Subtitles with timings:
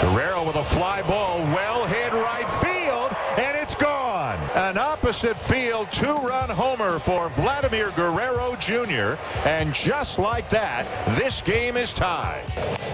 [0.00, 4.38] Guerrero with a fly ball, well hit right field, and it's gone.
[4.54, 9.14] An opposite field two-run homer for Vladimir Guerrero Jr.
[9.46, 10.84] And just like that,
[11.16, 12.42] this game is tied.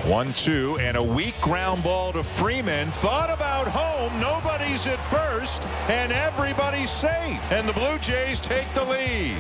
[0.05, 2.91] One-two and a weak ground ball to Freeman.
[2.91, 4.21] Thought about home.
[4.21, 7.51] Nobody's at first, and everybody's safe.
[7.51, 9.35] And the Blue Jays take the lead.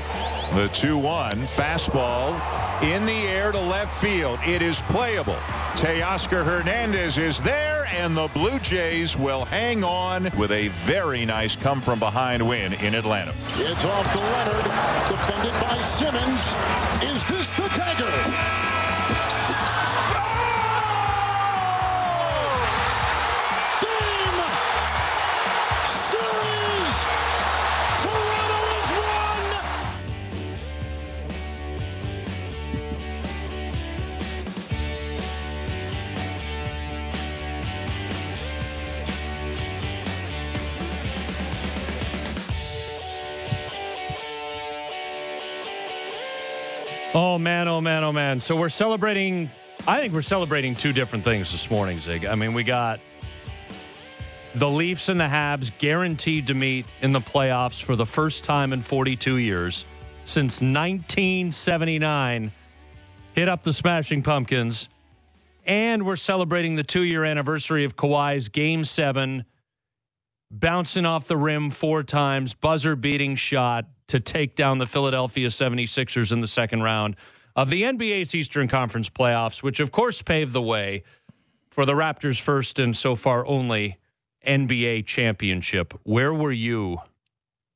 [0.54, 2.32] The 2-1 fastball
[2.82, 4.38] in the air to left field.
[4.46, 5.36] It is playable.
[5.74, 11.54] Teoscar Hernandez is there, and the Blue Jays will hang on with a very nice
[11.56, 13.34] come from behind win in Atlanta.
[13.56, 14.64] It's off to Leonard,
[15.08, 16.42] defended by Simmons.
[17.02, 18.61] Is this the dagger?
[47.14, 48.40] Oh man, oh man, oh man.
[48.40, 49.50] So we're celebrating
[49.86, 52.24] I think we're celebrating two different things this morning, Zig.
[52.24, 53.00] I mean, we got
[54.54, 58.72] the Leafs and the Habs guaranteed to meet in the playoffs for the first time
[58.72, 59.84] in 42 years
[60.24, 62.52] since 1979.
[63.34, 64.88] Hit up the Smashing Pumpkins.
[65.66, 69.44] And we're celebrating the two year anniversary of Kawhi's Game 7,
[70.52, 76.30] bouncing off the rim four times, buzzer beating shot to take down the Philadelphia 76ers
[76.30, 77.16] in the second round
[77.56, 81.02] of the NBA's Eastern Conference playoffs, which of course paved the way
[81.70, 83.98] for the Raptors' first and so far only
[84.46, 85.94] NBA championship.
[86.04, 86.98] Where were you?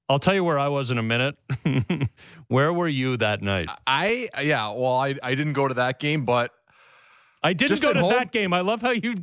[0.08, 1.36] I'll tell you where I was in a minute.
[2.48, 3.69] where were you that night?
[3.86, 6.52] I yeah, well, I I didn't go to that game, but
[7.42, 8.10] I didn't go to home?
[8.10, 8.52] that game.
[8.52, 9.16] I love how you.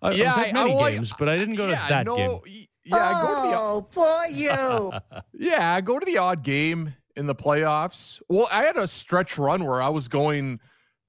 [0.00, 1.82] I, yeah, I was at I- many well, I- games, but I didn't go yeah,
[1.82, 2.66] to that no, game.
[2.88, 4.92] Yeah, I go to the Oh, poor you.
[5.32, 8.20] Yeah, go to the odd game in the playoffs.
[8.28, 10.60] Well, I had a stretch run where I was going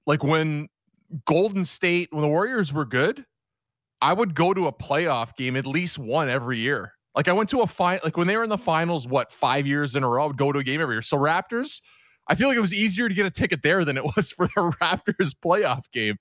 [0.05, 0.67] like when
[1.25, 3.25] Golden State, when the Warriors were good,
[4.01, 6.93] I would go to a playoff game at least one every year.
[7.15, 9.67] Like I went to a final, like when they were in the finals, what five
[9.67, 11.01] years in a row, I would go to a game every year.
[11.01, 11.81] So Raptors,
[12.27, 14.47] I feel like it was easier to get a ticket there than it was for
[14.47, 16.17] the Raptors playoff game.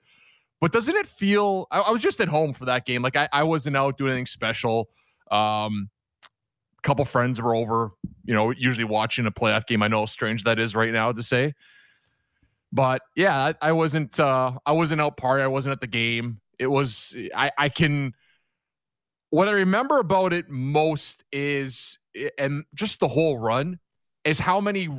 [0.61, 1.67] But doesn't it feel?
[1.71, 3.01] I, I was just at home for that game.
[3.01, 4.89] Like I, I wasn't out doing anything special.
[5.31, 5.89] Um,
[6.77, 7.91] a couple friends were over,
[8.23, 9.83] you know, usually watching a playoff game.
[9.83, 11.53] I know how strange that is right now to say.
[12.71, 15.43] But yeah, I, I wasn't uh I wasn't out party.
[15.43, 16.39] I wasn't at the game.
[16.57, 18.13] It was I, I can
[19.31, 21.99] what I remember about it most is
[22.37, 23.79] and just the whole run
[24.23, 24.89] is how many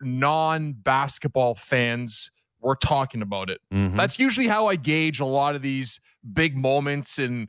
[0.00, 3.60] non-basketball fans were talking about it.
[3.72, 3.96] Mhm.
[3.96, 6.00] That's usually how I gauge a lot of these
[6.32, 7.48] big moments in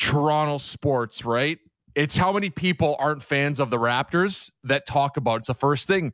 [0.00, 1.58] Toronto sports, right?
[1.94, 5.38] It's how many people aren't fans of the Raptors that talk about it.
[5.38, 6.12] It's the first thing.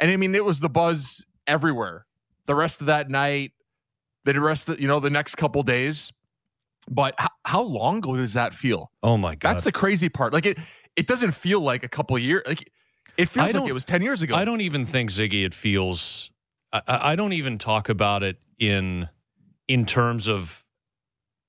[0.00, 2.06] And I mean, it was the buzz everywhere.
[2.46, 3.52] The rest of that night,
[4.24, 6.12] the rest of, you know, the next couple days.
[6.88, 8.92] But h- how long ago does that feel?
[9.02, 9.50] Oh my god!
[9.50, 10.32] That's the crazy part.
[10.32, 10.58] Like it,
[10.94, 12.42] it doesn't feel like a couple of years.
[12.46, 12.70] Like
[13.16, 14.36] it feels like it was 10 years ago.
[14.36, 15.44] I don't even think Ziggy.
[15.44, 16.30] It feels.
[16.72, 19.08] I I don't even talk about it in
[19.66, 20.64] in terms of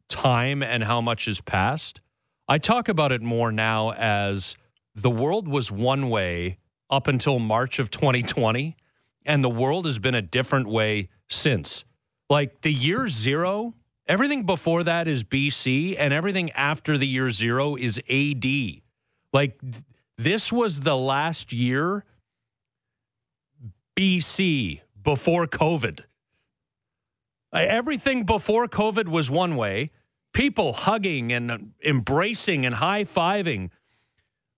[0.09, 2.01] time and how much has passed.
[2.47, 4.55] I talk about it more now as
[4.95, 6.57] the world was one way
[6.89, 8.75] up until March of 2020,
[9.25, 11.83] and the world has been a different way since.
[12.29, 13.73] Like the year zero,
[14.07, 18.45] everything before that is BC, and everything after the year zero is AD.
[19.33, 19.83] Like th-
[20.17, 22.05] this was the last year
[23.97, 26.01] BC before COVID.
[27.53, 29.91] Uh, Everything before COVID was one way.
[30.33, 33.69] People hugging and embracing and high fiving.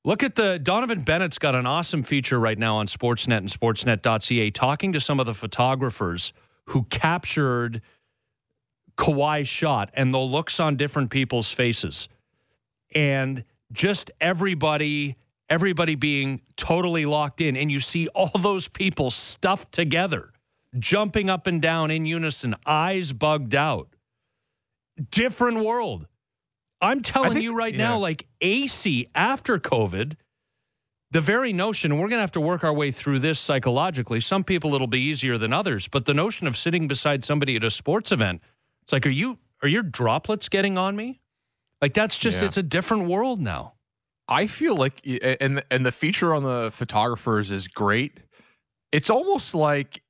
[0.03, 4.51] Look at the Donovan Bennett's got an awesome feature right now on Sportsnet and Sportsnet.ca
[4.51, 6.33] talking to some of the photographers
[6.65, 7.81] who captured
[8.97, 12.09] Kawhi's shot and the looks on different people's faces.
[12.95, 15.15] And just everybody
[15.49, 20.31] everybody being totally locked in and you see all those people stuffed together
[20.77, 23.89] jumping up and down in unison eyes bugged out
[25.11, 26.05] different world
[26.81, 27.87] i'm telling think- you right yeah.
[27.89, 30.15] now like ac after covid
[31.11, 34.19] the very notion and we're going to have to work our way through this psychologically
[34.19, 37.63] some people it'll be easier than others but the notion of sitting beside somebody at
[37.63, 38.41] a sports event
[38.83, 41.19] it's like are you are your droplets getting on me
[41.81, 42.47] like that's just Yeah.
[42.47, 43.73] it's a different world now
[44.31, 45.01] I feel like
[45.41, 48.19] and and the feature on the photographers is great.
[48.91, 50.03] It's almost like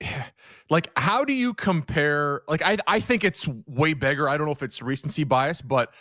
[0.70, 4.28] like how do you compare like I I think it's way bigger.
[4.28, 5.92] I don't know if it's recency bias, but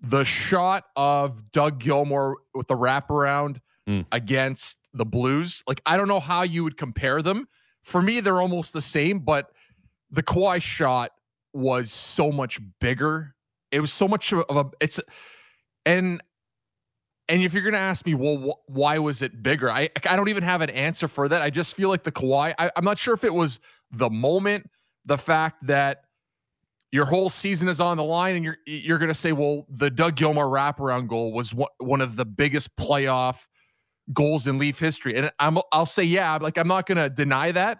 [0.00, 4.06] the shot of Doug Gilmour with the wraparound Mm.
[4.12, 7.46] against the Blues, like I don't know how you would compare them.
[7.82, 9.50] For me, they're almost the same, but
[10.10, 11.10] the Kawhi shot
[11.52, 13.34] was so much bigger.
[13.70, 15.00] It was so much of a it's
[15.84, 16.22] and
[17.28, 19.70] and if you're gonna ask me, well, wh- why was it bigger?
[19.70, 21.40] I I don't even have an answer for that.
[21.40, 22.54] I just feel like the Kawhi.
[22.58, 23.60] I, I'm not sure if it was
[23.90, 24.68] the moment,
[25.04, 26.04] the fact that
[26.92, 30.16] your whole season is on the line, and you're you're gonna say, well, the Doug
[30.16, 33.46] Gilmour wraparound goal was one one of the biggest playoff
[34.12, 37.78] goals in Leaf history, and I'm I'll say yeah, like I'm not gonna deny that,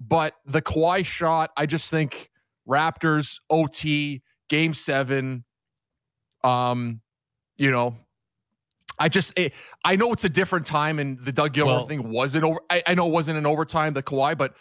[0.00, 2.30] but the Kawhi shot, I just think
[2.68, 5.44] Raptors OT Game Seven,
[6.44, 7.00] um,
[7.58, 7.96] you know,
[9.00, 9.54] I just it,
[9.84, 12.60] I know it's a different time, and the Doug Gilmour Well- thing wasn't over.
[12.70, 14.54] I, I know it wasn't an overtime, the Kawhi, but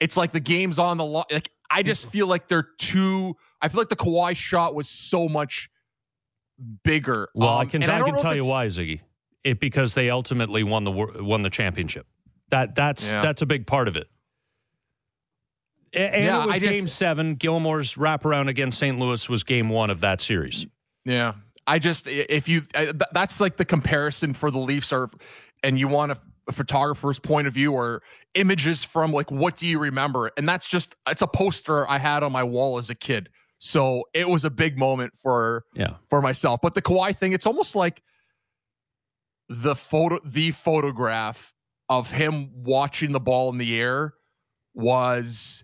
[0.00, 1.24] it's like the game's on the line.
[1.30, 3.36] Like I just feel like they're too.
[3.60, 5.68] I feel like the Kawhi shot was so much
[6.82, 7.28] bigger.
[7.34, 9.00] Well, I Um, can and I, can tell you why, Ziggy.
[9.44, 12.06] It because they ultimately won the won the championship.
[12.50, 13.20] That that's Yeah.
[13.22, 14.08] that's a big part of it.
[15.94, 17.34] And Yeah, it was I just- game seven.
[17.36, 18.98] Gilmour's wraparound against St.
[18.98, 20.64] Louis was game one of that series.
[21.04, 21.34] Yeah,
[21.66, 22.62] I just if you
[23.12, 25.08] that's like the comparison for the Leafs are,
[25.62, 26.16] and you want a,
[26.48, 28.02] a photographer's point of view or
[28.34, 30.30] images from like what do you remember?
[30.36, 33.28] And that's just it's a poster I had on my wall as a kid.
[33.58, 35.94] So it was a big moment for Yeah.
[36.10, 36.60] for myself.
[36.62, 38.02] But the Kawhi thing, it's almost like
[39.48, 41.52] the photo, the photograph
[41.88, 44.14] of him watching the ball in the air
[44.74, 45.62] was,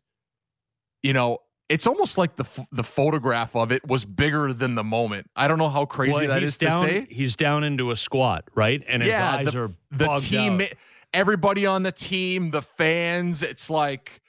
[1.02, 1.38] you know,
[1.68, 5.28] it's almost like the f- the photograph of it was bigger than the moment.
[5.36, 7.06] I don't know how crazy Well, that he's down, to say.
[7.10, 8.82] He's down into a squat, right?
[8.88, 10.72] And his yeah, eyes the, are the team, out.
[11.12, 13.42] everybody on the team, the fans.
[13.42, 14.20] It's like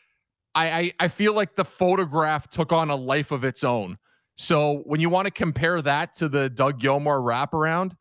[0.54, 3.98] I, I I feel like the photograph took on a life of its own.
[4.36, 7.94] So when you want to compare that to the Doug Gilmour wraparound,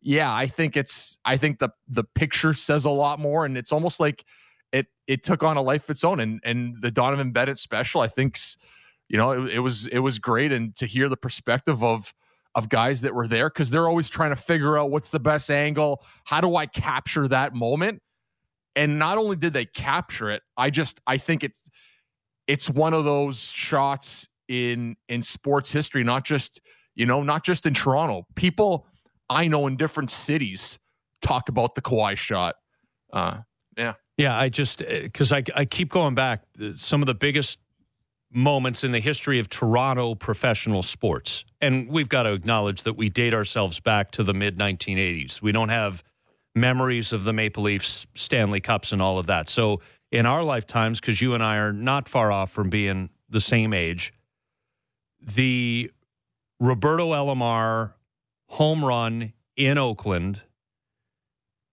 [0.00, 3.72] yeah, I think it's I think the the picture says a lot more, and it's
[3.72, 4.24] almost like
[4.72, 6.20] it it took on a life of its own.
[6.20, 8.56] And and the Donovan Bennett special, I think's
[9.08, 12.12] you know it, it was it was great, and to hear the perspective of
[12.54, 15.50] of guys that were there because they're always trying to figure out what's the best
[15.50, 18.00] angle, how do I capture that moment,
[18.76, 21.60] and not only did they capture it, I just I think it's
[22.46, 26.60] it's one of those shots in in sports history, not just
[26.94, 28.26] you know not just in Toronto.
[28.34, 28.86] People
[29.28, 30.78] I know in different cities
[31.22, 32.56] talk about the Kawhi shot.
[33.12, 33.38] Uh,
[33.76, 34.38] Yeah, yeah.
[34.38, 36.42] I just because I I keep going back.
[36.76, 37.58] Some of the biggest
[38.34, 43.08] moments in the history of Toronto professional sports, and we've got to acknowledge that we
[43.08, 45.40] date ourselves back to the mid 1980s.
[45.40, 46.02] We don't have
[46.54, 49.48] memories of the Maple Leafs Stanley Cups and all of that.
[49.48, 53.40] So in our lifetimes, because you and I are not far off from being the
[53.40, 54.12] same age,
[55.20, 55.90] the
[56.60, 57.92] Roberto Alomar
[58.48, 60.42] home run in Oakland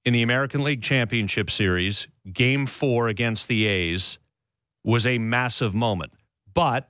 [0.03, 4.17] in the American League Championship Series, game four against the A's,
[4.83, 6.11] was a massive moment.
[6.53, 6.89] But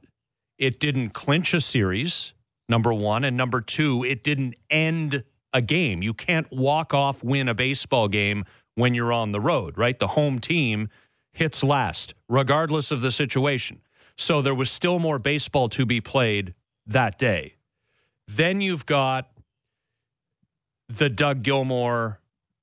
[0.57, 2.33] it didn't clinch a series,
[2.69, 3.23] number one.
[3.23, 5.23] And number two, it didn't end
[5.53, 6.01] a game.
[6.01, 9.97] You can't walk off win a baseball game when you're on the road, right?
[9.97, 10.89] The home team
[11.33, 13.81] hits last, regardless of the situation.
[14.17, 16.53] So there was still more baseball to be played
[16.85, 17.55] that day.
[18.27, 19.31] Then you've got
[20.87, 22.17] the Doug Gilmour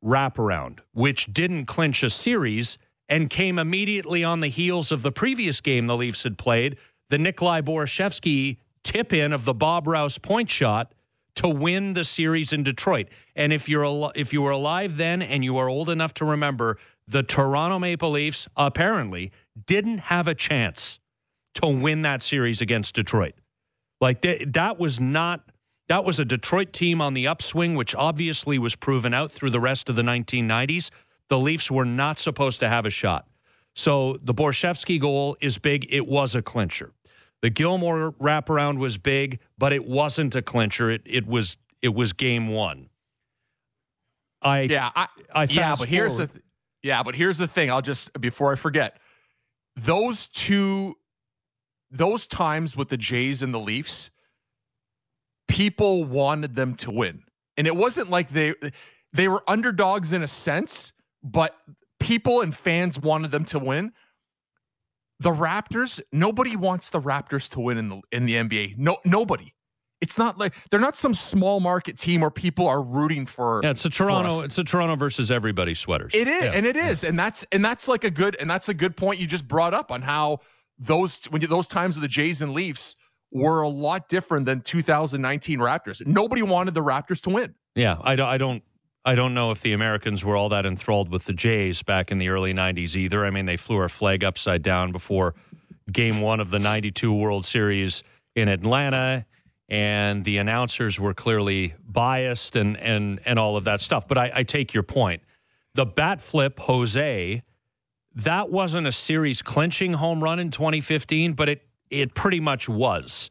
[0.04, 2.78] wraparound, which didn't clinch a series
[3.08, 6.76] and came immediately on the heels of the previous game the Leafs had played,
[7.10, 10.92] the Nikolai Borschevsky tip in of the Bob Rouse point shot
[11.36, 13.08] to win the series in Detroit.
[13.36, 16.24] And if you're al- if you were alive then and you are old enough to
[16.24, 19.32] remember, the Toronto Maple Leafs apparently
[19.66, 20.98] didn't have a chance
[21.54, 23.34] to win that series against Detroit.
[24.00, 25.42] Like th- that was not
[25.88, 29.60] that was a Detroit team on the upswing, which obviously was proven out through the
[29.60, 30.90] rest of the 1990s.
[31.28, 33.26] The Leafs were not supposed to have a shot.
[33.74, 35.86] So the Borschevsky goal is big.
[35.92, 36.92] It was a clincher.
[37.42, 40.90] The Gilmour wraparound was big, but it wasn't a clincher.
[40.90, 42.88] It it was it was game one.
[44.42, 46.44] I yeah, I, I yeah, but here's the th-
[46.82, 47.70] yeah, but here's the thing.
[47.70, 48.98] I'll just before I forget,
[49.76, 50.96] those two,
[51.90, 54.10] those times with the Jays and the Leafs,
[55.46, 57.22] people wanted them to win,
[57.56, 58.54] and it wasn't like they
[59.12, 61.56] they were underdogs in a sense, but
[62.00, 63.92] people and fans wanted them to win.
[65.20, 68.78] The Raptors, nobody wants the Raptors to win in the in the NBA.
[68.78, 69.52] No, nobody.
[70.00, 73.60] It's not like they're not some small market team where people are rooting for.
[73.64, 74.42] yeah, it's a Toronto.
[74.42, 76.14] It's a Toronto versus everybody sweaters.
[76.14, 76.52] It is, Yeah.
[76.54, 79.18] and it is, and that's and that's like a good and that's a good point
[79.18, 80.38] you just brought up on how
[80.78, 82.94] those when you, those times of the Jays and Leafs
[83.32, 86.06] were a lot different than 2019 Raptors.
[86.06, 87.56] Nobody wanted the Raptors to win.
[87.74, 88.62] Yeah, I don't, I don't
[89.08, 92.18] I don't know if the Americans were all that enthralled with the Jays back in
[92.18, 93.24] the early 90s either.
[93.24, 95.34] I mean, they flew our flag upside down before
[95.90, 98.02] game 1 of the 92 World Series
[98.36, 99.24] in Atlanta
[99.66, 104.06] and the announcers were clearly biased and and and all of that stuff.
[104.06, 105.22] But I, I take your point.
[105.72, 107.42] The bat flip, Jose,
[108.14, 113.30] that wasn't a series clinching home run in 2015, but it it pretty much was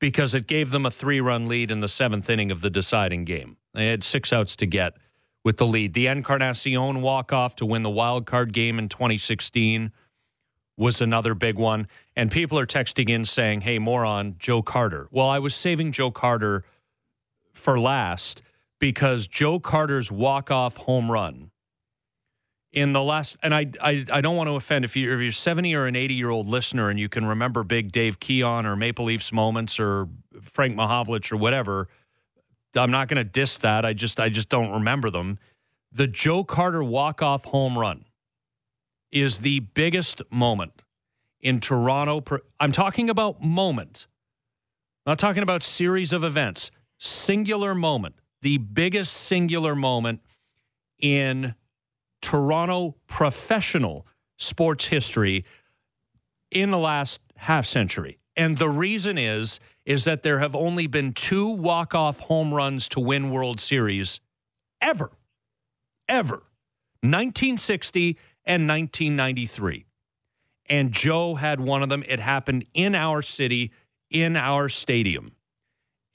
[0.00, 3.24] because it gave them a three run lead in the seventh inning of the deciding
[3.24, 3.56] game.
[3.72, 4.94] They had six outs to get
[5.44, 5.94] with the lead.
[5.94, 9.92] The Encarnacion walk off to win the wild card game in 2016
[10.76, 11.88] was another big one.
[12.16, 15.08] And people are texting in saying, hey, moron, Joe Carter.
[15.10, 16.64] Well, I was saving Joe Carter
[17.52, 18.42] for last
[18.78, 21.50] because Joe Carter's walk off home run
[22.72, 25.32] in the last, and I, I, I don't want to offend if you're, if you're
[25.32, 28.76] 70 or an 80 year old listener and you can remember big Dave Keon or
[28.76, 30.08] Maple Leafs moments or
[30.40, 31.88] Frank Mahovlich or whatever.
[32.74, 33.84] I'm not going to diss that.
[33.84, 35.38] I just, I just don't remember them.
[35.92, 38.04] The Joe Carter walk off home run
[39.10, 40.82] is the biggest moment
[41.40, 42.22] in Toronto.
[42.58, 44.06] I'm talking about moment,
[45.04, 46.70] not talking about series of events.
[46.98, 50.20] Singular moment, the biggest singular moment
[50.98, 51.54] in
[52.22, 54.06] Toronto professional
[54.38, 55.44] sports history
[56.50, 58.18] in the last half century.
[58.36, 63.00] And the reason is is that there have only been two walk-off home runs to
[63.00, 64.20] win World Series
[64.80, 65.10] ever.
[66.08, 66.42] Ever.
[67.02, 69.86] 1960 and 1993.
[70.66, 72.04] And Joe had one of them.
[72.06, 73.72] It happened in our city,
[74.10, 75.32] in our stadium.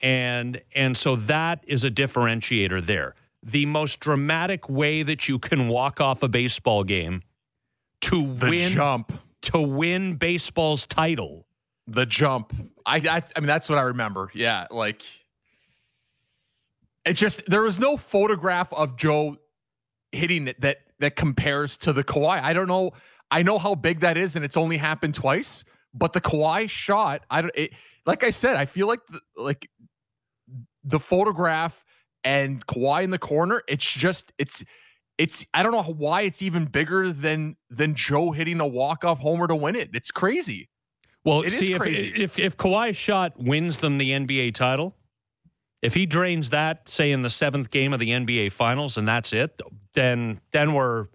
[0.00, 5.68] And and so that is a differentiator there the most dramatic way that you can
[5.68, 7.22] walk off a baseball game
[8.00, 11.46] to the win jump to win baseball's title.
[11.88, 12.54] The jump.
[12.84, 14.30] I, I I mean that's what I remember.
[14.34, 15.02] Yeah, like
[17.06, 19.36] it just there was no photograph of Joe
[20.12, 22.42] hitting it that that compares to the Kawhi.
[22.42, 22.92] I don't know.
[23.30, 25.64] I know how big that is, and it's only happened twice.
[25.94, 27.52] But the Kawhi shot, I don't.
[27.54, 27.72] It,
[28.06, 29.70] like I said, I feel like the, like
[30.84, 31.84] the photograph
[32.24, 33.62] and Kawhi in the corner.
[33.68, 34.64] It's just it's
[35.16, 39.18] it's I don't know why it's even bigger than than Joe hitting a walk off
[39.18, 39.90] homer to win it.
[39.94, 40.68] It's crazy.
[41.28, 44.96] Well, it see if, if if Kawhi's shot wins them the NBA title,
[45.82, 49.34] if he drains that, say in the seventh game of the NBA Finals, and that's
[49.34, 49.60] it,
[49.92, 51.08] then then we're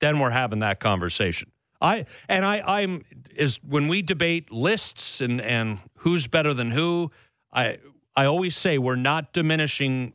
[0.00, 1.50] then we're having that conversation.
[1.82, 3.04] I and I I'm
[3.36, 7.10] is when we debate lists and and who's better than who.
[7.52, 7.78] I
[8.16, 10.14] I always say we're not diminishing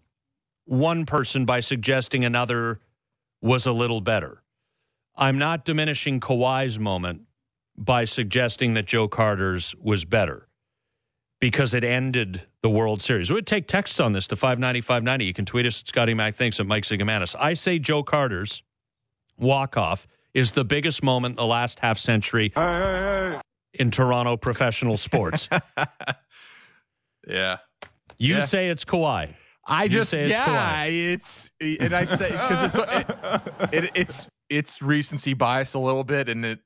[0.66, 2.80] one person by suggesting another
[3.40, 4.42] was a little better.
[5.16, 7.28] I'm not diminishing Kawhi's moment
[7.77, 10.48] by suggesting that Joe Carter's was better
[11.39, 13.30] because it ended the World Series.
[13.30, 15.25] We would take texts on this to 590 590.
[15.25, 17.36] You can tweet us at Scotty Mac thinks at Mike Zigomanis.
[17.38, 18.63] I say Joe Carter's
[19.38, 23.42] walk off is the biggest moment in the last half century hey, hey, hey.
[23.74, 25.50] in Toronto professional sports.
[27.27, 27.58] yeah.
[28.18, 28.46] You yeah.
[28.46, 29.34] say it's Kawhi.
[29.65, 30.46] I just it's yeah,
[30.86, 31.13] Kawhi.
[31.13, 36.30] it's and I say because it's it, it, it's it's recency bias a little bit,
[36.30, 36.60] and it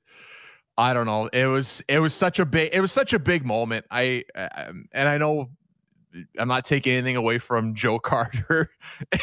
[0.78, 1.28] I don't know.
[1.28, 3.86] It was it was such a big it was such a big moment.
[3.90, 5.50] I um, and I know
[6.38, 8.70] I'm not taking anything away from Joe Carter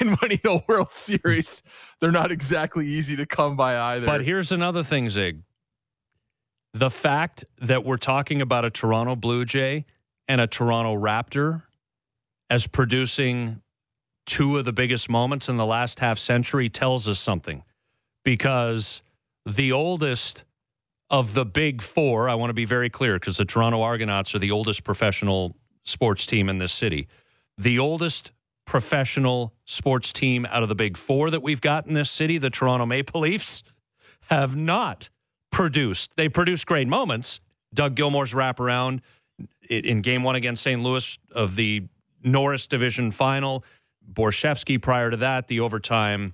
[0.01, 1.63] and winning a World Series.
[2.01, 4.07] They're not exactly easy to come by either.
[4.07, 5.43] But here's another thing, Zig.
[6.73, 9.87] The fact that we're talking about a Toronto Blue Jay
[10.27, 11.63] and a Toronto Raptor
[12.51, 13.63] as producing
[14.27, 17.63] two of the biggest moments in the last half century tells us something
[18.25, 19.03] because
[19.47, 20.45] the oldest
[21.11, 24.39] of the big four, I want to be very clear because the Toronto Argonauts are
[24.39, 27.09] the oldest professional sports team in this city.
[27.59, 28.33] The oldest
[28.65, 32.51] professional sports team out of the big four that we've got in this city, the
[32.51, 33.63] Toronto Maple Leafs,
[34.31, 35.11] have not
[35.53, 36.13] produced.
[36.17, 37.41] They produced great moments.
[37.75, 39.01] Doug Gilmour's wraparound
[39.69, 40.83] in game one against St.
[40.83, 41.83] Louis of the
[42.23, 43.65] Norris Division final.
[44.13, 46.33] Borschevsky prior to that, the overtime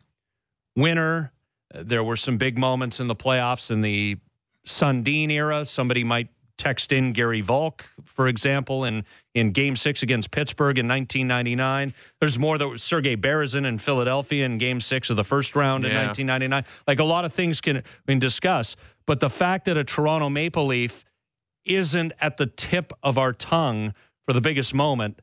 [0.77, 1.33] winner.
[1.75, 4.19] There were some big moments in the playoffs in the
[4.65, 5.65] Sundin era.
[5.65, 6.29] Somebody might
[6.61, 11.95] text in Garry Valk, for example, in, in game six against Pittsburgh in 1999.
[12.21, 15.87] There's more that was Sergei Berezin in Philadelphia in game six of the first round
[15.87, 16.65] in 1999.
[16.87, 18.77] Like a lot of things can been discussed,
[19.07, 21.05] but the fact that a Toronto Maple Leaf
[21.65, 23.95] isn't at the tip of our tongue
[24.27, 25.21] for the biggest moment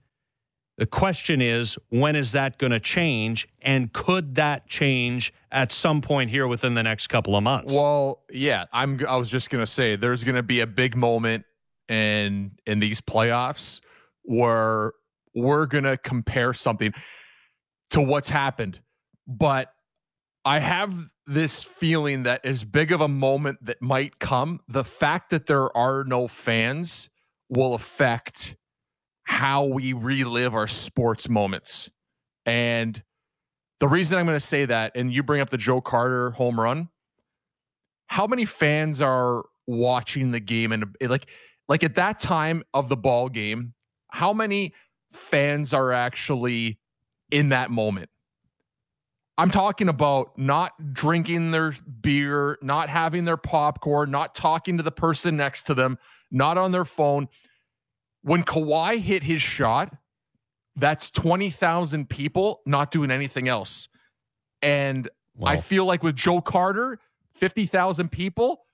[0.77, 3.47] The question is, when is that going to change?
[3.61, 7.73] And could that change at some point here within the next couple of months?
[7.73, 9.03] Well, yeah, I'm.
[9.07, 11.45] I was just gonna say there's gonna be a big moment
[11.89, 13.81] in in these playoffs
[14.23, 14.93] where
[15.33, 16.93] we're gonna compare something
[17.91, 18.79] to what's happened,
[19.25, 19.73] but
[20.45, 20.93] I have
[21.25, 25.75] this feeling that as big of a moment that might come, the fact that there
[25.75, 27.09] are no fans
[27.49, 28.55] will affect
[29.27, 31.89] how we relive our sports moments.
[32.45, 33.03] And
[33.81, 36.57] the reason I'm going to say that, and you bring up the Joe Carter home
[36.57, 36.87] run,
[38.07, 41.29] how many fans are watching the game and like
[41.67, 43.73] like at that time of the ball game,
[44.09, 44.73] how many
[45.11, 46.79] fans are actually
[47.29, 48.09] in that moment?
[49.37, 54.91] I'm talking about not drinking their beer, not having their popcorn, not talking to the
[54.91, 55.97] person next to them,
[56.31, 57.27] not on their phone
[58.27, 59.95] when Kawhi hit his shot,
[60.75, 63.87] that's 20,000 people not doing anything else.
[64.61, 65.51] And wow.
[65.51, 66.99] I feel like with Joe Carter,
[67.35, 68.65] 50,000 people,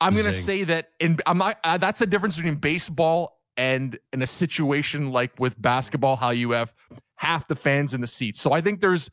[0.00, 3.98] I'm going to say that in I'm not uh, that's the difference between baseball and
[4.12, 6.74] in a situation like with basketball how you have
[7.16, 8.40] half the fans in the seats.
[8.40, 9.10] So I think there's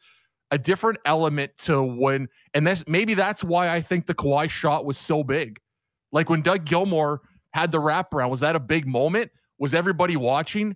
[0.50, 4.86] a different element to when and that's maybe that's why I think the Kawhi shot
[4.86, 5.60] was so big.
[6.14, 7.20] Like when Doug Gilmour
[7.54, 8.30] had the wraparound.
[8.30, 9.32] Was that a big moment?
[9.58, 10.76] Was everybody watching?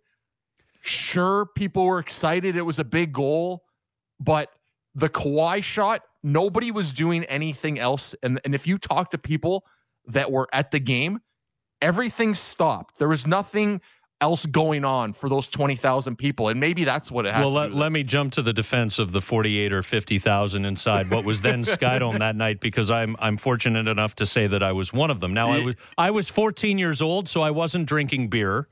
[0.82, 2.56] Sure, people were excited.
[2.56, 3.64] It was a big goal,
[4.20, 4.50] but
[4.96, 8.16] the Kawhi shot, nobody was doing anything else.
[8.24, 9.66] And, and if you talk to people
[10.08, 11.20] that were at the game,
[11.82, 12.98] everything stopped.
[12.98, 13.82] There was nothing
[14.22, 16.48] else going on for those 20,000 people.
[16.48, 19.12] And maybe that's what it has well, let, let me jump to the defense of
[19.12, 23.88] the 48 or 50,000 inside what was then Skydome that night because I'm I'm fortunate
[23.88, 25.34] enough to say that I was one of them.
[25.34, 28.68] Now I was I was 14 years old so I wasn't drinking beer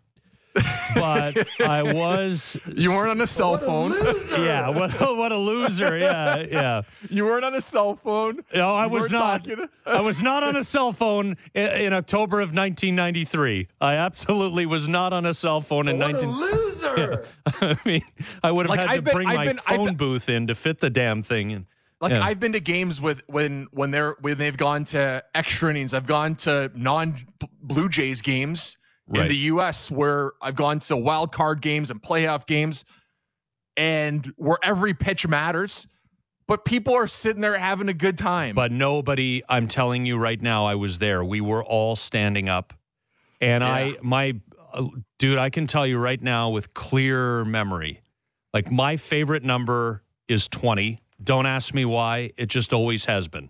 [0.95, 2.57] but I was.
[2.75, 3.91] You weren't on a cell phone.
[3.93, 5.97] A yeah, what what a loser.
[5.97, 6.81] Yeah, yeah.
[7.09, 8.39] You weren't on a cell phone.
[8.53, 9.47] No, I you was not.
[9.85, 13.67] I was not on a cell phone in, in, October of 1993.
[13.81, 16.29] I absolutely was not on a cell phone in what 19.
[16.29, 17.25] 19- loser.
[17.45, 17.53] Yeah.
[17.61, 18.03] I mean,
[18.43, 20.29] I would have like, had I've to been, bring I've my been, phone been, booth
[20.29, 21.51] in to fit the damn thing.
[21.51, 21.65] And,
[22.01, 22.23] like yeah.
[22.23, 25.93] I've been to games with when when they're when they've gone to extra innings.
[25.93, 27.15] I've gone to non
[27.61, 28.77] Blue Jays games
[29.09, 29.23] right.
[29.23, 29.89] in the U.S.
[29.89, 32.85] where I've gone to wild card games and playoff games,
[33.75, 35.87] and where every pitch matters.
[36.47, 38.55] But people are sitting there having a good time.
[38.55, 41.23] But nobody, I'm telling you right now, I was there.
[41.23, 42.73] We were all standing up,
[43.39, 43.69] and yeah.
[43.69, 44.35] I, my,
[44.73, 44.87] uh,
[45.19, 48.01] dude, I can tell you right now with clear memory,
[48.53, 51.01] like my favorite number is 20.
[51.21, 52.31] Don't ask me why.
[52.37, 53.49] It just always has been.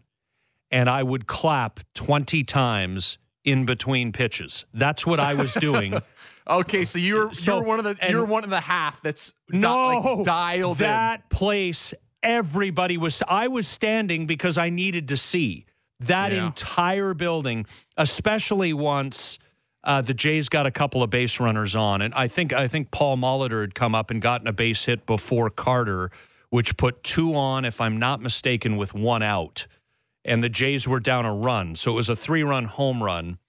[0.71, 4.65] And I would clap 20 times in between pitches.
[4.73, 5.95] That's what I was doing.
[6.47, 10.01] okay, so you're so, you're one of the you're one of the half that's no
[10.01, 11.37] di- like dialed that in.
[11.37, 11.93] place.
[12.21, 13.23] Everybody was.
[13.27, 15.65] I was standing because I needed to see
[16.01, 16.47] that yeah.
[16.47, 17.65] entire building,
[17.97, 19.39] especially once.
[19.81, 22.91] Uh, the Jays got a couple of base runners on, and I think I think
[22.91, 26.11] Paul Molitor had come up and gotten a base hit before Carter,
[26.49, 29.67] which put two on, if I'm not mistaken, with one out
[30.29, 31.75] and the Jays were down a run.
[31.75, 33.39] So it was a three run home run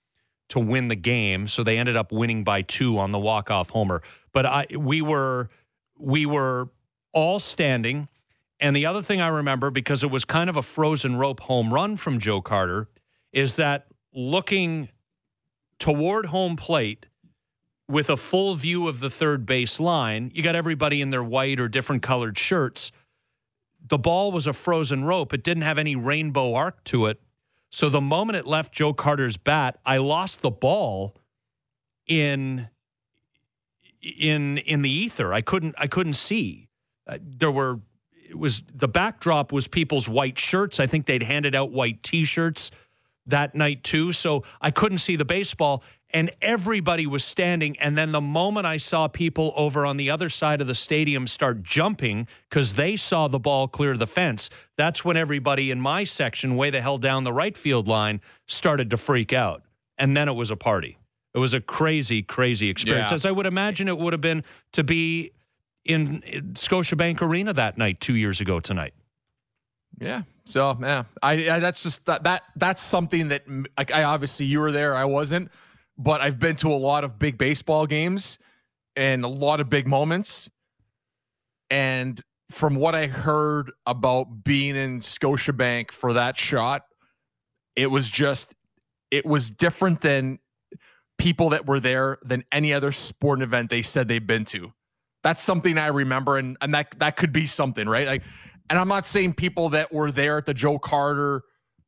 [0.49, 1.47] to win the game.
[1.47, 4.03] So they ended up winning by two on the walk off homer.
[4.33, 5.51] But I we were
[5.99, 6.71] we were
[7.13, 8.09] all standing.
[8.59, 11.73] And the other thing I remember, because it was kind of a frozen rope home
[11.73, 12.89] run from Joe Carter,
[13.33, 14.89] is that looking
[15.79, 17.07] toward home plate
[17.89, 21.59] with a full view of the third base line, you got everybody in their white
[21.59, 22.93] or different colored shirts
[23.87, 25.33] the ball was a frozen rope.
[25.33, 27.21] It didn't have any rainbow arc to it.
[27.71, 31.17] So the moment it left Joe Carter's bat, I lost the ball
[32.07, 32.69] in
[34.03, 35.33] in in the ether.
[35.33, 36.69] I couldn't I couldn't see.
[37.07, 37.81] Uh, there were
[38.29, 40.81] it was the backdrop was people's white shirts.
[40.81, 42.71] I think they'd handed out white t-shirts
[43.27, 47.79] that night too, so I couldn't see the baseball and everybody was standing.
[47.79, 51.27] And then the moment I saw people over on the other side of the stadium
[51.27, 56.05] start jumping because they saw the ball clear the fence, that's when everybody in my
[56.05, 59.63] section, way the hell down the right field line, started to freak out.
[59.99, 60.99] And then it was a party.
[61.35, 63.15] It was a crazy, crazy experience, yeah.
[63.15, 64.43] as I would imagine it would have been
[64.73, 65.33] to be
[65.85, 66.23] in
[66.55, 68.95] Scotiabank Arena that night two years ago tonight.
[70.01, 70.23] Yeah.
[70.45, 73.45] So yeah, I, I that's just that that that's something that
[73.79, 75.51] like I obviously you were there, I wasn't
[76.01, 78.39] but I've been to a lot of big baseball games
[78.97, 80.49] and a lot of big moments.
[81.69, 86.83] And from what I heard about being in Scotiabank for that shot,
[87.77, 88.55] it was just,
[89.11, 90.39] it was different than
[91.19, 94.73] people that were there than any other sporting event they said they've been to.
[95.23, 98.07] That's something I remember, and and that that could be something, right?
[98.07, 98.23] Like,
[98.71, 101.43] and I'm not saying people that were there at the Joe Carter,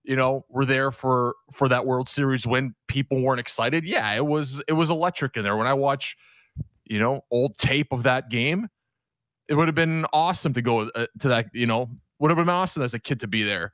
[0.05, 3.85] you know, were there for for that World Series when people weren't excited.
[3.85, 5.57] Yeah, it was it was electric in there.
[5.57, 6.17] When I watch,
[6.85, 8.69] you know, old tape of that game,
[9.49, 11.47] it would have been awesome to go uh, to that.
[11.53, 13.73] You know, would have been awesome as a kid to be there.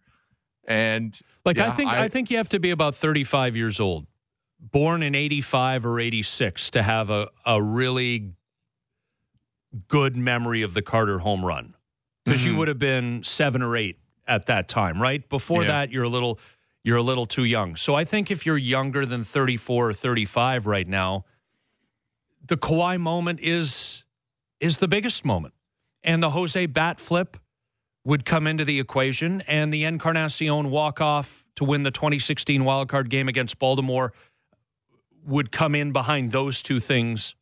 [0.67, 3.81] And like yeah, I think I, I think you have to be about 35 years
[3.81, 4.07] old,
[4.61, 8.35] born in 85 or 86 to have a a really
[9.88, 11.75] good memory of the Carter home run
[12.25, 12.51] because Mm-hmm.
[12.51, 15.29] you would have been seven or eight at that time, right?
[15.29, 15.69] Before Yeah.
[15.69, 16.38] that, you're a little
[16.85, 17.77] you're a little too young.
[17.77, 21.25] So I think if you're younger than 34 or 35 right now,
[22.47, 24.05] the Kawhi moment is
[24.61, 25.55] is the biggest moment,
[26.03, 27.37] and the Jose bat flip
[28.05, 33.09] would come into the equation, and the Encarnacion walk off to win the 2016 wildcard
[33.09, 34.12] game against Baltimore
[35.25, 37.35] would come in behind those two things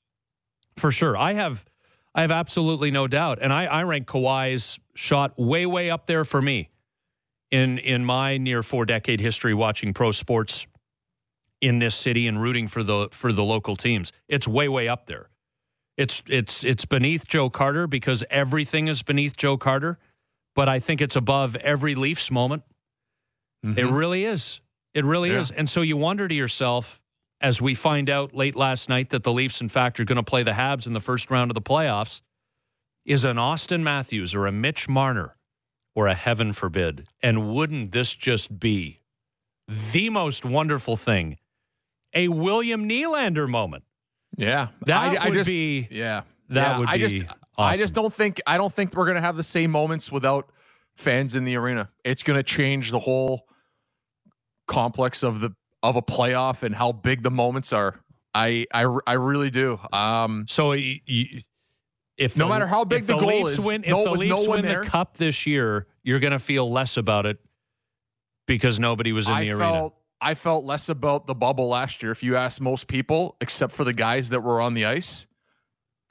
[0.77, 1.17] for sure.
[1.17, 1.65] I have
[2.15, 3.39] I have absolutely no doubt.
[3.43, 6.71] And I, I rank Kawhi's shot way, way up there for me
[7.51, 10.67] in in my near four decade history watching pro sports
[11.61, 14.13] in this city and rooting for the for the local teams.
[14.29, 15.31] It's way, way up there.
[15.97, 19.99] It's it's it's beneath Joe Carter because everything is beneath Joe Carter,
[20.55, 22.63] but I think it's above every Leafs moment.
[23.63, 23.95] It mm-hmm.
[23.95, 24.61] really is.
[24.95, 25.41] It really Yeah.
[25.41, 25.51] is.
[25.51, 27.01] And so you wonder to yourself,
[27.41, 30.23] as we find out late last night that the Leafs, in fact, are going to
[30.23, 32.21] play the Habs in the first round of the playoffs,
[33.05, 35.35] is an Auston Matthews or a Mitch Marner
[35.97, 37.09] or a heaven forbid.
[37.23, 39.01] And wouldn't this just be
[39.67, 41.39] the most wonderful thing?
[42.15, 43.83] A William Nylander moment.
[44.37, 47.27] yeah, That I, I would just, be yeah, that yeah, would I be just
[47.59, 50.51] I just don't think I don't think we're gonna have the same moments without
[50.97, 51.89] fans in the arena.
[52.05, 53.47] It's gonna change the whole
[54.69, 55.51] complex of the
[55.83, 58.01] of a playoff and how big the moments are.
[58.35, 59.79] I I, I really do.
[59.93, 61.41] Um, So y- y-
[62.17, 64.11] if No the- matter how big if the goal Leafs is, win, if no- the
[64.13, 67.39] Leafs no win there- the cup this year, you're going to feel less about it
[68.47, 69.65] because nobody was in I the arena.
[69.65, 72.11] felt I felt less about the bubble last year.
[72.11, 75.27] If you ask most people, except for the guys that were on the ice,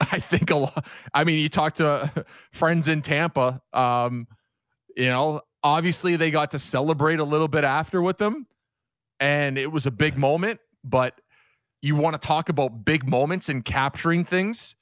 [0.12, 0.86] I think a lot.
[1.12, 3.60] I mean, you talk to friends in Tampa.
[3.72, 4.28] Um,
[4.96, 8.46] you know, obviously they got to celebrate a little bit after with them,
[9.18, 10.60] and it was a big moment.
[10.84, 11.20] But
[11.82, 14.76] you want to talk about big moments and capturing things.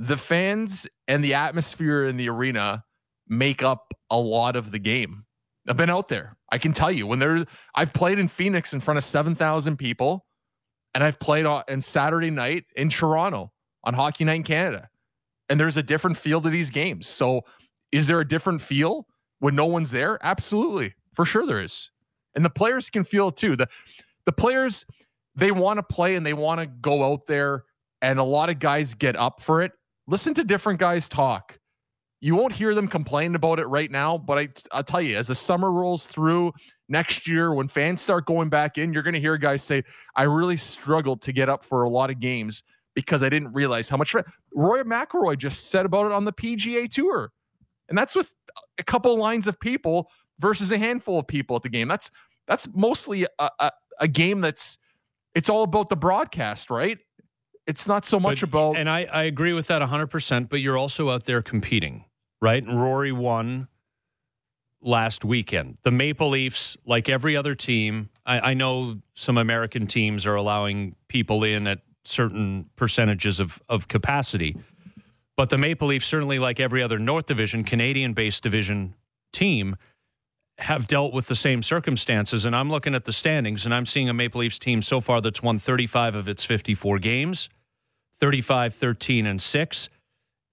[0.00, 2.84] The fans and the atmosphere in the arena
[3.28, 5.26] make up a lot of the game.
[5.68, 6.38] I've been out there.
[6.50, 7.44] I can tell you when there.
[7.74, 10.24] I've played in Phoenix in front of seven thousand people,
[10.94, 13.52] and I've played on and Saturday night in Toronto
[13.84, 14.88] on Hockey Night in Canada,
[15.50, 17.06] and there's a different feel to these games.
[17.06, 17.42] So,
[17.92, 19.06] is there a different feel
[19.40, 20.18] when no one's there?
[20.22, 21.90] Absolutely, for sure there is,
[22.34, 23.54] and the players can feel it too.
[23.54, 23.68] the
[24.24, 24.86] The players
[25.34, 27.64] they want to play and they want to go out there,
[28.00, 29.72] and a lot of guys get up for it.
[30.10, 31.60] Listen to different guys talk
[32.20, 35.28] you won't hear them complain about it right now, but I, I'll tell you, as
[35.28, 36.52] the summer rolls through
[36.88, 39.82] next year, when fans start going back in, you're going to hear guys say,
[40.14, 42.62] I really struggled to get up for a lot of games
[42.94, 44.14] because I didn't realize how much.
[44.54, 47.32] Roy McIlroy just said about it on the PGA Tour.
[47.88, 48.32] And that's with
[48.78, 51.88] a couple lines of people versus a handful of people at the game.
[51.88, 52.10] That's
[52.46, 53.70] that's mostly a, a,
[54.00, 54.78] a game that's
[55.34, 56.98] it's all about the broadcast, right?
[57.70, 60.76] It's not so much But- about and I, I agree with that 100%, but you're
[60.76, 62.04] also out there competing,
[62.40, 62.62] right?
[62.62, 63.68] And Rory won
[64.82, 65.78] last weekend.
[65.82, 70.96] The Maple Leafs, like every other team, I, I know some American teams are allowing
[71.06, 74.56] people in at certain percentages of, of capacity,
[75.36, 78.94] but the Maple Leafs, certainly like every other North Division, Canadian based division
[79.32, 79.76] team,
[80.58, 82.44] have dealt with the same circumstances.
[82.44, 85.20] And I'm looking at the standings and I'm seeing a Maple Leafs team so far
[85.20, 87.48] that's won 35 of its 54 games.
[88.20, 89.88] 35 13 and 6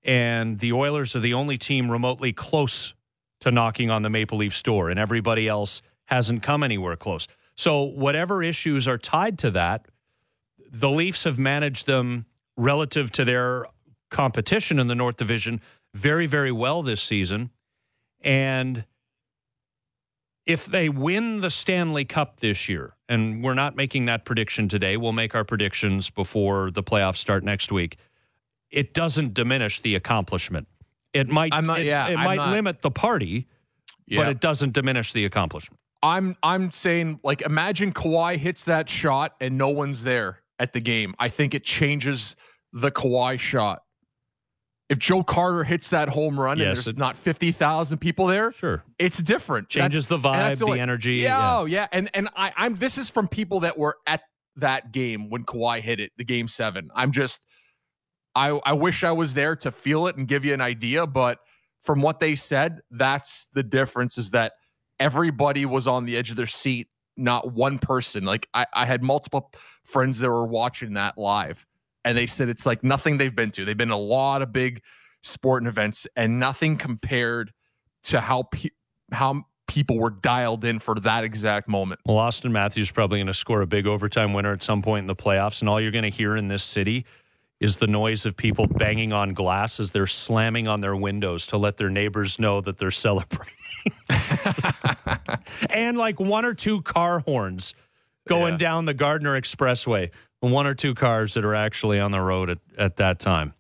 [0.04, 2.94] and the Oilers are the only team remotely close
[3.42, 7.28] to knocking on the Maple Leafs door and everybody else hasn't come anywhere close.
[7.56, 9.88] So whatever issues are tied to that,
[10.72, 12.26] the Leafs have managed them
[12.56, 13.66] relative to their
[14.10, 15.62] competition in the North Division
[15.94, 17.50] very very well this season
[18.22, 18.86] and
[20.48, 24.98] if they win the Stanley Cup this year, and we're not making that prediction today,
[24.98, 27.98] we'll make our predictions before the playoffs start next week.
[28.70, 30.68] It doesn't diminish the accomplishment.
[31.14, 33.48] It might, I'm not- it, yeah, it might not- limit the party,
[34.08, 34.22] Yeah.
[34.24, 35.80] but it doesn't diminish the accomplishment.
[36.04, 40.80] I'm I'm saying like imagine Kawhi hits that shot and no one's there at the
[40.80, 41.16] game.
[41.18, 42.36] I think it changes
[42.72, 43.82] the Kawhi shot.
[44.90, 48.28] If Joe Carter hits that home run Yes, and there's it- not fifty thousand people
[48.28, 48.84] there, Sure.
[48.98, 49.68] it's different.
[49.70, 51.58] Changes the vibe, the only- energy, Yeah, yeah.
[51.60, 51.88] oh, yeah.
[51.92, 54.22] And and I, I'm this is from people that were at
[54.56, 56.90] that game when Kawhi hit it, the game seven.
[56.96, 57.46] I'm just
[58.34, 61.40] I, I wish I was there to feel it and give you an idea, but
[61.82, 64.54] from what they said, that's the difference is that
[65.00, 68.26] everybody was on the edge of their seat, not one person.
[68.26, 69.52] Like I, I had multiple
[69.84, 71.66] friends that were watching that live,
[72.08, 73.66] and they said it's like nothing they've been to.
[73.66, 74.82] They've been a lot of big
[75.24, 77.52] sporting events, and nothing compared
[78.04, 78.70] to how pe-
[79.12, 82.00] how people were dialed in for that exact moment.
[82.06, 85.08] Well, Auston Matthews probably going to score a big overtime winner at some point in
[85.08, 87.06] the playoffs, and all you're going to hear in this city
[87.60, 91.58] is the noise of people banging on glass as they're slamming on their windows to
[91.58, 93.54] let their neighbors know that they're celebrating.
[95.70, 97.74] and like one or two car horns
[98.28, 98.58] going yeah.
[98.60, 100.12] down the Gardiner Expressway.
[100.40, 103.54] One or two cars that are actually on the road at, at that time.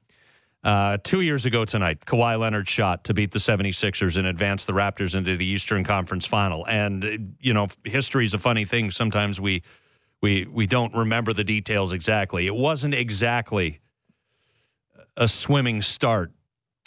[0.64, 4.74] Uh, two years ago tonight, Kawhi Leonard shot to beat the 76ers and advance the
[4.74, 6.68] Raptors into the Eastern Conference final.
[6.68, 8.92] And, you know, history is a funny thing.
[8.92, 9.64] Sometimes we,
[10.22, 12.48] we, we don't remember the details exactly.
[12.48, 13.80] It wasn't exactly
[15.16, 16.32] a swimming start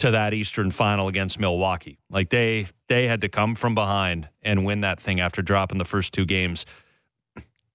[0.00, 1.98] to that Eastern final against Milwaukee.
[2.08, 5.84] Like they they had to come from behind and win that thing after dropping the
[5.84, 6.64] first two games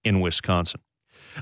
[0.04, 0.82] in Wisconsin.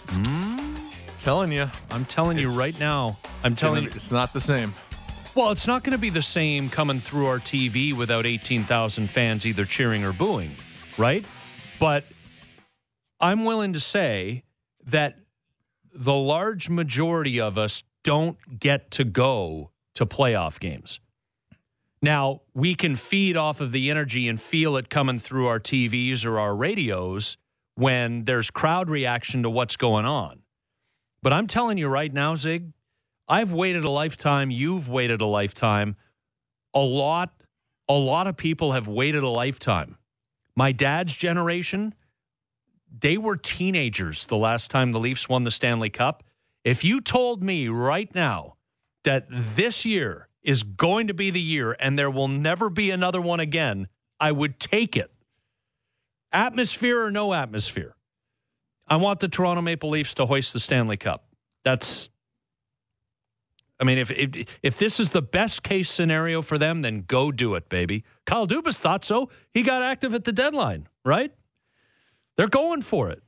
[0.08, 0.78] Mm,
[1.18, 1.70] telling you.
[1.92, 3.18] I'm telling you right now.
[3.44, 3.90] I'm telling you.
[3.90, 4.74] It's not the same.
[5.36, 9.46] Well, it's not going to be the same coming through our TV without 18,000 fans
[9.46, 10.56] either cheering or booing,
[10.98, 11.24] right?
[11.80, 12.06] But
[13.20, 14.44] I'm willing to say
[14.86, 15.20] that
[15.94, 21.02] the large majority of us don't get to go to playoff games.
[22.02, 26.26] Now, we can feed off of the energy and feel it coming through our TVs
[26.26, 27.36] or our radios
[27.76, 30.40] when there's crowd reaction to what's going on.
[31.22, 32.72] But I'm telling you right now, Zig,
[33.28, 34.52] I've waited a lifetime.
[34.52, 35.98] You've waited a lifetime.
[36.74, 37.34] A lot,
[37.90, 39.98] a lot of people have waited a lifetime.
[40.56, 41.94] My dad's generation,
[42.90, 46.24] they were teenagers the last time the Leafs won the Stanley Cup.
[46.68, 48.56] If you told me right now
[49.06, 53.22] that this year is going to be the year and there will never be another
[53.22, 53.88] one again,
[54.20, 55.10] I would take it.
[56.34, 57.96] Atmosphere or no atmosphere.
[58.86, 61.30] I want the Toronto Maple Leafs to hoist the Stanley Cup.
[61.64, 62.10] That's
[63.80, 67.32] I mean, if, if if this is the best case scenario for them, then go
[67.32, 68.04] do it, baby.
[68.26, 69.30] Kyle Dubas thought so.
[69.54, 71.32] He got active at the deadline, right?
[72.36, 73.24] They're going for it.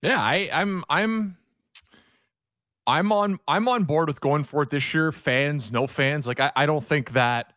[0.00, 1.38] Yeah, I, I'm I'm
[2.86, 5.12] I'm on I'm on board with going for it this year.
[5.12, 6.26] Fans, no fans.
[6.26, 7.52] Like I, I don't think that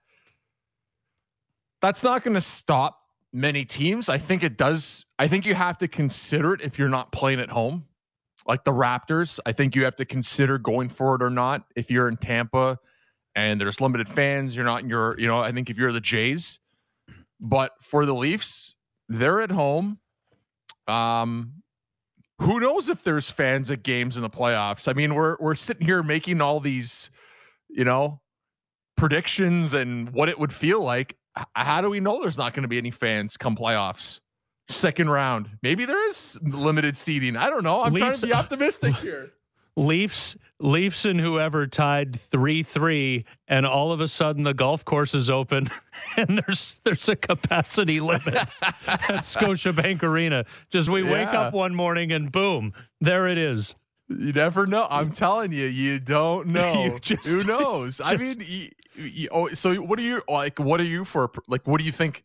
[1.81, 2.99] that's not going to stop
[3.33, 4.09] many teams.
[4.09, 5.05] I think it does.
[5.19, 7.85] I think you have to consider it if you're not playing at home.
[8.45, 11.65] Like the Raptors, I think you have to consider going for it or not.
[11.75, 12.79] If you're in Tampa
[13.35, 15.99] and there's limited fans, you're not in your, you know, I think if you're the
[15.99, 16.59] Jays.
[17.41, 18.73] But for the Leafs,
[19.09, 19.99] they're at home.
[20.87, 21.61] Um,
[22.39, 24.87] who knows if there's fans at games in the playoffs?
[24.87, 27.09] I mean, we're we're sitting here making all these,
[27.69, 28.21] you know,
[28.95, 31.17] predictions and what it would feel like.
[31.53, 34.19] How do we know there's not going to be any fans come playoffs?
[34.69, 37.37] Second round, maybe there is limited seating.
[37.37, 37.83] I don't know.
[37.83, 39.31] I'm Leafs, trying to be optimistic here.
[39.77, 45.13] Leafs, Leafs, and whoever tied three three, and all of a sudden the golf course
[45.13, 45.69] is open,
[46.17, 48.27] and there's there's a capacity limit
[48.87, 50.45] at Scotiabank Arena.
[50.71, 51.11] Just we yeah.
[51.11, 53.75] wake up one morning and boom, there it is.
[54.09, 54.87] You never know.
[54.89, 56.85] I'm telling you, you don't know.
[56.85, 57.97] you just, Who knows?
[57.97, 60.59] Just, I mean, you, you, oh, so what are you like?
[60.59, 61.29] What are you for?
[61.47, 62.23] Like, what do you think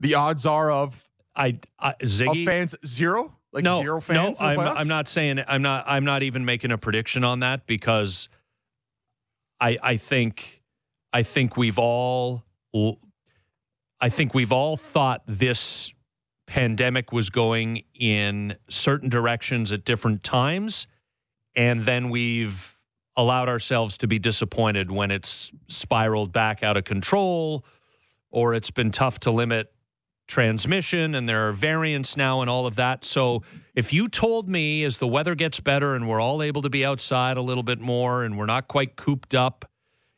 [0.00, 1.06] the odds are of?
[1.36, 3.36] I, I Ziggy of fans zero.
[3.52, 4.40] Like no, zero fans.
[4.40, 5.42] No, I'm, I'm not saying.
[5.46, 5.84] I'm not.
[5.86, 8.28] I'm not even making a prediction on that because
[9.60, 10.62] I I think
[11.12, 12.44] I think we've all
[14.00, 15.92] I think we've all thought this
[16.46, 20.86] pandemic was going in certain directions at different times
[21.54, 22.76] and then we've
[23.16, 27.64] allowed ourselves to be disappointed when it's spiraled back out of control
[28.30, 29.72] or it's been tough to limit
[30.30, 33.04] transmission and there are variants now and all of that.
[33.04, 33.42] So
[33.74, 36.84] if you told me as the weather gets better and we're all able to be
[36.84, 39.68] outside a little bit more and we're not quite cooped up,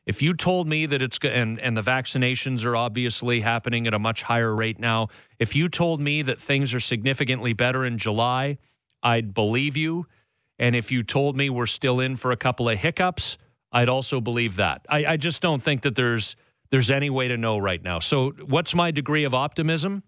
[0.05, 3.98] if you told me that it's and and the vaccinations are obviously happening at a
[3.98, 8.59] much higher rate now, if you told me that things are significantly better in July,
[9.03, 10.07] I'd believe you.
[10.59, 13.38] And if you told me we're still in for a couple of hiccups,
[13.72, 14.85] I'd also believe that.
[14.88, 16.37] I, I just don't think that there's
[16.73, 18.01] there's any way to know right now.
[18.01, 20.03] So, what's my degree of optimism?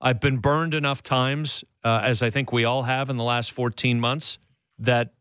[0.00, 3.52] I've been burned enough times, uh, as I think we all have in the last
[3.52, 4.38] 14 months,
[4.78, 5.12] that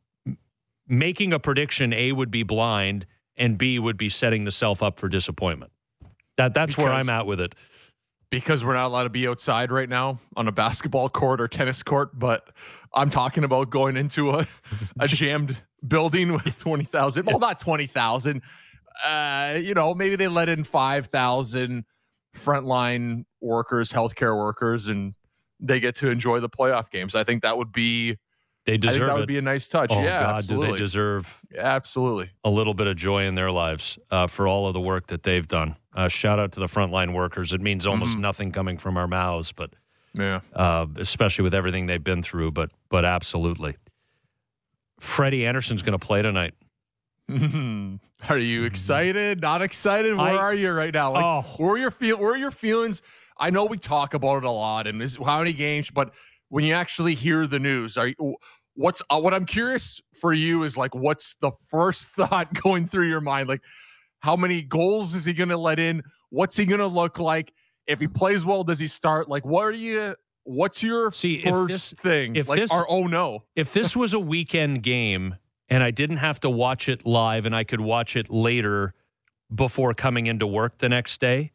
[0.88, 4.99] making a prediction, A, would be blind, and B, would be setting the self up
[4.99, 5.71] for disappointment.
[6.38, 7.55] That That's because, where I'm at with it.
[8.29, 11.82] Because we're not allowed to be outside right now on a basketball court or tennis
[11.82, 12.51] court, but
[12.93, 14.47] I'm talking about going into a,
[14.99, 17.25] a jammed building with 20,000.
[17.25, 18.43] Well, not 20,000
[19.03, 21.85] uh, you know, maybe they let in 5,000
[22.35, 25.13] frontline workers, healthcare workers, and
[25.59, 27.15] they get to enjoy the playoff games.
[27.15, 28.17] I think that would be.
[28.65, 29.19] They deserve that it.
[29.19, 29.89] would be a nice touch.
[29.91, 30.67] Oh, yeah, God, absolutely.
[30.67, 34.47] do they deserve yeah, absolutely a little bit of joy in their lives uh, for
[34.47, 35.75] all of the work that they've done.
[35.95, 37.51] Uh, shout out to the frontline workers.
[37.51, 38.21] It means almost mm-hmm.
[38.21, 39.71] nothing coming from our mouths, but
[40.13, 42.51] yeah, uh, especially with everything they've been through.
[42.51, 43.75] But but absolutely,
[44.99, 46.53] Freddie Andersen's going to play tonight.
[48.29, 49.41] Are you excited?
[49.41, 50.15] Not excited?
[50.15, 51.11] Where I, are you right now?
[51.11, 51.41] Like, oh.
[51.57, 52.17] where are your feel?
[52.17, 53.01] Where are your feelings?
[53.37, 56.13] I know we talk about it a lot, and this, how many games, but
[56.49, 58.35] when you actually hear the news, are you,
[58.73, 63.07] what's uh, what I'm curious for you is like, what's the first thought going through
[63.07, 63.47] your mind?
[63.47, 63.61] Like,
[64.19, 66.03] how many goals is he going to let in?
[66.29, 67.53] What's he going to look like?
[67.87, 69.29] If he plays well, does he start?
[69.29, 70.15] Like, what are you?
[70.43, 72.35] What's your See, first this, thing?
[72.35, 75.35] If like, this, oh no, if this was a weekend game
[75.69, 78.93] and I didn't have to watch it live and I could watch it later
[79.53, 81.51] before coming into work the next day,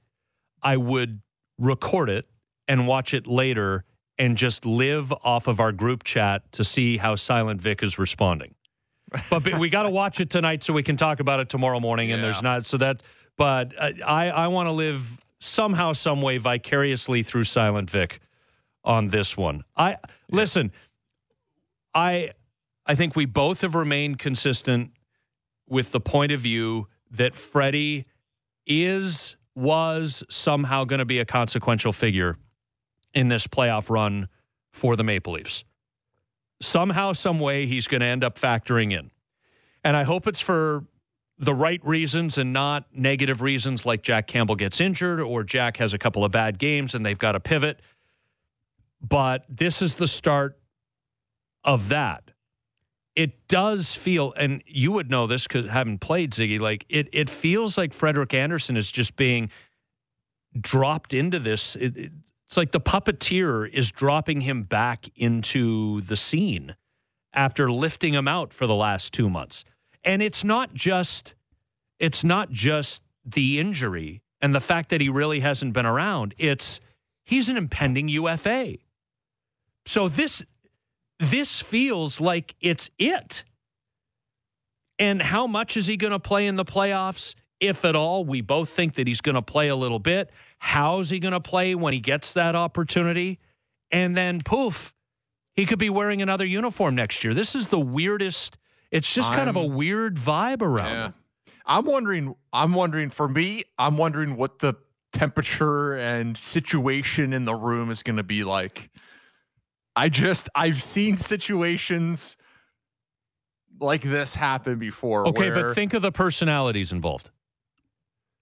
[0.62, 1.20] I would
[1.58, 2.26] record it
[2.66, 3.84] and watch it later
[4.18, 8.54] and just live off of our group chat to see how Silent Vic is responding.
[9.30, 12.10] But, we got to watch it tonight so we can talk about it tomorrow morning.
[12.10, 12.26] And yeah.
[12.26, 13.02] there's not so that,
[13.36, 18.20] but uh, I I want to live somehow, some way, vicariously through Silent Vic
[18.82, 19.62] on this one.
[19.76, 19.96] I yeah.
[20.30, 20.72] listen.
[21.94, 22.32] I
[22.86, 24.90] I think we both have remained consistent
[25.68, 28.06] with the point of view that Freddie
[28.66, 32.36] is, was somehow going to be a consequential figure
[33.14, 34.28] in this playoff run
[34.72, 35.64] for the Maple Leafs.
[36.60, 39.10] Somehow, some way, he's going to end up factoring in.
[39.82, 40.84] And I hope it's for
[41.38, 45.92] the right reasons and not negative reasons like Jack Campbell gets injured or Jack has
[45.92, 47.80] a couple of bad games and they've got to pivot.
[49.00, 50.58] But this is the start
[51.64, 52.23] of that
[53.16, 57.30] it does feel, and you would know this because having played Ziggy, like it, it
[57.30, 59.50] feels like Frederik Andersen is just being
[60.60, 61.76] dropped into this.
[61.76, 62.12] It, it,
[62.46, 66.76] it's like the puppeteer is dropping him back into the scene
[67.32, 69.64] after lifting him out for the last two months.
[70.04, 71.34] And it's not just,
[71.98, 76.34] it's not just the injury and the fact that he really hasn't been around.
[76.36, 76.80] It's
[77.24, 78.76] he's an impending UFA.
[79.86, 80.44] So this
[81.20, 83.44] this feels like it's it.
[84.98, 87.34] And how much is he going to play in the playoffs?
[87.60, 90.30] If at all, we both think that he's going to play a little bit.
[90.58, 93.38] How's he going to play when he gets that opportunity?
[93.90, 94.92] And then poof,
[95.54, 97.32] he could be wearing another uniform next year.
[97.32, 98.58] This is the weirdest.
[98.90, 100.92] It's just I'm, kind of a weird vibe around.
[100.92, 101.10] Yeah.
[101.66, 102.34] I'm wondering.
[102.52, 103.10] I'm wondering.
[103.10, 104.74] For me, I'm wondering what the
[105.12, 108.90] temperature and situation in the room is going to be like.
[109.96, 112.36] I just I've seen situations
[113.80, 115.26] like this happen before.
[115.28, 115.68] Okay, where...
[115.68, 117.30] but think of the personalities involved.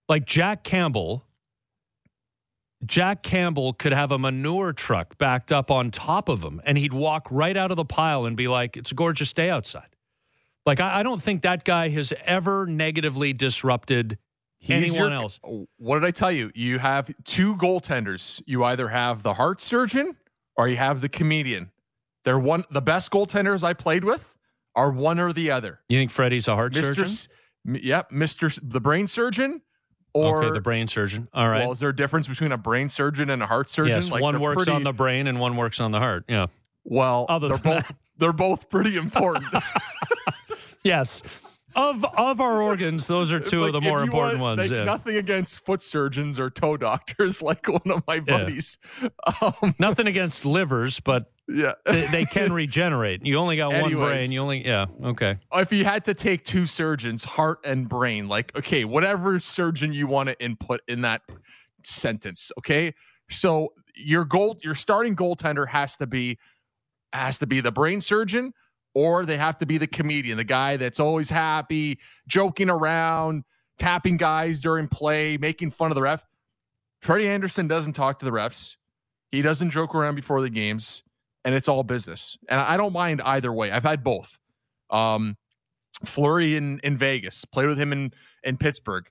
[0.09, 1.25] Like Jack Campbell.
[2.85, 6.93] Jack Campbell could have a manure truck backed up on top of him, and he'd
[6.93, 9.95] walk right out of the pile and be like, "It's a gorgeous day outside."
[10.67, 14.19] Like I, I don't think that guy has ever negatively disrupted
[14.59, 15.41] He's anyone your, else.
[15.45, 16.51] Oh, what did I tell you?
[16.55, 18.41] You have two goaltenders.
[18.47, 20.17] You either have the heart surgeon
[20.57, 21.71] or you have the comedian.
[22.25, 24.35] They're one the best goaltenders I played with
[24.75, 25.81] are one or the other.
[25.89, 26.85] You think Freddie's a heart Mr.
[26.85, 27.05] surgeon?
[27.05, 27.29] S-
[27.65, 28.59] yep, Mr.
[28.63, 29.63] the brain surgeon
[30.15, 31.29] or okay, the brain surgeon.
[31.33, 31.61] All right.
[31.61, 33.97] Well, is there a difference between a brain surgeon and a heart surgeon?
[33.97, 36.25] Yes, like one works pretty, on the brain and one works on the heart.
[36.29, 36.47] Yeah.
[36.85, 37.97] Well, Other they're both that.
[38.19, 39.53] they're both pretty important.
[40.83, 41.23] yes.
[41.77, 44.71] Of of our organs, those are two Like, of the more important want, ones.
[44.71, 44.85] like, yeah.
[44.85, 48.79] Nothing against foot surgeons or toe doctors, like one of my buddies.
[49.41, 51.73] Um, Nothing against livers, but yeah.
[51.85, 53.25] they, they can regenerate.
[53.25, 54.19] You only got one Anyways.
[54.19, 54.33] brain.
[54.33, 54.87] You only yeah.
[55.05, 55.39] Okay.
[55.55, 60.07] if you had to take two surgeons, heart and brain, like okay, whatever surgeon you
[60.07, 61.23] want to input in that
[61.85, 62.95] sentence, okay?
[63.29, 66.39] So your goal, your starting goaltender has to be
[67.13, 68.53] has to be the brain surgeon,
[68.95, 73.45] or they have to be the comedian, the guy that's always happy, joking around,
[73.79, 76.25] tapping guys during play, making fun of the ref.
[77.01, 78.77] Freddie Andersen doesn't talk to the refs.
[79.31, 81.03] He doesn't joke around before the games,
[81.45, 82.37] and it's all business.
[82.49, 83.73] And I don't mind either way.
[83.73, 84.39] I've had both.
[84.91, 85.37] Um,
[86.05, 88.13] Fleury in, in Vegas, played with him in,
[88.45, 89.05] in Pittsburgh.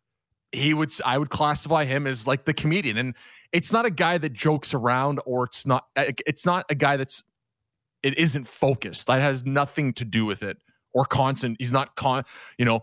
[0.51, 3.15] He would I would classify him as like the comedian, and
[3.53, 7.23] it's not a guy that jokes around, or it's not it's not a guy that's
[8.03, 9.07] it isn't focused.
[9.07, 10.57] That has nothing to do with it,
[10.93, 11.57] or constant.
[11.59, 12.23] He's not con,
[12.57, 12.81] you know,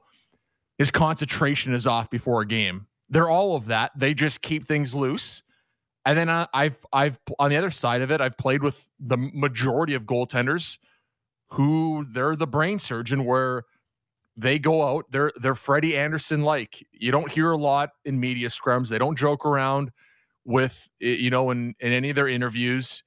[0.78, 2.86] his concentration is off before a game.
[3.10, 3.92] They're all of that.
[3.96, 5.42] They just keep things loose.
[6.04, 9.16] And then I, I've I've on the other side of it, I've played with the
[9.16, 10.78] majority of goaltenders
[11.50, 13.64] who they're the brain surgeon where
[14.36, 18.48] they go out they're they're Freddie Andersen like you don't hear a lot in media
[18.48, 19.90] scrums they don't joke around
[20.44, 23.02] with eh, you know in in any of their interviews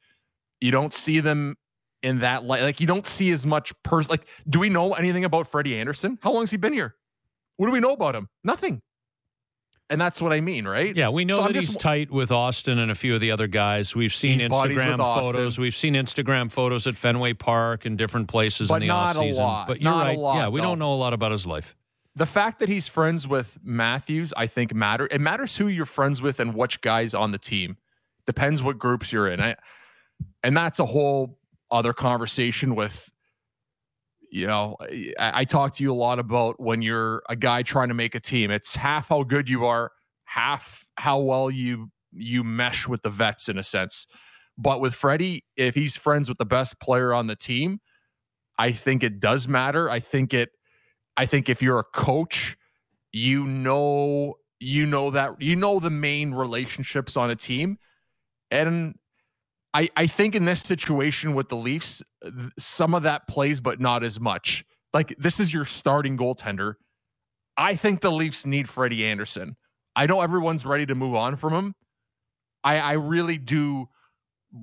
[0.60, 1.56] you don't see them
[2.04, 5.24] in that light like you don't see as much person like do we know anything
[5.26, 6.96] about Freddie Andersen how long has he been here
[7.58, 8.82] what do we know about him nothing
[9.90, 12.30] and that's what I mean right Yeah, we know So that just- he's tight with
[12.30, 13.94] Auston and a few of the other guys.
[13.94, 15.58] We've seen Instagram photos.
[15.60, 19.20] We've seen Instagram photos at Fenway Park and different places But in the not a
[19.20, 19.36] offseason.
[19.36, 19.68] lot.
[19.68, 20.18] But you're Not a right.
[20.18, 20.68] lot, yeah, we though.
[20.68, 21.76] don't know a lot about his life.
[22.16, 25.10] the fact that he's friends with Matthews, I think matter.
[25.12, 27.76] It matters who you're friends with and which guys on the team.
[28.26, 29.42] Depends what groups you're in.
[29.42, 29.56] I,
[30.42, 31.38] and that's a whole
[31.72, 33.10] other conversation with.
[34.34, 34.78] You know,
[35.20, 38.16] I, I talk to you a lot about when you're a guy trying to make
[38.16, 38.50] a team.
[38.50, 39.92] It's half how good you are,
[40.24, 44.08] half how well you you mesh with the vets in a sense.
[44.58, 47.80] But with Freddie, if he's friends with the best player on the team,
[48.58, 49.90] I think it does matter.
[49.90, 50.50] I think it
[51.18, 52.58] I think if you're a coach,
[53.12, 57.78] you know you know that you know the main relationships on a team.
[58.52, 58.96] And
[59.74, 62.02] I I think in this situation with the Leafs,
[62.58, 64.66] some of that plays, but not as much.
[64.94, 66.76] Like this is your starting goaltender.
[67.58, 69.56] I think the Leafs need Freddie Andersen.
[69.96, 71.76] I know everyone's ready to move on from him.
[72.64, 73.88] I, I really do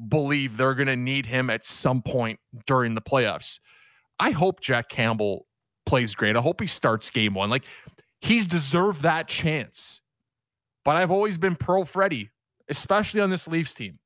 [0.08, 3.58] believe they're going to need him at some point during the playoffs.
[4.20, 5.46] I hope Jack Campbell
[5.86, 6.36] plays great.
[6.36, 7.50] I hope he starts game one.
[7.50, 7.64] Like
[8.20, 10.00] he's deserved that chance.
[10.84, 12.30] But I've always been pro Freddie,
[12.68, 13.98] especially on this Leafs team.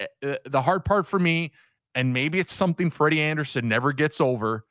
[0.00, 1.52] Uh, uh, The hard part for me,
[1.94, 4.64] and maybe it's something Freddie Andersen never gets over,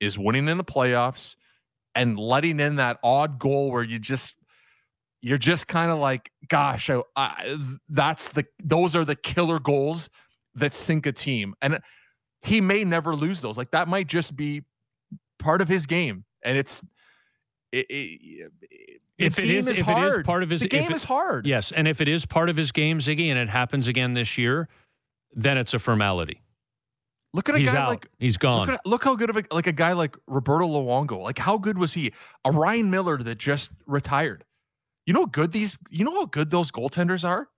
[0.00, 1.36] is winning in the playoffs
[1.94, 4.36] and letting in that odd goal where you just
[5.22, 7.58] you're just kind of like, gosh, I, I,
[7.90, 10.08] that's the those are the killer goals
[10.54, 11.78] that sink a team, and
[12.42, 13.58] he may never lose those.
[13.58, 14.62] Like that might just be
[15.38, 16.82] part of his game, and it's
[17.72, 18.52] it, it,
[19.26, 20.94] If the it game is- is if it is part of his- the game it-
[20.94, 21.46] is hard.
[21.46, 24.36] Yes, and if it is part of his game, Ziggy, and it happens again this
[24.38, 24.68] year,
[25.32, 26.42] then it's a formality.
[27.32, 27.88] Look at a He's guy out.
[27.90, 28.66] like He's gone.
[28.66, 31.22] Look, at, look how good of a like a guy like Roberto Luongo.
[31.22, 32.12] Like how good was he?
[32.44, 34.44] A Ryan Miller that just retired.
[35.06, 35.78] You know how good these.
[35.90, 37.48] You know how good those goaltenders are.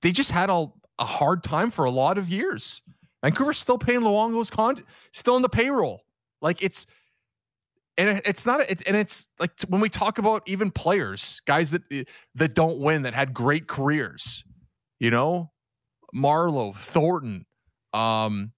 [0.00, 0.66] They just had a,
[0.98, 2.80] a hard time for a lot of years.
[3.22, 6.04] Vancouver's still paying Luongo's con, still in the payroll.
[6.40, 6.86] Like it's,
[7.98, 8.60] and it's not.
[8.60, 11.82] It, and it's like when we talk about even players, guys that
[12.36, 14.44] that don't win that had great careers.
[15.00, 15.50] You know,
[16.14, 17.44] Marleau, Thornton,
[17.92, 18.52] um,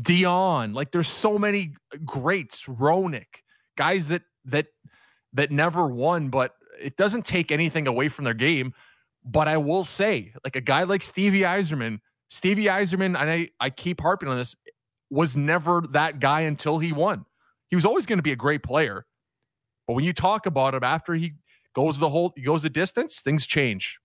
[0.00, 0.72] Dion.
[0.72, 3.42] Like there's so many greats, Roenick,
[3.76, 4.66] guys that that
[5.34, 8.72] that never won, but it doesn't take anything away from their game.
[9.24, 12.00] But I will say, like a guy like Stevie Yzerman,
[12.30, 14.56] Stevie Yzerman, and I, I keep harping on this,
[15.10, 17.24] was never that guy until he won.
[17.72, 19.06] He was always going to be a great player.
[19.86, 21.32] But when you talk about him after he
[21.74, 23.98] goes the whole he goes the distance, things change.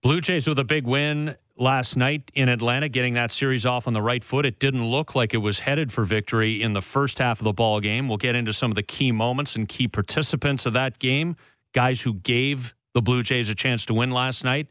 [0.00, 3.94] Blue Jays with a big win last night in Atlanta, getting that series off on
[3.94, 4.46] the right foot.
[4.46, 7.52] It didn't look like it was headed for victory in the first half of the
[7.52, 8.06] ball game.
[8.06, 11.34] We'll get into some of the key moments and key participants of that game,
[11.72, 14.68] guys who gave the Blue Jays a chance to win last night.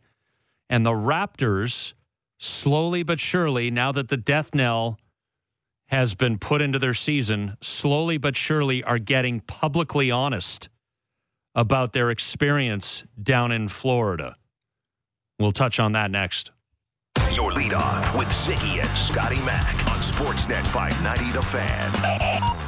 [0.70, 1.92] And the Raptors,
[2.38, 4.98] slowly but surely, now that the death knell
[5.88, 10.70] has been put into their season, slowly but surely are getting publicly honest
[11.56, 14.36] about their experience down in Florida.
[15.40, 16.52] We'll touch on that next.
[17.34, 22.64] Your lead on with Ziggy and Scotty Mack on Sportsnet 590 The Fan.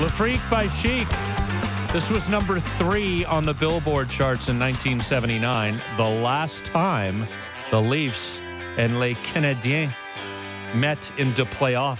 [0.00, 1.08] Le Freak by Chic.
[1.92, 5.80] This was number three on the Billboard charts in 1979.
[5.96, 7.26] The last time
[7.72, 8.38] the Leafs
[8.76, 9.92] and Les Canadiens
[10.72, 11.98] met in the playoff.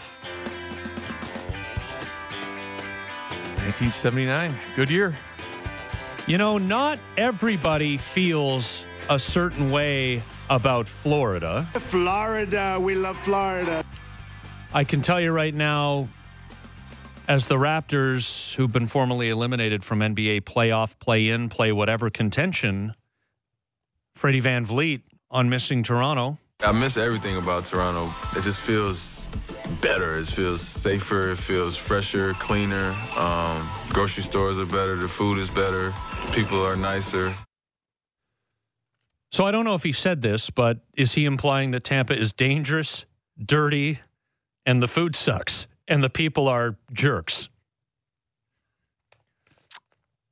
[3.67, 4.57] 1979.
[4.77, 5.13] Good year.
[6.29, 11.69] You know, not everybody feels a certain way about Florida.
[11.73, 13.85] Florida, we love Florida.
[14.73, 16.09] I can tell you right now,
[17.29, 22.95] as the Raptors, who've been formally eliminated from NBA playoff, play in, play whatever contention,
[24.17, 26.39] Freddie VanVleet on missing Toronto.
[26.61, 28.13] I miss everything about Toronto.
[28.37, 29.29] It just feels
[29.81, 30.19] better.
[30.19, 31.31] It feels safer.
[31.31, 32.97] It feels fresher, cleaner.
[33.17, 34.97] Um, grocery stores are better.
[34.97, 35.93] The food is better.
[36.33, 37.33] People are nicer.
[39.31, 42.33] So I don't know if he said this, but is he implying that Tampa is
[42.33, 43.05] dangerous,
[43.41, 44.01] dirty,
[44.67, 47.49] and the food sucks, and the people are jerks?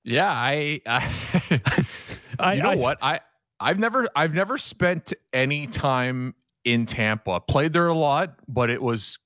[0.05, 1.61] Yeah, I, I
[2.39, 2.99] I, you know I- what?
[3.03, 3.21] I
[3.59, 6.35] I've never I've never spent any time
[6.65, 7.41] in Tampa.
[7.41, 9.19] Played there a lot, but it was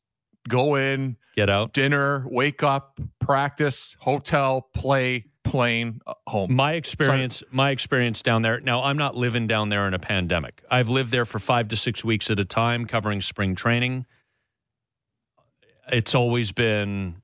[0.48, 1.72] go in, Get out.
[1.72, 6.54] dinner, wake up, practice, hotel, play, plane, uh, home.
[6.54, 8.60] My experience, my experience down there.
[8.60, 10.62] Now, I'm not living down there in a pandemic.
[10.70, 14.06] I've lived there for five to six weeks at a time, covering spring training.
[15.90, 17.16] It's always been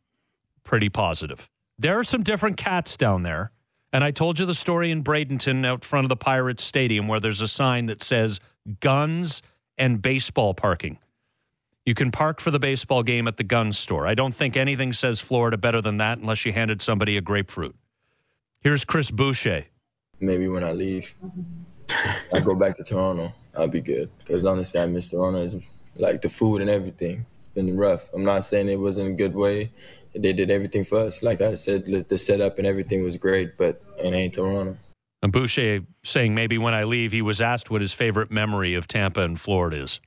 [0.64, 1.48] pretty positive.
[1.78, 3.52] There are some different cats down there,
[3.92, 7.20] and I told you the story in Bradenton out front of the Pirates Stadium, where
[7.20, 8.40] there's a sign that says
[8.80, 9.42] "guns
[9.78, 10.98] and baseball parking."
[11.84, 14.08] You can park for the baseball game at the gun store.
[14.08, 17.76] I don't think anything says Florida better than that, unless you handed somebody a grapefruit.
[18.60, 19.66] Here's Chris Boucher.
[20.18, 21.14] maybe when I leave,
[22.32, 24.10] I go back to Toronto, I'll be good.
[24.18, 25.38] Because honestly, I miss Toronto.
[25.44, 25.54] It's
[25.94, 27.26] like the food and everything.
[27.56, 28.10] It's been rough.
[28.12, 29.72] I'm not saying it was in a good way.
[30.14, 31.22] They did everything for us.
[31.22, 34.76] Like I said, the- the setup and everything was great, but it ain't Toronto.
[35.22, 38.86] And Boucher saying maybe when I leave, he was asked what his favorite memory of
[38.86, 40.00] Tampa and Florida is.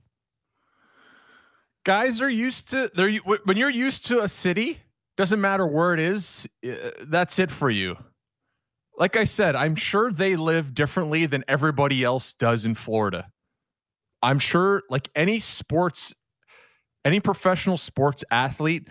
[1.86, 4.80] Guys are used to they're when you're used to a city,
[5.18, 7.98] doesn't matter where it is, uh, that's it for you.
[8.96, 13.32] Like I said, I'm sure they live differently than everybody else does in Florida.
[14.22, 16.14] I'm sure like any sports
[17.06, 18.88] any professional sports athlete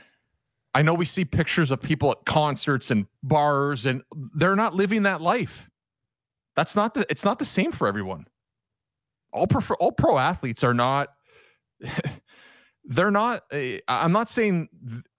[0.74, 4.02] I know we see pictures of people at concerts and bars and
[4.34, 5.68] they're not living that life.
[6.56, 8.26] That's not the it's not the same for everyone.
[9.32, 11.09] All pro all pro athletes are not
[12.84, 14.68] they're not uh, I'm not saying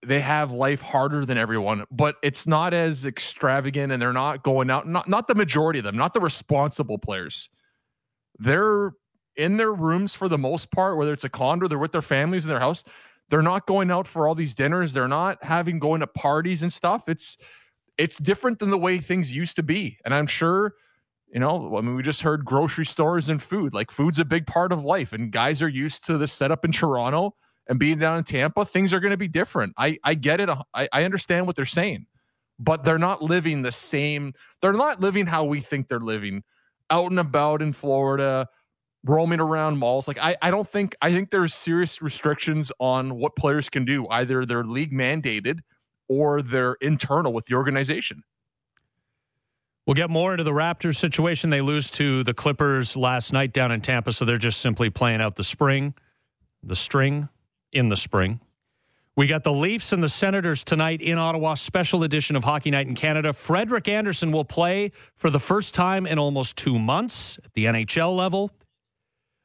[0.06, 4.70] they have life harder than everyone, but it's not as extravagant and they're not going
[4.70, 7.50] out not not the majority of them, not the responsible players.
[8.38, 8.92] They're
[9.40, 12.46] in their rooms for the most part, whether it's a condo, they're with their families
[12.46, 12.84] in their house.
[13.30, 14.92] They're not going out for all these dinners.
[14.92, 17.08] They're not having going to parties and stuff.
[17.08, 17.38] It's
[17.98, 19.98] it's different than the way things used to be.
[20.04, 20.74] And I'm sure,
[21.34, 23.74] you know, I mean, we just heard grocery stores and food.
[23.74, 26.74] Like food's a big part of life, and guys are used to the setup in
[26.74, 27.36] Toronto
[27.68, 28.66] and being down in Tampa.
[28.66, 29.74] Things are going to be different.
[29.78, 30.50] I I get it.
[30.50, 32.08] Uh, I, I understand what they're saying,
[32.58, 34.34] but they're not living the same.
[34.62, 36.44] They're not living how we think they're living,
[36.90, 38.50] out and about in Florida
[39.06, 40.08] roaming around malls.
[40.08, 44.08] Like I, I don't think I think there's serious restrictions on what players can do.
[44.10, 45.60] Either they're league mandated
[46.08, 48.24] or they're internal with the organization.
[49.86, 51.50] We'll get more into the Raptors situation.
[51.50, 55.20] They lose to the Clippers last night down in Tampa, so they're just simply playing
[55.20, 55.96] out the spring,
[56.62, 57.30] the string
[57.72, 58.40] in the spring.
[59.16, 62.88] We got the Leafs and the Senators tonight in Ottawa, special edition of Hockey Night
[62.88, 63.34] in Canada.
[63.34, 68.16] Frederik Andersen will play for the first time in almost two months at the NHL
[68.16, 68.52] level.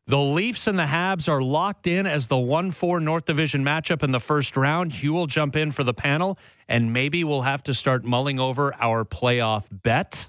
[0.06, 4.02] The Leafs and the Habs are locked in as the 1 4 North Division matchup
[4.02, 4.92] in the first round.
[4.92, 6.38] Hugh will jump in for the panel,
[6.68, 10.26] and maybe we'll have to start mulling over our playoff bet.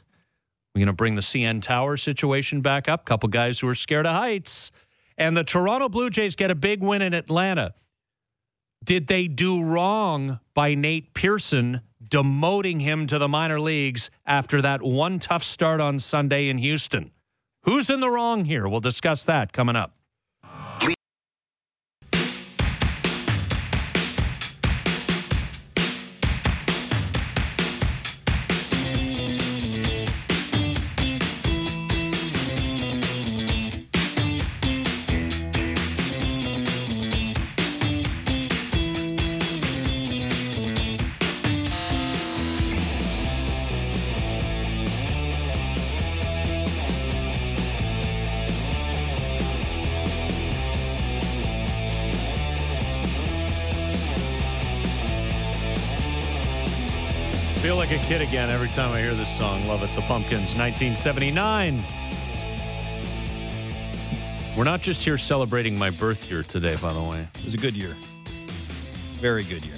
[0.74, 3.04] We're going to bring the CN Tower situation back up.
[3.04, 4.72] Couple guys who are scared of heights.
[5.18, 7.74] And the Toronto Blue Jays get a big win in Atlanta.
[8.84, 14.82] Did they do wrong by Nate Pearson demoting him to the minor leagues after that
[14.82, 17.12] one tough start on Sunday in Houston?
[17.66, 18.68] Who's in the wrong here?
[18.68, 19.92] We'll discuss that coming up.
[58.28, 59.68] Again every time I hear this song.
[59.68, 59.96] Love it.
[59.96, 61.80] The Pumpkins, 1979.
[64.58, 67.28] We're not just here celebrating my birth year today, by the way.
[67.36, 67.96] It was a good year.
[69.20, 69.78] Very good year.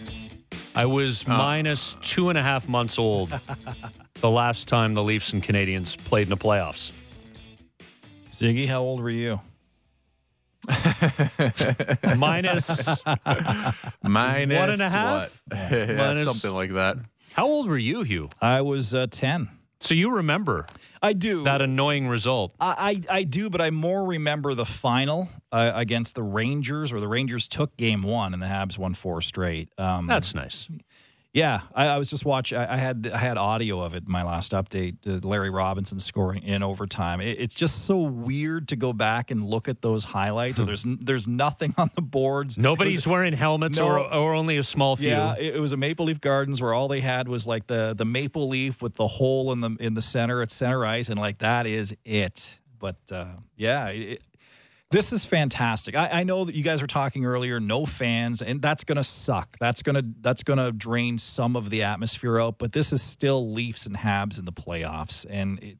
[0.75, 3.37] I was minus two and a half months old
[4.21, 6.91] the last time the Leafs and Canadiens played in the playoffs.
[8.31, 9.41] Ziggy, how old were you?
[12.17, 13.03] Minus,
[14.03, 15.21] Minus One and a half?
[15.21, 15.31] what?
[15.71, 16.97] yeah, Minus- something like that.
[17.37, 18.29] How old were you, Hugh?
[18.41, 19.49] I was uh, 10.
[19.79, 20.65] So you remember
[21.03, 21.43] I do.
[21.43, 22.55] that annoying result.
[22.59, 26.99] I, I I do, but I more remember the final uh, against the Rangers, where
[26.99, 29.69] the Rangers took game one and the Habs won four straight.
[29.77, 30.67] Um, That's nice.
[31.37, 31.61] Yeah.
[31.75, 32.57] I, I was just watching.
[32.57, 34.03] I, I had I had audio of it.
[34.05, 37.21] in My last update, uh, Larry Robinson scoring in overtime.
[37.21, 40.57] It, it's just so weird to go back and look at those highlights.
[40.57, 42.57] there's there's nothing on the boards.
[42.57, 43.87] Nobody's was- wearing helmets No.
[43.87, 45.09] or, or only a small few.
[45.09, 47.93] Yeah, it, it was a Maple Leaf Gardens where all they had was like the
[47.93, 51.19] the maple leaf with the hole in the in the center at center ice, and
[51.19, 52.59] like that is it.
[52.79, 53.25] But uh,
[53.55, 54.21] yeah, it,
[54.91, 55.95] this is fantastic.
[55.95, 59.57] I, I know that you guys were talking earlier, no fans, and that's gonna suck.
[59.59, 62.57] That's gonna that's gonna drain some of the atmosphere out.
[62.57, 65.59] But this is still Leafs and Habs in the playoffs, and.
[65.61, 65.77] It,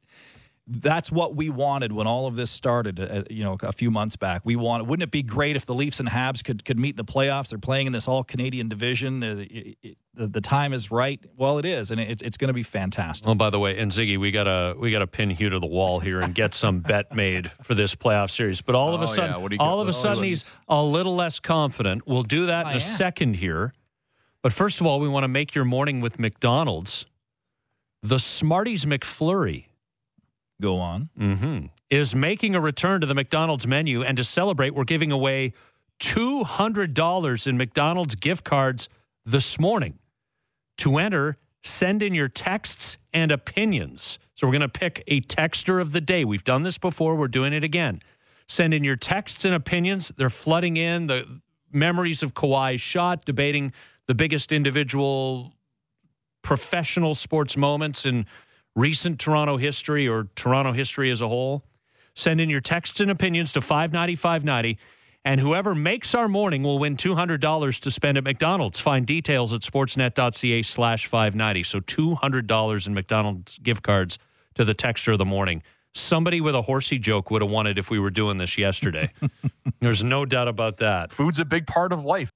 [0.70, 3.00] that's what we wanted when all of this started.
[3.00, 4.86] Uh, you know, a few months back, we wanted.
[4.86, 7.48] Wouldn't it be great if the Leafs and Habs could could meet in the playoffs?
[7.48, 9.22] They're playing in this all Canadian division.
[9.22, 11.24] Uh, it- it- the, the time is right.
[11.36, 13.28] Well, it is, and it's it's going to be fantastic.
[13.28, 16.00] Oh, by the way, and Ziggy, we gotta we gotta pin Hugh to the wall
[16.00, 18.60] here and get some bet made for this playoff series.
[18.60, 19.36] But all of a Oh, sudden, yeah.
[19.36, 19.82] What do you all got?
[19.82, 22.02] of a Oh, sudden, he's a little less confident.
[22.06, 22.80] We'll do that in a am.
[22.80, 23.72] second here.
[24.42, 27.06] But first of all, we want to make your morning with McDonald's.
[28.02, 29.66] The Smarties McFlurry
[30.60, 31.10] Go on.
[31.16, 35.54] hmm is making a return to the McDonald's menu, and to celebrate, we're giving away
[35.98, 38.88] two hundred dollars in McDonald's gift cards
[39.24, 39.98] this morning.
[40.78, 44.18] To enter, send in your texts and opinions.
[44.34, 46.24] So we're going to pick a texter of the day.
[46.24, 47.16] We've done this before.
[47.16, 48.02] We're doing it again.
[48.46, 50.12] Send in your texts and opinions.
[50.16, 51.40] They're flooding in the
[51.72, 53.72] memories of Kawhi's shot, debating
[54.06, 55.54] the biggest individual
[56.42, 58.26] professional sports moments in
[58.78, 61.64] recent Toronto history or Toronto history as a whole.
[62.14, 64.78] Send in your texts and opinions to 59590
[65.24, 68.80] and whoever makes our morning will win $200 to spend at McDonald's.
[68.80, 71.62] Find details at sportsnet.ca slash 590.
[71.64, 74.18] So $200 in McDonald's gift cards
[74.54, 75.62] to the texture of the morning.
[75.94, 79.12] Somebody with a horsey joke would have won it if we were doing this yesterday.
[79.80, 81.12] There's no doubt about that.
[81.12, 82.30] Food's a big part of life.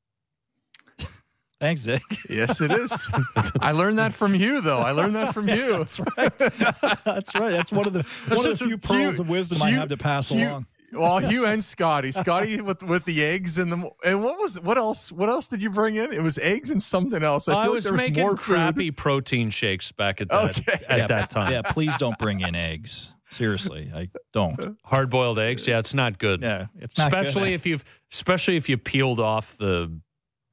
[1.62, 2.02] Thanks, Dick.
[2.28, 3.08] Yes, it is.
[3.60, 4.78] I learned that from you, though.
[4.78, 5.68] I learned that from you.
[5.78, 6.38] That's right.
[7.04, 7.52] That's right.
[7.52, 9.96] That's one of the one of the few pearls Hugh- of wisdom I have to
[9.96, 10.66] pass Hugh- along.
[10.92, 12.10] Well, Hugh and Scotty.
[12.10, 15.12] Scotty with with the eggs and the and what was what else?
[15.12, 16.12] What else did you bring in?
[16.12, 17.46] It was eggs and something else.
[17.46, 18.96] I, I, feel was like there was making more crappy food.
[18.96, 20.84] protein shakes back at that, Okay.
[20.88, 21.52] at yeah, that time.
[21.52, 23.12] Yeah, please don't bring in eggs.
[23.30, 24.76] Seriously, I don't.
[24.84, 25.68] Hard boiled eggs.
[25.68, 26.42] Yeah, it's not good.
[26.42, 27.20] Yeah, it's not good.
[27.20, 29.96] especially if you've especially if you peeled off the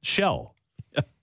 [0.02, 0.54] shell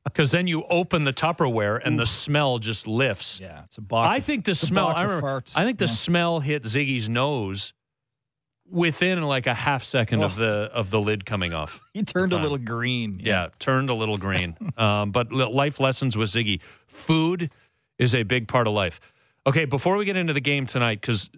[0.09, 4.13] because then you open the tupperware and the smell just lifts Yeah, it's a box.
[4.13, 5.57] i of- think the smell I, remember- farts.
[5.57, 5.91] I think the Yeah.
[5.91, 7.73] smell hit ziggy's nose
[8.69, 10.41] within like a half second of Oh.
[10.43, 13.19] the of the lid coming off he turned a little green.
[13.23, 17.49] yeah turned a little green um, but life lessons with ziggy food
[17.97, 18.99] is a big part of life
[19.45, 21.29] okay before we get into the game tonight because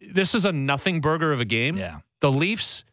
[0.00, 2.00] this is a nothing burger of a game Yeah.
[2.20, 2.84] the Leafs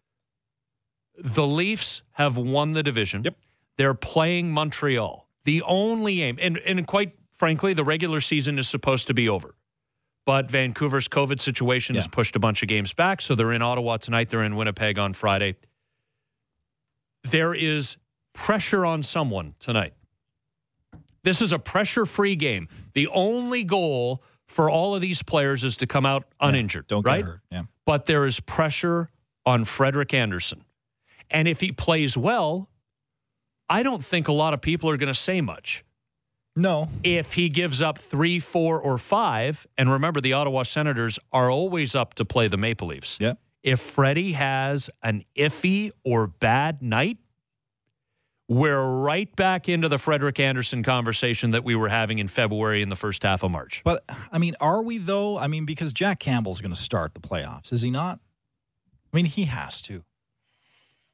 [1.18, 3.24] the Leafs have won the division.
[3.24, 3.38] Yep.
[3.78, 5.28] They're playing Montreal.
[5.44, 9.56] The only aim and and quite frankly the regular season is supposed to be over.
[10.26, 13.98] But Vancouver's COVID situation has pushed a bunch of games back, so they're in Ottawa
[13.98, 15.56] tonight, they're in Winnipeg on Friday.
[17.24, 17.98] There is
[18.34, 19.94] pressure on someone tonight.
[21.24, 22.68] This is a pressure-free game.
[22.94, 27.18] The only goal for all of these players is to come out uninjured, Don't right?
[27.24, 27.42] get hurt.
[27.52, 27.64] Yeah.
[27.86, 29.10] but there is pressure
[29.46, 30.66] on Frederik Andersen.
[31.32, 32.70] And if he plays well,
[33.70, 35.84] I don't think a lot of people are going to say much.
[36.56, 36.90] No.
[37.04, 41.96] If he gives up three, four, or five, and remember, the Ottawa Senators are always
[41.96, 43.18] up to play the Maple Leafs.
[43.20, 43.40] Yep.
[43.64, 47.18] If Freddie has an iffy or bad night,
[48.48, 52.90] we're right back into the Frederik Andersen conversation that we were having in February in
[52.90, 53.82] the first half of March.
[53.84, 55.38] But I mean, are we though?
[55.40, 58.20] I mean, because Jack Campbell's going to start the playoffs, is he not?
[59.12, 60.04] I mean, he has to.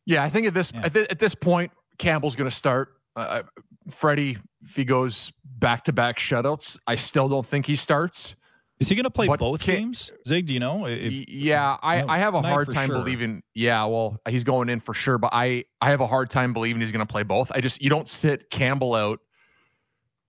[0.06, 0.82] Yeah, I think at this Yeah.
[0.84, 1.72] at, thi- at this point,
[2.02, 2.94] Campbell's going to start.
[3.16, 3.44] Uh,
[3.90, 8.36] Freddie, if he goes back to back shutouts, I still don't think he starts.
[8.80, 10.12] Is he going to play But both can- games?
[10.28, 10.88] Zig, do you know?
[10.88, 12.98] If- yeah, I, no, I have a hard time sure.
[12.98, 13.44] believing.
[13.54, 16.82] Yeah, well, he's going in for sure, but I I have a hard time believing
[16.82, 17.52] he's going to play both.
[17.54, 19.20] I just you don't sit Campbell out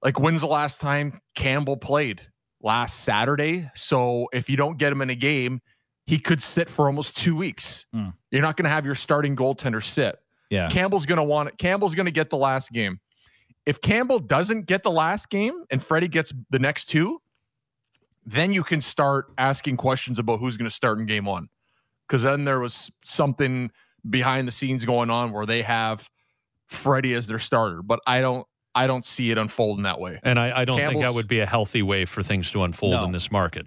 [0.02, 2.20] Like, when's the last time Campbell played?
[2.60, 3.70] Last Saturday.
[3.74, 5.60] So if you don't get him in a game,
[6.06, 7.86] he could sit for almost two weeks.
[7.94, 8.08] Hmm.
[8.30, 10.18] You're not going to have your starting goaltender sit.
[10.52, 10.68] Yeah.
[10.68, 11.56] Campbell's going to want it.
[11.56, 13.00] Campbell's going to get the last game.
[13.64, 17.22] If Campbell doesn't get the last game and Freddie gets the next two,
[18.26, 21.48] then you can start asking questions about who's going to start in game one.
[22.06, 23.70] Because then there was something
[24.10, 26.06] behind the scenes going on where they have
[26.66, 27.80] Freddie as their starter.
[27.82, 30.20] But I don't I don't see it unfolding that way.
[30.22, 32.92] And I, I don't think that would be a healthy way for things to unfold
[32.92, 33.04] No.
[33.04, 33.66] in this market.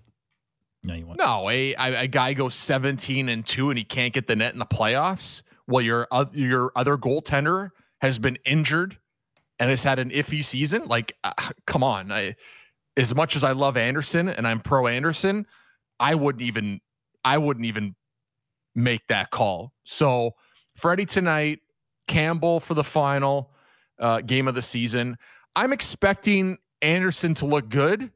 [0.83, 4.13] No, you want No, a, a a guy goes 17 and 2 and he can't
[4.13, 5.41] get the net in the playoffs.
[5.67, 8.97] Well, your oth- your other goaltender has been injured
[9.59, 10.87] and has had an iffy season.
[10.87, 11.33] Like, uh,
[11.67, 12.11] come on.
[12.11, 12.35] I,
[12.97, 15.45] as much as I love Andersen and I'm pro Andersen,
[15.99, 16.81] I wouldn't even
[17.23, 17.95] I wouldn't even
[18.75, 19.73] make that call.
[19.83, 20.31] So,
[20.75, 21.59] Freddie tonight,
[22.07, 23.51] Campbell for the final
[23.99, 25.17] uh, game of the season.
[25.55, 28.11] I'm expecting Andersen to look good.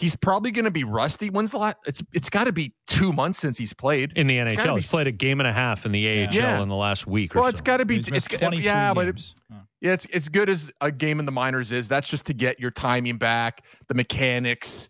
[0.00, 1.28] He's probably going to be rusty.
[1.28, 1.76] When's the last?
[1.86, 4.74] It's it's got to be two months since he's played In the It's gotta NHL,
[4.76, 6.62] be he's played a game and a half in the AHL Yeah.
[6.62, 7.40] in the last week or so.
[7.42, 7.50] Well, so.
[7.50, 7.96] it's got to be.
[7.96, 9.34] He's It's missed g- 23 yeah, but it, games.
[9.82, 11.86] Yeah, it's it's good as a game in the minors is.
[11.86, 14.88] That's just to get your timing back, the mechanics,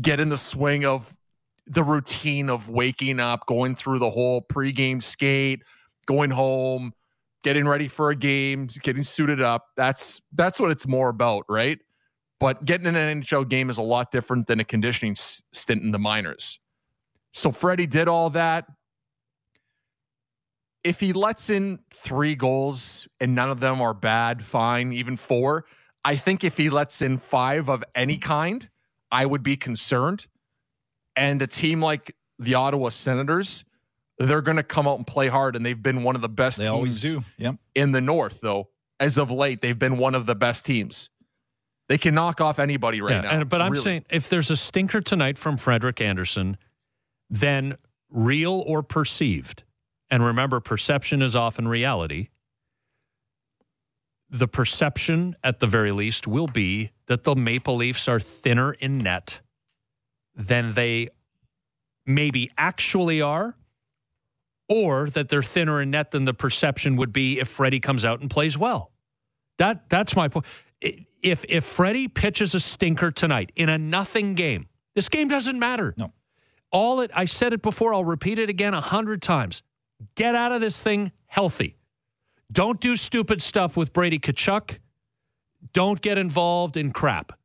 [0.00, 1.14] get in the swing of
[1.66, 5.62] the routine of waking up, going through the whole pregame skate,
[6.06, 6.92] going home,
[7.44, 9.66] getting ready for a game, getting suited up.
[9.76, 11.78] That's that's what it's more about, right?
[12.42, 15.92] But getting in an NHL game is a lot different than a conditioning stint in
[15.92, 16.58] the minors.
[17.30, 18.66] So Freddie did all that.
[20.82, 25.66] If he lets in three goals and none of them are bad, fine, even four.
[26.04, 28.68] I think if he lets in five of any kind,
[29.12, 30.26] I would be concerned.
[31.14, 33.64] And a team like the Ottawa Senators,
[34.18, 36.58] they're going to come out and play hard, and they've been one of the best
[36.58, 37.22] They teams always do.
[37.38, 37.54] Yep.
[37.76, 38.68] in the North, though.
[38.98, 41.08] As of late, they've been one of the best teams.
[41.92, 43.30] They can knock off anybody right Yeah, now.
[43.40, 43.84] and, but I'm really.
[43.84, 46.56] saying if there's a stinker tonight from Frederik Andersen,
[47.28, 47.76] then
[48.08, 49.64] real or perceived,
[50.10, 52.28] and remember, perception is often reality.
[54.30, 58.96] The perception, at the very least, will be that the Maple Leafs are thinner in
[58.96, 59.42] net
[60.34, 61.08] than they
[62.06, 63.54] maybe actually are,
[64.66, 68.22] or that they're thinner in net than the perception would be if Freddie comes out
[68.22, 68.92] and plays well.
[69.58, 70.46] That that's my point.
[71.22, 75.94] If if Freddie pitches a stinker tonight in a nothing game, this game doesn't matter.
[75.96, 76.12] No.
[76.70, 79.62] All it I said it before, I'll repeat it again a hundred times.
[80.16, 81.76] Get out of this thing healthy.
[82.50, 84.78] Don't do stupid stuff with Brady Tkachuk.
[85.72, 87.38] Don't get involved in crap.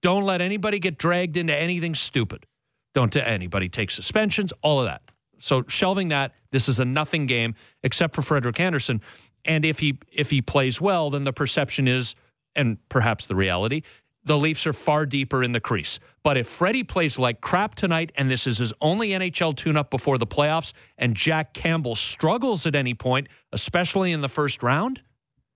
[0.00, 2.46] Don't let anybody get dragged into anything stupid.
[2.94, 5.02] Don't let anybody take suspensions, all of that.
[5.38, 9.02] So shelving that, this is a nothing game except for Frederik Andersen.
[9.44, 12.14] And if he if he plays well, then the perception is,
[12.56, 13.82] and perhaps the reality,
[14.26, 16.00] the Leafs are far deeper in the crease.
[16.24, 20.18] But if Freddie plays like crap tonight, and this is his only NHL tune-up before
[20.18, 25.00] the playoffs, and Jack Campbell struggles at any point, especially in the first round,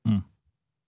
[0.07, 0.18] hmm.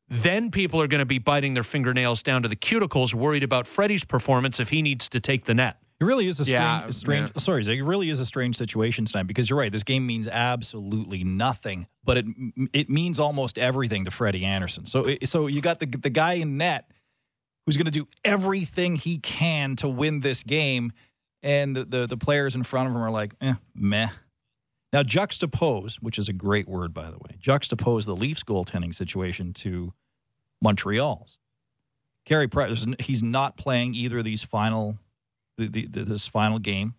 [0.09, 3.67] then people are going to be biting their fingernails down to the cuticles, worried about
[3.67, 5.82] Freddie's performance if he needs to take the net.
[6.03, 7.41] It really is a strange, Yeah, a strange yeah.
[7.41, 9.71] sorry, Zach, it really is a strange situation tonight because you're right.
[9.71, 12.27] This game means absolutely nothing, but it
[12.73, 14.85] it means almost everything to Freddie Andersen.
[14.87, 16.91] So it- so you got the the guy in net
[17.67, 20.93] who's going to do everything he can to win this game,
[21.43, 24.09] and the, the the players in front of him are like, eh, meh.
[24.93, 29.53] Now juxtapose, which is a great word by the way, juxtapose the Leafs goaltending situation
[29.55, 29.93] to
[30.61, 31.39] Montreal's.
[32.25, 34.99] Carey Price, he's not playing either of these final
[35.59, 36.95] the, the, this final game.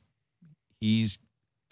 [0.79, 1.17] He's,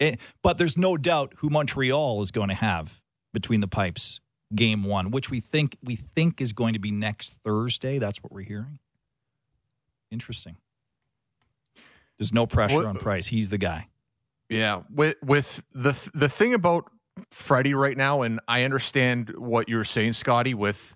[0.00, 3.00] eh, but there's no doubt who Montreal is going to have
[3.32, 4.20] between the pipes
[4.54, 7.98] game one, which we think we think is going to be next Thursday.
[7.98, 8.78] That's what we're hearing.
[10.10, 10.56] Interesting.
[12.18, 13.26] There's no pressure What- on Price.
[13.26, 13.88] He's the guy.
[14.48, 16.90] Yeah, with with the the thing about
[17.30, 20.52] Freddie right now, and I understand what you're saying, Scotty.
[20.52, 20.94] With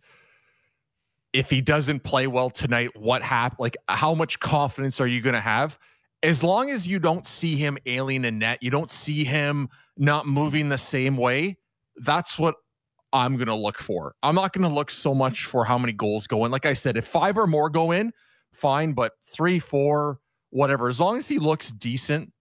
[1.36, 5.34] if he doesn't play well tonight, what hap- Like, how much confidence are you going
[5.34, 5.78] to have?
[6.22, 9.68] As long as you don't see him alien a net, you don't see him
[9.98, 11.58] not moving the same way.
[11.98, 12.54] That's what
[13.12, 14.14] I'm going to look for.
[14.22, 16.50] I'm not going to look so much for how many goals go in.
[16.50, 18.12] Like I said, if five or more go in,
[18.54, 18.94] fine.
[18.94, 20.88] But three, four, whatever.
[20.88, 22.32] As long as he looks decent,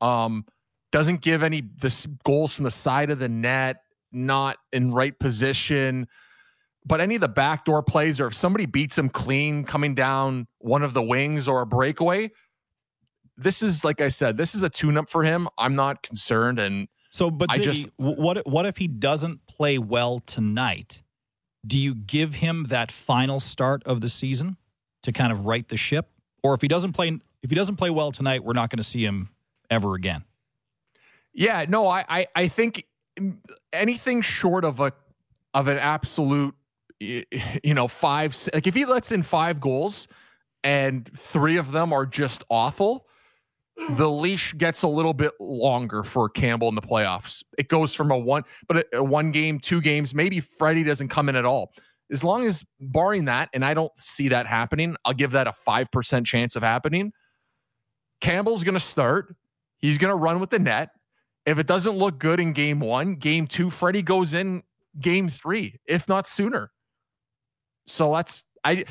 [0.00, 0.44] um,
[0.92, 3.78] doesn't give any this goals from the side of the net,
[4.12, 6.06] not in right position.
[6.86, 10.82] But any of the backdoor plays, or if somebody beats him clean coming down one
[10.82, 12.30] of the wings or a breakaway,
[13.36, 15.48] this is like I said, this is a tune-up for him.
[15.58, 19.78] I'm not concerned, and So, but I Ziggy, just- what what if he doesn't play
[19.78, 21.02] well tonight?
[21.66, 24.56] Do you give him that final start of the season?
[25.06, 26.10] to kind of right the ship?
[26.42, 28.82] Or if he doesn't play if he doesn't play well tonight, we're not going to
[28.82, 29.30] see him
[29.70, 30.24] ever again.
[31.32, 32.86] Yeah, no, I, I, I think
[33.72, 34.92] anything short of a
[35.54, 36.54] of an absolute,
[37.00, 40.08] you know, five like if he lets in five goals
[40.64, 43.06] and three of them are just awful,
[43.78, 43.96] mm.
[43.96, 47.42] the leash gets a little bit longer for Campbell in the playoffs.
[47.58, 51.28] It goes from a one, but a, one game, two games, maybe Freddie doesn't come
[51.28, 51.72] in at all.
[52.10, 55.52] As long as barring that, and I don't see that happening, I'll give that a
[55.52, 57.12] five percent chance of happening.
[58.20, 59.34] Campbell's going to start.
[59.78, 60.90] He's going to run with the net.
[61.44, 64.62] If it doesn't look good in game one, game two, Freddie goes in
[65.00, 66.70] game three, if not sooner.
[67.86, 68.84] So that's I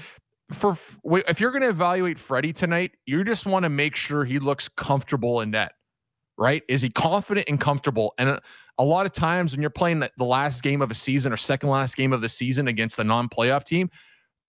[0.51, 4.39] for if you're going to evaluate Freddie tonight, you just want to make sure he
[4.39, 5.73] looks comfortable in net,
[6.37, 6.61] right?
[6.69, 8.13] Is he confident and comfortable?
[8.17, 8.41] And a,
[8.77, 11.69] a lot of times when you're playing the last game of a season or second
[11.69, 13.89] last game of the season against a non-playoff team,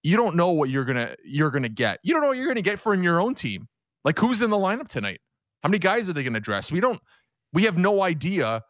[0.03, 1.99] you don't know what you're gonna you're gonna get.
[2.03, 3.67] You don't know what you're gonna get from your own team.
[4.05, 5.21] Like who's in the lineup tonight?
[5.63, 6.71] How many guys are they to dress?
[6.71, 7.01] We don't.
[7.53, 8.63] We have no idea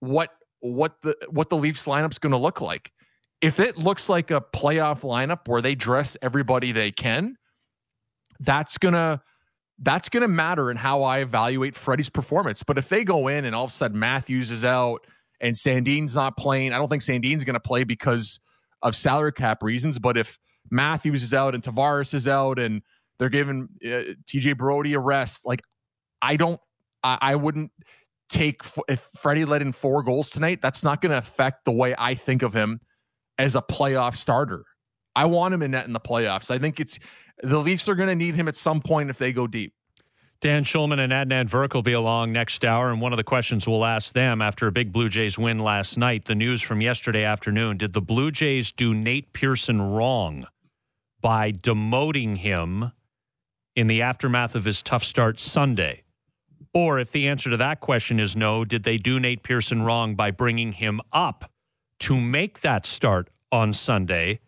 [0.00, 0.30] what
[0.60, 2.90] what the what the Leafs lineup's to look like.
[3.42, 7.36] If it looks like a playoff lineup where they dress everybody they can,
[8.40, 9.20] that's gonna
[9.78, 12.62] that's gonna matter in how I evaluate Freddie's performance.
[12.62, 15.06] But if they go in and all of a sudden Matthews is out
[15.40, 18.38] and Sandin's not playing, I don't think Sandin's to play because
[18.80, 19.98] of salary cap reasons.
[19.98, 20.38] But if
[20.70, 22.82] Matthews is out and Tavares is out and
[23.18, 25.46] they're giving uh, TJ Brodie a rest.
[25.46, 25.62] Like,
[26.20, 26.60] I don't,
[27.02, 27.70] I, I wouldn't
[28.28, 30.60] take if Freddie let in four goals tonight.
[30.62, 32.80] That's not going to affect the way I think of him
[33.42, 34.64] as a playoff starter.
[35.16, 36.50] I want him in net in the playoffs.
[36.50, 36.98] I think it's
[37.42, 39.74] the Leafs are going to need him at some point if they go deep.
[40.40, 42.90] Dan Shulman and Adnan Virk will be along next hour.
[42.90, 45.98] And one of the questions we'll ask them after a big Blue Jays win last
[45.98, 50.46] night, the news from yesterday afternoon did the Blue Jays do Nate Pearson wrong
[51.20, 52.92] by demoting him
[53.74, 56.02] in the aftermath of his tough start Sunday?
[56.72, 60.14] Or if the answer to that question is no, did they do Nate Pearson wrong
[60.14, 61.52] by bringing him up
[62.02, 64.40] to make that start on Sunday,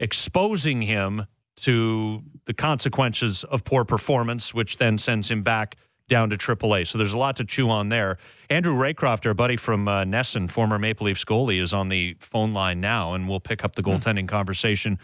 [0.00, 1.26] exposing him
[1.56, 5.76] to the consequences of poor performance, which then sends him back
[6.08, 6.86] down to AAA.
[6.86, 8.18] So there's a lot to chew on there.
[8.50, 12.52] Andrew Raycroft, our buddy from uh, NESN, former Maple Leafs goalie, is on the phone
[12.52, 13.90] line now, and we'll pick up the hmm.
[13.90, 14.98] goaltending conversation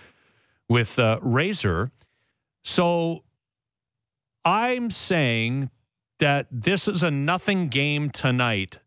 [0.68, 1.90] with uh, Razor.
[2.62, 3.24] So
[4.44, 5.70] I'm saying
[6.18, 8.78] that this is a nothing game tonight,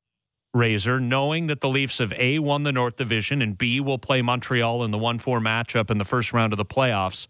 [0.53, 4.21] Razor, knowing that the Leafs have A, won the North Division, and B, will play
[4.21, 7.27] Montreal in the 1 4 matchup in the first round of the playoffs,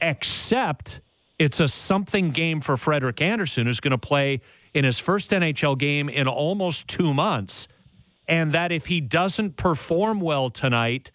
[0.00, 1.00] except
[1.38, 4.40] it's a something game for Frederik Andersen, who's going to play
[4.74, 7.68] in his first NHL game in almost two months.
[8.28, 11.10] And that if he doesn't perform well tonight,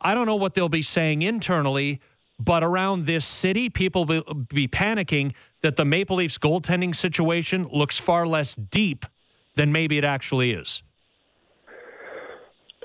[0.00, 2.00] I don't know what they'll be saying internally,
[2.38, 7.98] but around this city, people will be panicking that the Maple Leafs goaltending situation looks
[7.98, 9.06] far less deep
[9.58, 10.82] than maybe it actually is.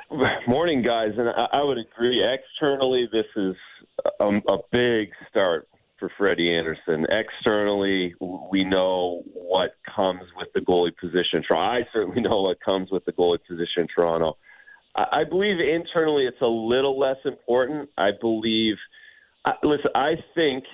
[0.48, 2.22] Morning, guys, and I, would agree.
[2.24, 3.56] Externally, this is
[4.20, 5.68] a, a big start
[6.00, 7.06] for Freddie Andersen.
[7.10, 8.16] Externally,
[8.52, 11.44] we know what comes with the goalie position.
[11.52, 14.38] I certainly know what comes with the goalie position in Toronto.
[14.96, 17.90] I believe internally it's a little less important.
[17.98, 18.76] I believe,
[19.64, 20.66] listen, I think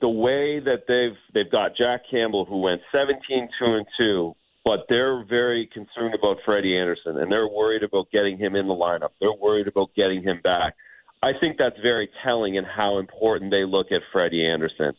[0.00, 4.34] the way that they've they've got Jack Campbell who went 17 2 and 2
[4.64, 8.74] but they're very concerned about Freddie Andersen and they're worried about getting him in the
[8.74, 9.10] lineup.
[9.20, 10.74] They're worried about getting him back.
[11.22, 14.92] I think that's very telling in how important they look at Freddie Andersen.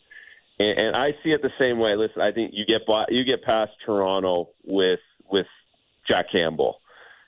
[0.58, 1.96] And, and I see it the same way.
[1.96, 5.00] Listen, I think you get by, you get past Toronto with
[5.30, 5.46] with
[6.06, 6.80] Jack Campbell.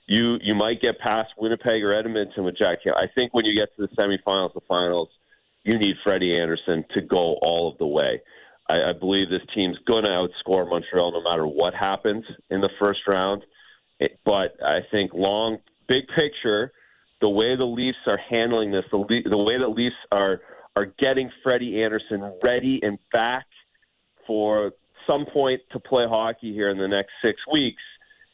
[0.07, 3.01] You you might get past Winnipeg or Edmonton with Jack Campbell.
[3.01, 5.09] I think when you get to the semifinals, the finals,
[5.65, 8.23] you need Freddie Andersen to go all of the way.
[8.69, 12.71] I, I believe this team's going to outscore Montreal no matter what happens in the
[12.79, 13.43] first round.
[13.99, 15.59] It, but I think long,
[15.89, 16.73] big picture,
[17.21, 20.41] the way the Leafs are handling this, the, the way the Leafs are
[20.77, 23.47] are getting Freddie Andersen ready and back
[24.27, 24.73] for
[25.07, 27.83] some point to play hockey here in the next six weeks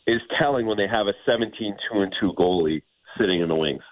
[0.07, 2.83] is telling when they have a 17 2 and 2 goalie
[3.17, 3.83] sitting in the wings.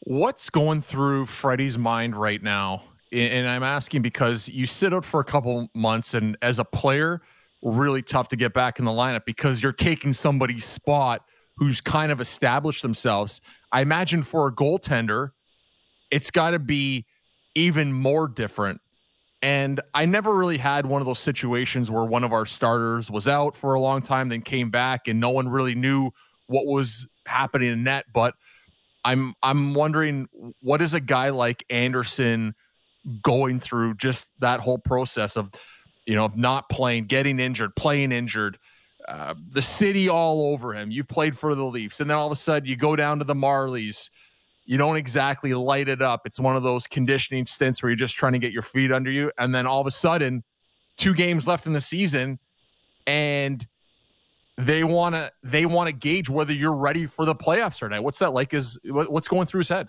[0.00, 2.84] What's going through Freddie's mind right now?
[3.12, 7.20] And I'm asking because you sit out for a couple months, and as a player,
[7.62, 11.24] really tough to get back in the lineup because you're taking somebody's spot
[11.56, 13.40] who's kind of established themselves.
[13.72, 15.30] I imagine for a goaltender,
[16.10, 17.06] it's got to be
[17.54, 18.80] even more different.
[19.42, 23.26] And I never really had one of those situations where one of our starters was
[23.26, 26.10] out for a long time, then came back, and no one really knew
[26.46, 28.06] what was happening in net.
[28.12, 28.34] But
[29.04, 30.28] I'm I'm wondering
[30.60, 32.54] what is a guy like Andersen
[33.22, 35.50] going through just that whole process of
[36.06, 38.58] you know of not playing, getting injured, playing injured,
[39.08, 40.90] uh, the city all over him.
[40.90, 43.24] You've played for the Leafs, and then all of a sudden you go down to
[43.24, 44.10] the Marlies.
[44.66, 46.22] You don't exactly light it up.
[46.26, 49.10] It's one of those conditioning stints where you're just trying to get your feet under
[49.10, 50.44] you, and then all of a sudden,
[50.96, 52.38] two games left in the season,
[53.06, 53.66] and
[54.56, 58.04] they want to they want to gauge whether you're ready for the playoffs or not.
[58.04, 58.52] What's that like?
[58.52, 59.88] Is what's going through his head?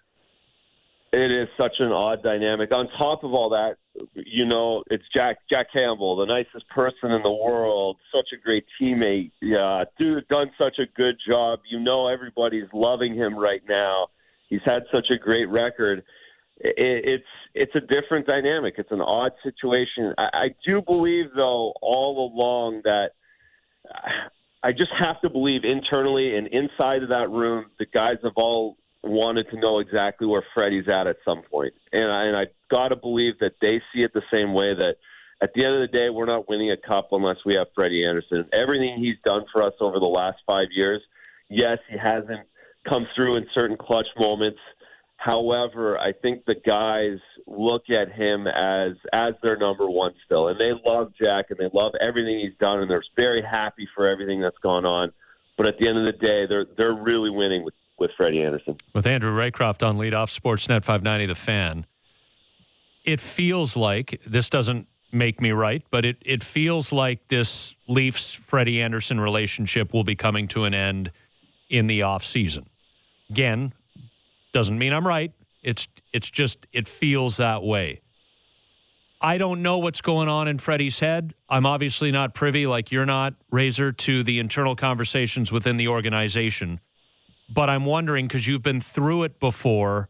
[1.14, 2.72] It is such an odd dynamic.
[2.72, 3.76] On top of all that,
[4.16, 8.66] you know, it's Jack Jack Campbell, the nicest person in the world, such a great
[8.80, 9.32] teammate.
[9.41, 11.59] Yeah, dude, done such a good job.
[11.70, 14.07] You know, everybody's loving him right now.
[14.47, 16.03] He's had such a great record.
[16.57, 17.24] It, it's
[17.55, 18.76] it's a different dynamic.
[18.78, 20.14] It's an odd situation.
[20.18, 23.09] I, I do believe, though, all along that
[24.64, 28.78] I just have to believe internally and inside of that room, the guys have all
[29.04, 31.74] wanted to know exactly where Freddie's at at some point.
[31.91, 34.95] And I, and I got to believe that they see it the same way that
[35.41, 38.06] at the end of the day, we're not winning a cup unless we have Freddie
[38.06, 38.45] Andersen.
[38.54, 41.02] Everything he's done for us over the last five years,
[41.49, 42.47] yes, he hasn't
[42.88, 44.60] come through in certain clutch moments–
[45.24, 50.60] However, I think the guys look at him as as their number one still, and
[50.60, 54.41] they love Jack and they love everything he's done, and they're very happy for everything
[54.41, 55.14] that's gone on.
[55.58, 58.76] But at the end of the day, they're they're really winning with with Freddie Andersen.
[58.93, 61.86] With Andrew Raycroft on leadoff, Sportsnet 590, the fan.
[63.06, 68.34] It feels like this doesn't make me right, but it it feels like this Leafs
[68.34, 71.12] Freddie Andersen relationship will be coming to an end
[71.70, 72.66] in the off season.
[73.30, 73.74] Again,
[74.52, 75.32] doesn't mean I'm right.
[75.64, 78.02] It's it's just it feels that way.
[79.24, 81.36] I don't know what's going on in Freddie's head.
[81.47, 86.80] I'm obviously not privy, like you're not, Razor, to the internal conversations within the organization.
[87.54, 90.10] But I'm wondering, because you've been through it before,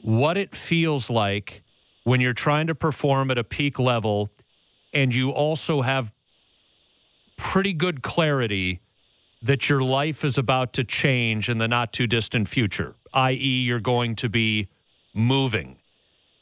[0.00, 1.62] what it feels like
[2.04, 4.30] when you're trying to perform at a peak level
[4.92, 6.12] and you also have
[7.36, 8.80] pretty good clarity
[9.42, 13.80] that your life is about to change in the not too distant future, i.e., you're
[13.80, 14.68] going to be
[15.14, 15.78] moving.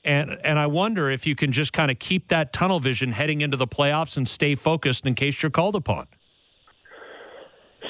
[0.05, 3.41] And and I wonder if you can just kind of keep that tunnel vision heading
[3.41, 6.07] into the playoffs and stay focused in case you're called upon.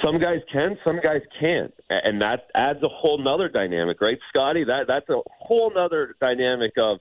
[0.05, 4.65] Some guys can, some guys can't, and that adds a whole nother dynamic, right, Scotty?
[4.65, 6.99] That that's a whole nother dynamic of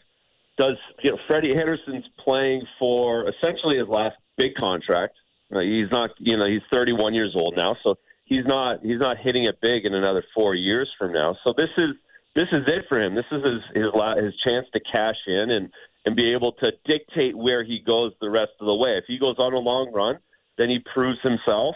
[0.57, 5.13] does you know Freddie Andersen's playing for essentially his last big contract
[5.53, 7.95] uh, he's not, you know, he's 31 years old now, so
[8.25, 11.35] he's not he's not hitting it big in another four years from now.
[11.43, 11.95] So this is
[12.35, 13.15] this is it for him.
[13.15, 15.69] This is his his, his chance to cash in and
[16.05, 18.97] and be able to dictate where he goes the rest of the way.
[18.97, 20.17] If he goes on a long run,
[20.57, 21.75] then he proves himself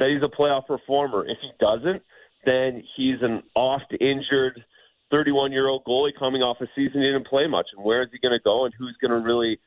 [0.00, 1.24] that he's a playoff performer.
[1.28, 2.02] If he doesn't,
[2.44, 4.64] then he's an oft injured
[5.10, 7.66] 31 year old goalie coming off a season he didn't play much.
[7.76, 8.64] And where is he going to go?
[8.64, 9.60] And who's going to really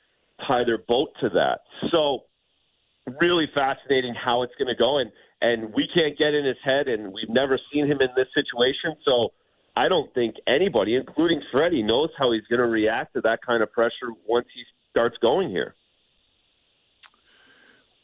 [0.46, 1.60] tie their boat to that?
[1.92, 2.24] So
[3.22, 5.12] really fascinating how it's going to go, and
[5.42, 8.96] and we can't get in his head, and we've never seen him in this situation,
[9.06, 9.30] so.
[9.76, 13.64] I don't think anybody, including Freddie, knows how he's going to react to that kind
[13.64, 14.62] of pressure once he
[14.92, 15.74] starts going here.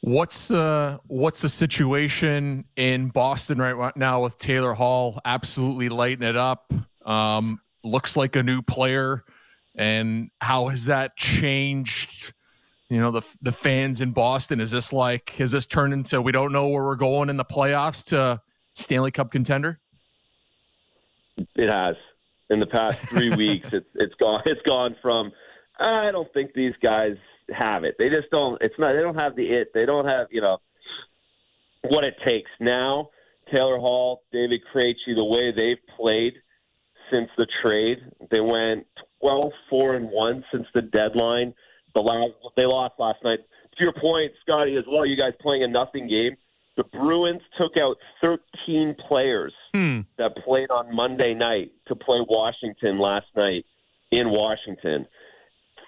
[0.02, 6.38] What's uh what's the situation in Boston right now with Taylor Hall absolutely lighting it
[6.38, 6.72] up?
[7.06, 9.24] Um, looks like a new player,
[9.76, 12.34] and how has that changed
[12.89, 14.60] you know the the fans in Boston?
[14.60, 17.45] Is this like has this turned into we don't know where we're going in the
[17.45, 18.41] playoffs to
[18.76, 19.80] Stanley Cup contender?
[21.56, 21.95] It has.
[22.50, 24.41] In the past three weeks, it's it's gone.
[24.45, 25.32] It's gone from
[25.80, 27.16] I don't think these guys
[27.58, 27.95] have it.
[27.97, 28.62] They just don't.
[28.62, 28.93] It's not.
[28.93, 29.72] They don't have the it.
[29.74, 30.58] They don't have you know
[31.84, 33.10] what it takes now.
[33.52, 36.34] Taylor Hall, David Krejci, the way they've played
[37.12, 37.97] since the trade,
[38.30, 38.86] they went
[39.22, 41.54] 12 4 and 1 since the deadline.
[41.95, 43.39] The last they lost last night.
[43.78, 46.36] To your point, Scotty, as well, you guys playing a nothing game.
[46.78, 50.02] The Bruins took out 13 players hmm.
[50.18, 53.66] that played on Monday night to play Washington last night
[54.12, 55.06] in Washington.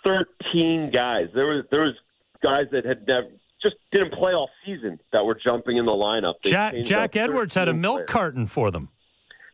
[0.03, 1.27] 13 guys.
[1.33, 1.95] There was there was
[2.41, 3.27] guys that had never
[3.61, 6.35] just didn't play all season that were jumping in the lineup.
[6.43, 8.09] They Jack Jack Edwards had a milk players.
[8.09, 8.89] carton for them.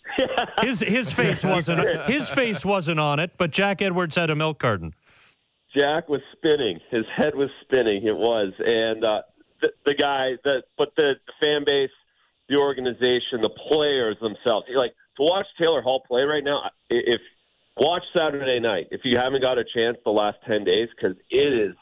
[0.62, 4.60] his his face wasn't his face wasn't on it, but Jack Edwards had a milk
[4.60, 4.93] carton.
[5.76, 6.80] Jack was spinning.
[6.89, 8.06] His head was spinning.
[8.06, 9.22] It was, and uh,
[9.62, 11.91] the, the guy that, but the, the fan base,
[12.50, 14.66] the organization, the players themselves.
[14.74, 16.62] Like to watch Taylor Hall play right now.
[16.89, 17.22] If
[17.80, 21.53] watch Saturday night, if you haven't got a chance the last ten days, because it
[21.53, 21.75] is,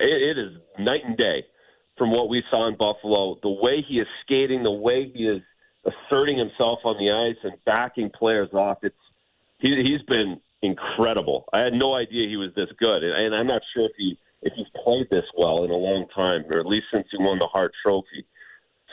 [0.00, 1.44] it, it is night and day
[1.96, 3.36] from what we saw in Buffalo.
[3.42, 5.42] The way he is skating, the way he is
[5.84, 8.78] asserting himself on the ice and backing players off.
[8.82, 8.94] It's
[9.58, 11.44] he, he's been incredible.
[11.52, 14.18] I had no idea he was this good, and, and I'm not sure if he
[14.42, 17.38] if he's played this well in a long time, or at least since he won
[17.38, 18.26] the Hart Trophy.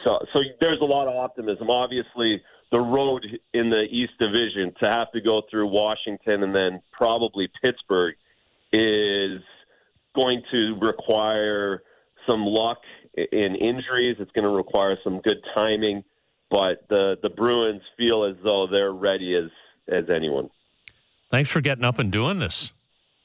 [0.04, 1.70] So, so there's a lot of optimism.
[1.70, 2.42] Obviously,
[2.72, 7.48] the road in the East Division to have to go through Washington and then probably
[7.62, 8.16] Pittsburgh
[8.72, 9.42] is
[10.16, 11.84] going to require
[12.28, 12.80] some luck
[13.16, 14.18] in injuries.
[14.20, 16.04] It's going to require some good timing,
[16.50, 19.52] but the the Bruins feel as though they're ready as
[19.94, 20.50] as anyone.
[21.30, 22.72] Thanks for getting up and doing this.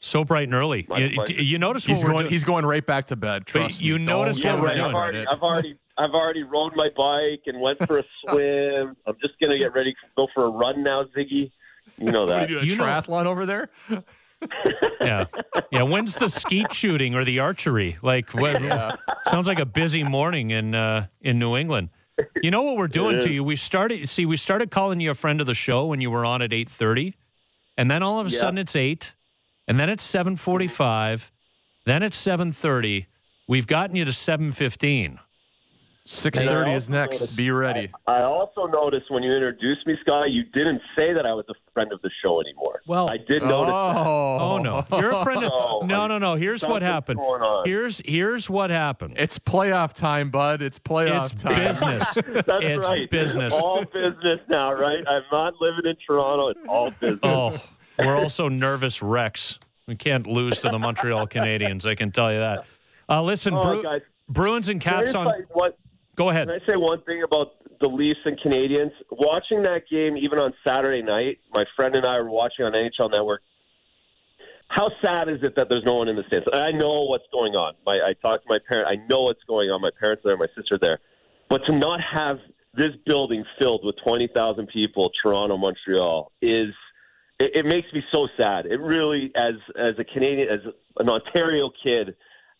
[0.00, 0.86] So bright and early.
[0.96, 2.18] You, you, notice he's going.
[2.18, 2.28] Doing?
[2.28, 3.46] He's going right back to bed.
[3.46, 4.04] Trust you me.
[4.04, 4.78] notice yeah, what right.
[4.78, 8.96] we're I've already, I've already, I've already rode my bike and went for a swim.
[9.06, 11.50] I'm just gonna get ready to go for a run now, Ziggy.
[11.98, 12.40] You know that.
[12.40, 13.68] What are you doing, a know- triathlon over there?
[15.00, 15.24] yeah,
[15.72, 15.82] yeah.
[15.82, 17.96] When's the skeet shooting or the archery?
[18.02, 18.60] Like, what,
[19.30, 21.88] sounds like a busy morning in uh, in New England.
[22.42, 23.42] You know what we're doing to you?
[23.44, 24.08] We started.
[24.08, 26.52] See, we started calling you a friend of the show when you were on at
[26.52, 27.16] eight thirty,
[27.76, 28.38] and then all of a Yeah.
[28.40, 29.14] sudden it's eight,
[29.66, 31.30] and then it's seven forty five,
[31.84, 33.06] then it's seven thirty.
[33.48, 35.18] We've gotten you to seven fifteen.
[36.10, 37.20] Six thirty is next.
[37.20, 37.90] noticed- Be ready.
[38.06, 41.54] I also noticed when you introduced me, Scott, you didn't say that I was a
[41.74, 42.80] friend of the show anymore.
[42.86, 44.06] Well- I did notice that.
[44.06, 45.52] Oh, Oh no, you're a friend of.
[45.54, 46.34] Oh, No, no, no.
[46.34, 47.18] Here's what happened.
[47.18, 47.66] going on.
[47.68, 49.16] Here's here's what happened.
[49.18, 50.62] It's playoff time, bud.
[50.62, 51.58] It's playoff It's time.
[51.72, 52.14] business.
[52.46, 53.10] That's it's right.
[53.10, 53.52] business.
[53.52, 55.04] All business now, right?
[55.06, 56.48] I'm not living in Toronto.
[56.48, 57.20] It's all business.
[57.22, 57.62] Oh,
[57.98, 59.58] we're also nervous wrecks.
[59.86, 61.84] We can't lose to the Montreal Canadiens.
[61.84, 62.64] I can tell you that.
[63.10, 65.26] Uh, listen, Oh, Bru- guys, Bruins and Caps just on.
[65.26, 65.72] say one-
[66.18, 66.48] Go ahead.
[66.48, 68.90] Can I say one thing about the Leafs and Canadiens?
[69.12, 73.12] Watching that game, even on Saturday night, my friend and I were watching on NHL
[73.12, 73.42] Network.
[74.66, 76.46] How sad is it that there's no one in the stands?
[76.52, 77.74] I know what's going on.
[77.86, 78.88] My, I talked to my parent.
[78.88, 79.80] I know what's going on.
[79.80, 80.36] My parents are there.
[80.36, 80.98] My sister there.
[81.48, 82.38] But to not have
[82.74, 86.74] this building filled with 20,000 people, Toronto, Montreal, is
[87.38, 88.66] it, it makes me so sad.
[88.66, 90.60] It really, as as a Canadian, as
[90.98, 92.16] an Ontario kid,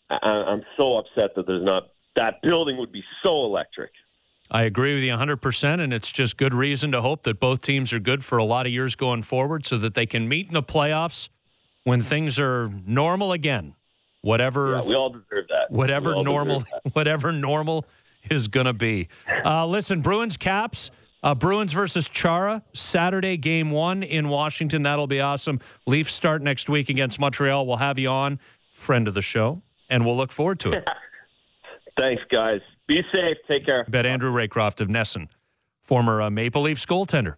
[0.09, 3.91] I, I'm so upset that there's not that building would be so electric.
[4.51, 7.93] I agree with you 100%, and it's just good reason to hope that both teams
[7.93, 10.53] are good for a lot of years going forward so that they can meet in
[10.53, 11.29] the playoffs
[11.83, 13.75] when things are normal again.
[14.21, 14.71] Whatever.
[14.71, 15.69] Yeah, we all deserve that.
[15.69, 16.81] whatever normal that.
[16.93, 17.85] whatever normal
[18.29, 19.07] is going to be.
[19.45, 20.91] Uh, listen, Bruins Caps,
[21.23, 24.83] uh, Bruins versus Chara, Saturday game one in Washington.
[24.83, 25.61] That'll be awesome.
[25.85, 27.65] Leafs start next week against Montreal.
[27.65, 28.39] We'll have you on,
[28.73, 30.87] friend of the show, and we'll look forward to it.
[31.99, 32.61] Thanks, guys.
[32.87, 33.37] Be safe.
[33.47, 33.85] Take care.
[33.89, 35.27] Bet Andrew Raycroft of NESN,
[35.83, 37.35] former uh, Maple Leafs goaltender.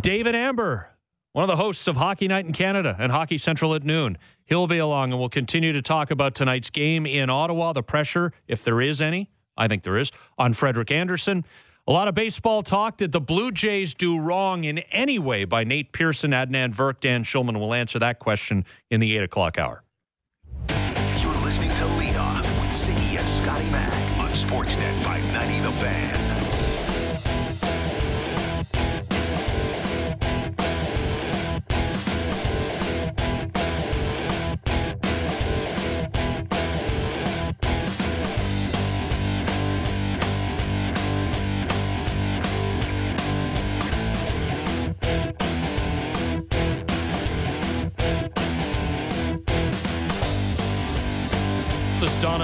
[0.00, 0.90] David Amber,
[1.32, 4.18] one of the hosts of Hockey Night in Canada and Hockey Central at noon.
[4.46, 8.32] He'll be along and we'll continue to talk about tonight's game in Ottawa, the pressure,
[8.48, 9.30] if there is any.
[9.56, 11.44] I think there is, on Frederik Andersen.
[11.86, 12.96] A lot of baseball talk.
[12.96, 17.22] Did the Blue Jays do wrong in any way by Nate Pearson, Adnan Virk, Dan
[17.22, 17.60] Schulman?
[17.60, 19.83] will answer that question in the 8 o'clock hour.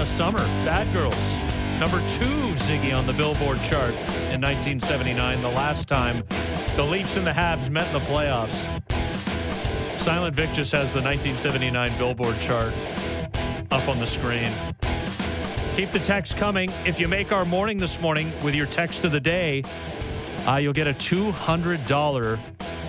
[0.01, 1.31] Donna Summer, Bad Girls.
[1.79, 3.93] Number two Ziggy on the Billboard chart
[4.31, 6.23] in 1979, the last time
[6.75, 8.57] the Leafs and the Habs met in the playoffs.
[9.99, 12.73] Silent Vic just has the 1979 Billboard chart
[13.69, 14.51] up on the screen.
[15.75, 16.71] Keep the text coming.
[16.83, 19.61] If you make our morning this morning with your text of the day,
[20.47, 22.39] uh, you'll get a $200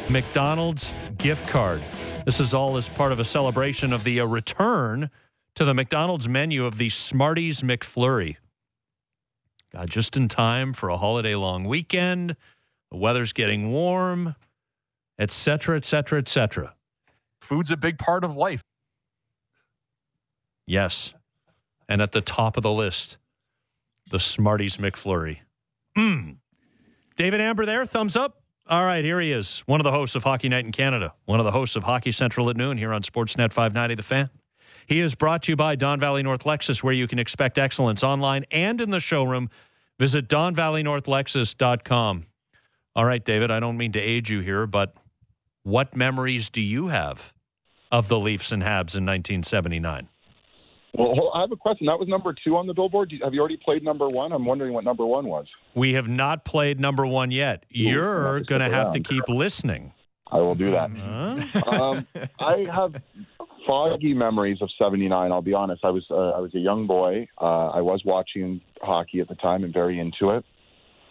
[0.09, 1.82] McDonald's gift card.
[2.24, 5.10] This is all as part of a celebration of the uh, return
[5.54, 8.36] to the McDonald's menu of the Smarties McFlurry.
[9.72, 12.36] God, just in time for a holiday long weekend.
[12.90, 14.34] The weather's getting warm,
[15.18, 16.74] etc., etc., et cetera, et cetera.
[17.40, 18.62] Food's a big part of life.
[20.66, 21.14] Yes.
[21.88, 23.16] And at the top of the list,
[24.10, 25.38] the Smarties McFlurry.
[25.96, 26.36] Mm.
[27.16, 28.42] David Amber there, thumbs up.
[28.68, 31.40] All right, here he is, one of the hosts of Hockey Night in Canada, one
[31.40, 34.30] of the hosts of Hockey Central at noon here on Sportsnet 590 The Fan.
[34.86, 38.02] He is brought to you by Don Valley North Lexus, where you can expect excellence
[38.02, 39.50] online and in the showroom.
[39.98, 42.26] Visit DonValleyNorthLexus.com.
[42.94, 44.94] All right, David, I don't mean to age you here, but
[45.62, 47.32] what memories do you have
[47.90, 50.09] of the Leafs and Habs in 1979?
[50.94, 51.86] Well, I have a question.
[51.86, 53.14] That was number two on the billboard.
[53.22, 54.32] Have you already played number one?
[54.32, 55.46] I'm wondering what number one was.
[55.74, 57.64] We have not played number one yet.
[57.70, 59.94] You're going to have to keep listening.
[60.30, 60.90] I will do that.
[61.68, 62.06] um,
[62.40, 63.00] I have
[63.73, 65.32] foggy memories of '79.
[65.32, 65.85] I'll be honest.
[65.85, 67.27] I was uh, I was a young boy.
[67.40, 70.44] Uh, I was watching hockey at the time and very into it.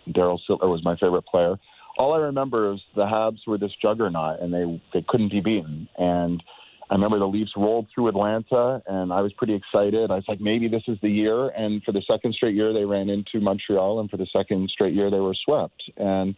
[0.10, 1.56] Darryl Sittler was my favorite player.
[1.98, 5.88] All I remember is the Habs were this juggernaut, and they they couldn't be beaten.
[5.98, 6.44] And
[6.90, 10.12] I remember the Leafs rolled through Atlanta, and I was pretty excited.
[10.12, 11.48] I was like, maybe this is the year.
[11.50, 14.94] And for the second straight year, they ran into Montreal, and for the second straight
[14.94, 15.82] year, they were swept.
[15.98, 16.36] And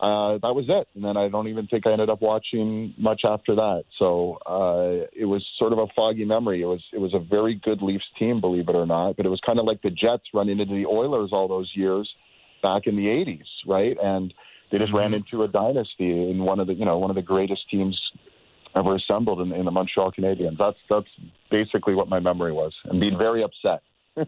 [0.00, 0.86] uh, that was it.
[0.94, 3.84] And then I don't even think I ended up watching much after that.
[3.98, 6.62] So uh, it was sort of a foggy memory.
[6.62, 9.16] It was it was a very good Leafs team, believe it or not.
[9.16, 12.08] But it was kind of like the Jets running into the Oilers all those years
[12.62, 13.96] back in the '80s, right?
[14.02, 14.32] And
[14.70, 17.22] they just ran into a dynasty in one of the you know one of the
[17.22, 17.98] greatest teams
[18.76, 20.58] ever assembled in, in the Montreal Canadiens.
[20.58, 21.08] That's that's
[21.50, 23.82] basically what my memory was, and being very upset.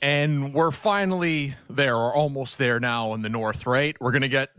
[0.00, 3.96] and we're finally there or almost there now in the north right?
[4.00, 4.50] We're gonna get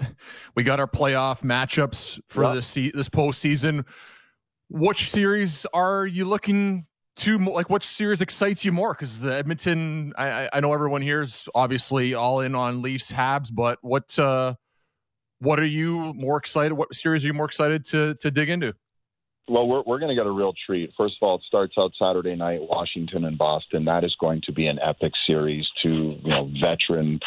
[0.55, 2.53] we got our playoff matchups for Yep.
[2.55, 3.85] this this postseason.
[4.69, 6.85] Which series are you looking
[7.17, 8.93] to like which series excites you more?
[8.93, 13.11] Because the edmonton I, I- I know everyone here is obviously all in on leafs
[13.11, 14.53] habs but what uh
[15.39, 18.73] what are you more excited what series are you more excited to to dig into
[19.49, 20.91] Well, we're we're going to get a real treat.
[20.95, 23.83] First of all, it starts out Saturday night, Washington and Boston.
[23.85, 25.65] That is going to be an epic series.
[25.81, 27.19] Two you know veteran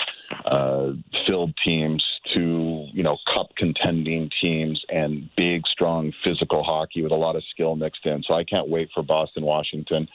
[0.45, 0.93] uh,
[1.27, 7.17] filled teams, two you know cup contending teams, and big, strong physical hockey with a
[7.17, 8.23] lot of skill mixed in.
[8.23, 10.07] So I can't wait for Boston, Washington,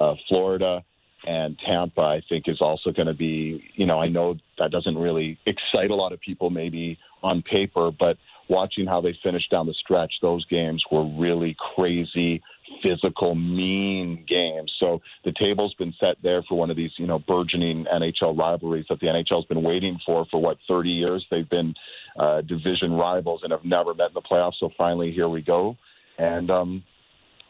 [0.00, 0.82] uh, Florida.
[1.26, 4.96] And Tampa, I think, is also going to be, you know, I know that doesn't
[4.96, 8.16] really excite a lot of people maybe on paper, but
[8.50, 12.42] watching how they finished down the stretch, those games were really crazy,
[12.82, 14.72] physical, mean games.
[14.78, 18.86] So the table's been set there for one of these, you know, burgeoning NHL rivalries
[18.90, 21.24] that the NHL's been waiting for for what 30 years.
[21.30, 21.72] They've been
[22.18, 24.58] uh, division rivals and have never met in the playoffs.
[24.58, 25.76] So finally, here we go.
[26.18, 26.82] And um,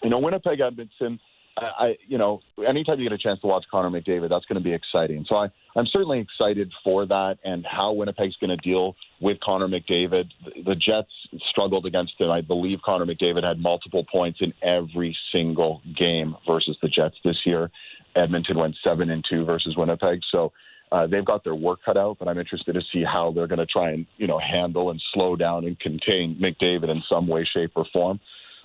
[0.03, 1.19] you know, Winnipeg, Edmonton.
[1.57, 4.65] I, you know, anytime you get a chance to watch Connor McDavid, that's going to
[4.65, 5.27] be exciting.
[5.29, 9.69] So I, I'm certainly excited for that and how Winnipeg's going to deal with Connor
[9.69, 10.31] McDavid.
[10.45, 11.11] The, the Jets
[11.51, 12.31] struggled against him.
[12.31, 17.37] I believe Connor McDavid had multiple points in every single game versus the Jets this
[17.45, 17.71] year.
[18.17, 20.21] Edmonton went seven and two versus Winnipeg.
[20.31, 20.53] So
[20.93, 23.61] uh, they've got their work cut out, but I'm interested to see how they're going
[23.61, 27.49] to try and you know handle and slow down and contain McDavid in some way,
[27.53, 28.19] shape, or form.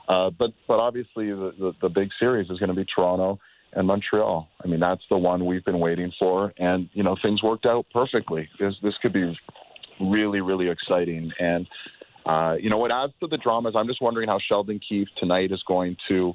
[0.07, 3.39] Uh, but but obviously the, the, the big series is going to be Toronto
[3.73, 4.47] and Montreal.
[4.63, 7.85] I mean that's the one we've been waiting for, and you know things worked out
[7.91, 8.47] perfectly.
[8.59, 9.35] This this could be
[9.99, 11.67] really really exciting, and
[12.25, 15.07] uh, you know what adds to the drama is I'm just wondering how Sheldon Keefe
[15.19, 16.33] tonight is going to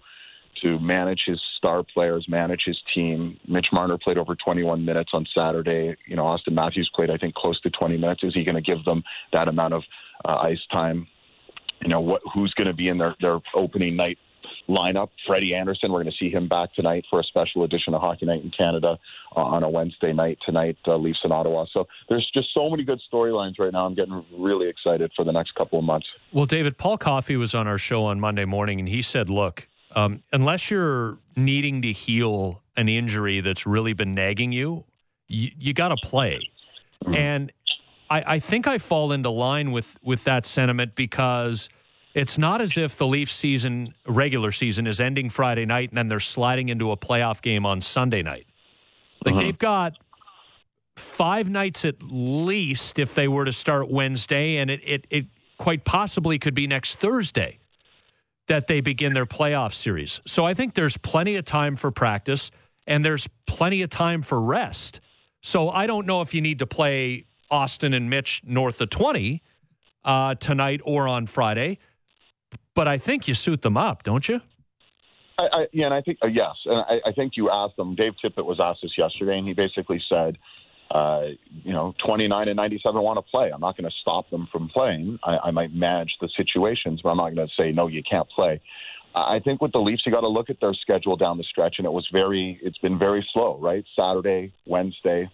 [0.63, 3.39] to manage his star players, manage his team.
[3.49, 5.97] Mitch Marner played over 21 minutes on Saturday.
[6.07, 8.23] You know, Auston Matthews played, I think, close to 20 minutes.
[8.23, 9.03] Is he going to give them
[9.33, 9.83] that amount of
[10.25, 11.07] uh, ice time?
[11.83, 14.19] You know, what who's going to be in their their opening night
[14.69, 15.09] lineup?
[15.27, 15.91] Freddie Andersen.
[15.91, 18.51] We're going to see him back tonight for a special edition of Hockey Night in
[18.51, 18.99] Canada
[19.37, 20.77] uh, on a Wednesday night tonight.
[20.87, 21.65] Uh, Leafs in Ottawa.
[21.73, 23.87] So there's just so many good storylines right now.
[23.87, 26.07] I'm getting really excited for the next couple of months.
[26.33, 29.67] Well, David, Paul Coffey was on our show on Monday morning, and he said, look,
[29.93, 34.85] um, unless you're needing to heal an injury that's really been nagging you,
[35.29, 36.41] you, you got to play.
[37.07, 37.51] And
[38.11, 41.69] I, I think I fall into line with, with that sentiment because
[42.15, 46.09] it's not as if the Leafs season, regular season, is ending Friday night and then
[46.09, 48.47] they're sliding into a playoff game on Sunday night.
[49.25, 49.45] Like uh-huh.
[49.45, 49.97] they've got
[50.97, 55.27] five nights at least if they were to start Wednesday, and it, it, it
[55.57, 57.59] quite possibly could be next Thursday
[58.49, 60.21] that they begin their playoff series.
[60.27, 62.51] So I think there's plenty of time for practice
[62.87, 65.01] and there's plenty of time for rest.
[65.43, 69.43] So I don't know if you need to play Auston and Mitch north of 20
[70.05, 71.79] uh, tonight or on Friday,
[72.75, 74.41] but I think you suit them up, don't you?
[75.39, 77.95] I, I, yeah, and I think uh, yes, and I, I think you asked them.
[77.95, 80.37] Dave Tippett was asked this yesterday, and he basically said,
[80.91, 83.51] uh, you know, 29 and 97 want to play.
[83.53, 85.19] I'm not going to stop them from playing.
[85.23, 88.61] I, might manage the situations, but I'm not going to say no, you can't play.
[89.15, 91.77] I think with the Leafs, you got to look at their schedule down the stretch,
[91.79, 93.85] and it was very, it's been very slow, right?
[93.97, 95.29] Saturday, Wednesday,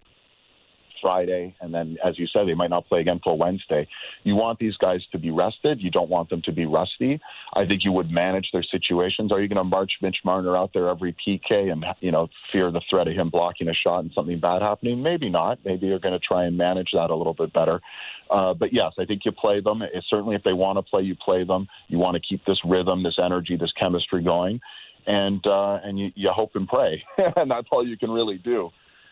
[1.07, 3.87] Friday, and then, as you said, they might not play again till Wednesday.
[4.25, 5.81] You want these guys to be rested.
[5.81, 7.21] You don't want them to be rusty.
[7.55, 9.31] I think you would manage their situations.
[9.31, 12.73] Are you going to march Mitch Marner out there every PK and you know fear
[12.73, 15.01] the threat of him blocking a shot and something bad happening?
[15.01, 15.61] Maybe not.
[15.65, 17.81] Maybe you're going to try and manage that a little bit better.
[18.29, 19.83] Uh, but yes, I think you play them.
[19.83, 21.69] It, certainly, if they want to play, you play them.
[21.87, 24.59] You want to keep this rhythm, this energy, this chemistry going,
[25.07, 27.01] and uh, and you, you hope and pray,
[27.37, 28.71] and that's all you can really do.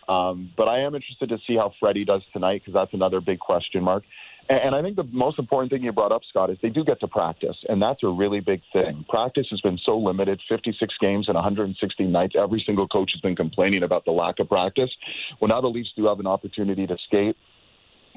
[0.08, 3.38] Um, but I am interested to see how Freddie does tonight because that's another big
[3.38, 4.04] question mark.
[4.46, 7.00] And I think the most important thing you brought up, Scott, is they do get
[7.00, 9.02] to practice, and that's a really big thing.
[9.08, 12.34] Practice has been so limited 56 games and 160 nights.
[12.38, 14.90] Every single coach has been complaining about the lack of practice.
[15.40, 17.36] Well, now the Leafs do have an opportunity to skate,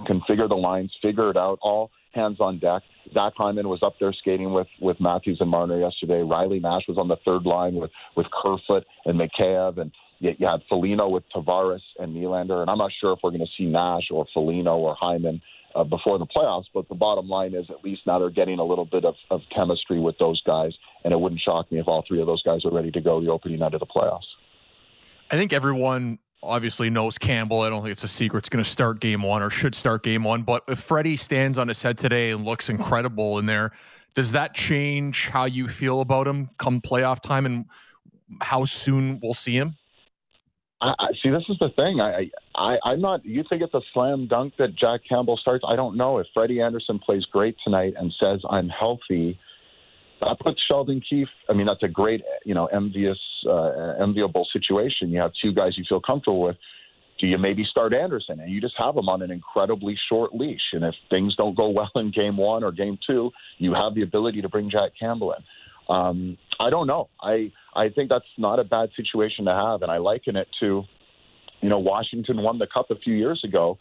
[0.02, 2.82] configure the lines, figure it out, all hands on deck.
[3.14, 6.24] Zach Hyman was up there skating with, with Matthews and Marner yesterday.
[6.24, 10.48] Riley Nash was on the third line with, with Kerfoot and Mikheyev, and you, you
[10.48, 12.62] had Foligno with Tavares and Nylander.
[12.62, 15.42] And I'm not sure if we're going to see Nash or Foligno or Hyman
[15.76, 16.66] uh, before the playoffs.
[16.74, 19.42] But the bottom line is, at least now they're getting a little bit of, of
[19.54, 20.74] chemistry with those guys,
[21.04, 23.22] and it wouldn't shock me if all three of those guys are ready to go
[23.22, 24.28] the opening night of the playoffs.
[25.30, 27.62] I think everyone obviously knows Campbell.
[27.62, 28.40] I don't think it's a secret.
[28.40, 30.44] It's going to start game one or should start game one.
[30.44, 33.72] But if Freddie stands on his head today and looks incredible in there,
[34.14, 37.66] does that change how you feel about him come playoff time and
[38.42, 39.76] how soon we'll see him?
[40.82, 41.30] I, I see.
[41.30, 42.00] This is the thing.
[42.00, 43.26] I, I, I'm not.
[43.26, 45.64] You think it's a slam dunk that Jack Campbell starts?
[45.68, 46.20] I don't know.
[46.20, 49.40] If Freddie Andersen plays great tonight and says I'm healthy,
[50.22, 51.28] that puts Sheldon Keefe.
[51.50, 55.10] I mean, that's a great, you know, envious, uh, enviable situation.
[55.10, 56.58] You have two guys you feel comfortable with.
[57.20, 60.62] Do you maybe start Andersen and you just have him on an incredibly short leash?
[60.74, 64.04] And if things don't go well in game one or game two, you have the
[64.04, 65.44] ability to bring Jack Campbell in.
[65.90, 67.10] Um, I don't know.
[67.22, 70.84] I I think that's not a bad situation to have, and I liken it to,
[71.62, 73.78] you know, Washington won the cup a few years ago.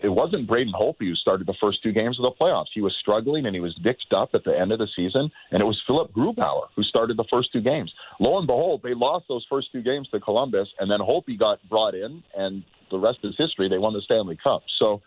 [0.00, 2.66] It wasn't Braden Holtby who started the first two games of the playoffs.
[2.72, 5.60] He was struggling and he was dicked up at the end of the season, and
[5.60, 7.92] it was Philipp Grubauer who started the first two games.
[8.20, 11.66] Lo and behold, they lost those first two games to Columbus, and then Holtby got
[11.68, 13.68] brought in, and the rest is history.
[13.68, 14.62] They won the Stanley Cup.
[14.78, 15.00] So.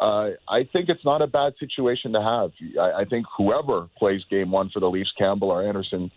[0.00, 2.52] Uh, I think it's not a bad situation to have.
[2.80, 6.10] I, I think whoever plays game one for the Leafs, Campbell or Andersen,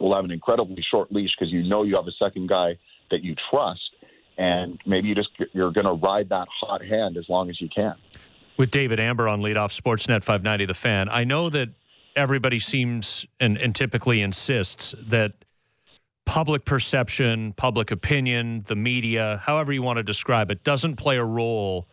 [0.00, 2.78] will have an incredibly short leash because you know you have a second guy
[3.10, 3.90] that you trust,
[4.38, 7.68] and maybe you just you're going to ride that hot hand as long as you
[7.68, 7.94] can.
[8.56, 11.08] With David Amber on leadoff Sportsnet 590, the fan.
[11.10, 11.68] I know that
[12.16, 15.32] everybody seems and, and typically insists that
[16.24, 21.24] public perception, public opinion, the media, however you want to describe it, doesn't play a
[21.24, 21.88] role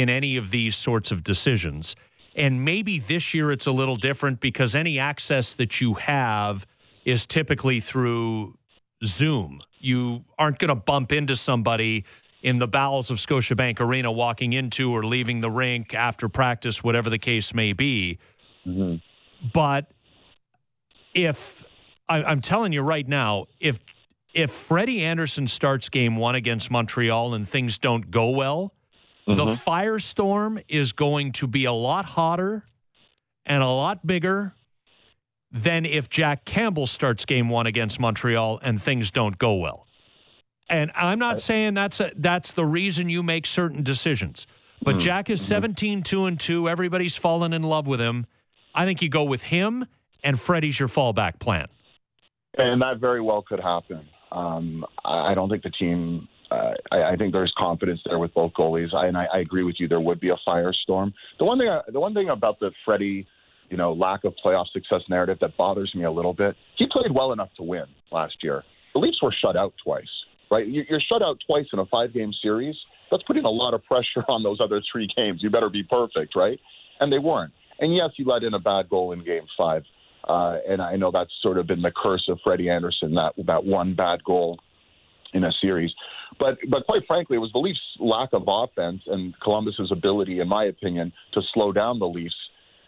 [0.00, 1.94] in any of these sorts of decisions.
[2.34, 6.66] And maybe this year it's a little different because any access that you have
[7.04, 8.58] is typically through
[9.04, 9.60] Zoom.
[9.78, 12.04] You aren't going to bump into somebody
[12.42, 17.08] in the bowels of Scotiabank Arena walking into or leaving the rink after practice, whatever
[17.08, 18.18] the case may be.
[18.66, 18.96] Mm-hmm.
[19.52, 19.90] But
[21.14, 21.64] if
[22.08, 23.78] I, I'm telling you right now, if
[24.32, 28.74] if Freddie Andersen starts game one against Montreal and things don't go well,
[29.26, 29.68] the Mm-hmm.
[29.70, 32.64] firestorm is going to be a lot hotter
[33.46, 34.54] and a lot bigger
[35.50, 39.86] than if Jack Campbell starts game one against Montreal and things don't go well.
[40.68, 44.46] And I'm not saying that's a, that's the reason you make certain decisions.
[44.82, 46.68] But Jack is 17 2 and 2.
[46.68, 48.26] Everybody's fallen in love with him.
[48.74, 49.86] I think you go with him
[50.22, 51.68] and Freddie's your fallback plan.
[52.58, 54.06] And that very well could happen.
[54.32, 56.28] Um, I don't think the team.
[56.90, 59.76] I, I think there's confidence there with both goalies, I, and I, I agree with
[59.78, 59.88] you.
[59.88, 61.12] There would be a firestorm.
[61.38, 63.26] The one thing, the one thing about the Freddie,
[63.70, 66.54] you know, lack of playoff success narrative that bothers me a little bit.
[66.76, 68.62] He played well enough to win last year.
[68.92, 70.08] The Leafs were shut out twice,
[70.50, 70.66] right?
[70.66, 72.76] You- You're shut out twice in a five-game series.
[73.10, 75.42] That's putting a lot of pressure on those other three games.
[75.42, 76.58] You better be perfect, right?
[77.00, 77.52] And they weren't.
[77.80, 79.82] And yes, he let in a bad goal in Game Five.
[80.28, 83.64] Uh, and I know that's sort of been the curse of Freddie Andersen that that
[83.64, 84.58] one bad goal
[85.34, 85.92] in a series.
[86.38, 90.48] But but quite frankly, it was the Leafs' lack of offense and Columbus's ability, in
[90.48, 92.34] my opinion, to slow down the Leafs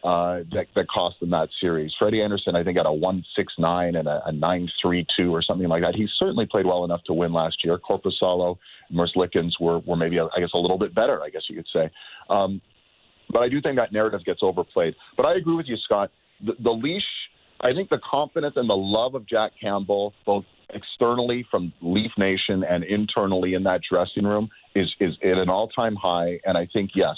[0.03, 1.93] uh, that, that cost them that series.
[1.99, 5.35] Freddie Andersen, I think, had a one six nine and a, a nine three two
[5.35, 5.95] or something like that.
[5.95, 7.79] He certainly played well enough to win last year.
[7.79, 8.57] Korpisalo,
[8.93, 11.91] Merzlikins were were maybe I guess a little bit better, I guess you could say.
[12.31, 12.61] Um,
[13.31, 14.95] but I do think that narrative gets overplayed.
[15.17, 16.11] But I agree with you, Scott.
[16.45, 17.03] The, the leash,
[17.61, 20.45] I think the confidence and the love of Jack Campbell, both
[20.75, 25.69] externally from Leaf Nation and internally in that dressing room, is is at an all
[25.69, 26.39] time high.
[26.45, 27.17] And I think yes,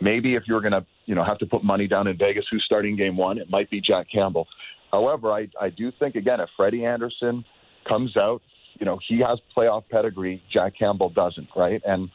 [0.00, 2.64] maybe if you're going to you know have to put money down in Vegas, who's
[2.64, 4.46] starting Game One, it might be Jack Campbell.
[4.90, 7.44] However, I I do think again if Freddie Andersen
[7.88, 8.42] comes out,
[8.78, 10.42] you know he has playoff pedigree.
[10.52, 11.80] Jack Campbell doesn't, right?
[11.84, 12.10] And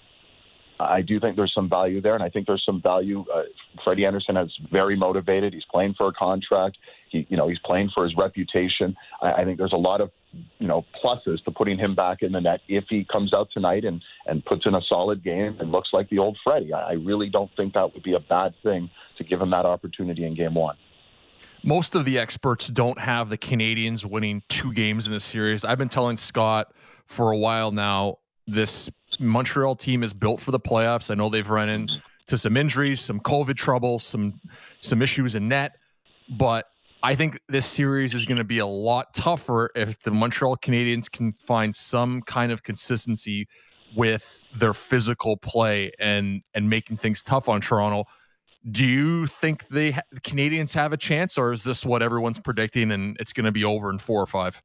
[0.80, 3.24] I do think there's some value there, and I think there's some value.
[3.34, 3.44] Uh,
[3.84, 5.54] Freddie Andersen is very motivated.
[5.54, 6.78] He's playing for a contract.
[7.10, 8.96] He, you know, he's playing for his reputation.
[9.22, 10.12] I, I think there's a lot of,
[10.60, 13.86] you know, pluses to putting him back in the net if he comes out tonight
[13.86, 16.74] and and puts in a solid game and looks like the old Freddie.
[16.74, 19.66] I, I really don't think that would be a bad thing to give him that
[19.66, 20.76] opportunity in Game One.
[21.64, 25.64] Most of the experts don't have the Canadiens winning two games in the series.
[25.64, 26.74] I've been telling Scott
[27.06, 28.90] for a while now this
[29.20, 31.12] Montreal team is built for the playoffs.
[31.12, 31.96] I know they've run mm-hmm.
[32.22, 34.40] into some injuries, some COVID trouble, some
[34.80, 35.78] some issues in net.
[36.30, 36.66] But
[37.04, 41.12] I think this series is going to be a lot tougher if the Montreal Canadiens
[41.12, 43.48] can find some kind of consistency
[43.96, 48.06] with their physical play and and making things tough on Toronto.
[48.70, 52.92] Do you think they the Canadiens have a chance, or is this what everyone's predicting
[52.92, 54.62] and it's going to be over in four or five?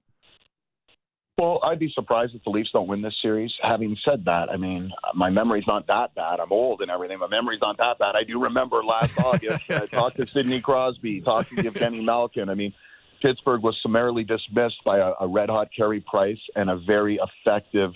[1.40, 3.50] Well, I'd be surprised if the Leafs don't win this series.
[3.62, 6.38] Having said that, I mean, my memory's not that bad.
[6.38, 7.18] I'm old and everything.
[7.18, 8.14] My memory's not that bad.
[8.14, 12.50] I do remember last August, I talked to Sidney Crosby, talked to Evgeny Malkin.
[12.50, 12.74] I mean,
[13.22, 17.92] Pittsburgh was summarily dismissed by a, a red hot Carey Price and a very effective,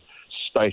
[0.48, 0.72] stif-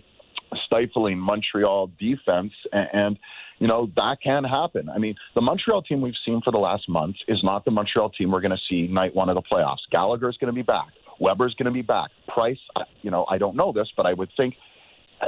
[0.65, 2.53] stifling Montreal defense.
[2.71, 3.19] And, and,
[3.59, 4.87] you know, that can happen.
[4.87, 8.11] I mean, the Montreal team we've seen for the last month is not the Montreal
[8.11, 9.79] team we're going to see night one of the playoffs.
[9.91, 10.87] Gallagher's going to be back.
[11.21, 12.09] Weber's going to be back.
[12.27, 12.57] Price,
[13.03, 14.55] you know, I don't know this, but I would think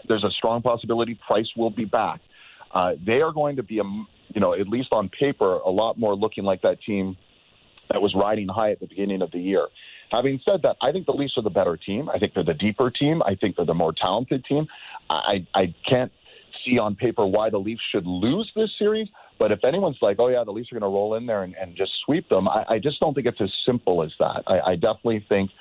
[0.08, 2.20] there's a strong possibility Price will be back.
[2.74, 6.00] Uh, they are going to be, a, you know, at least on paper, a lot
[6.00, 7.16] more looking like that team
[7.92, 9.68] that was riding high at the beginning of the year.
[10.12, 12.10] Having said that, I think the Leafs are the better team.
[12.10, 13.22] I think they're the deeper team.
[13.24, 14.66] I think they're the more talented team.
[15.10, 16.12] I, I can't
[16.66, 19.08] see on paper why the Leafs should lose this series.
[19.38, 21.56] But if anyone's like, oh, yeah, the Leafs are going to roll in there and,
[21.60, 24.44] and just sweep them, I, I just don't think it's as simple as that.
[24.48, 25.52] I, I definitely think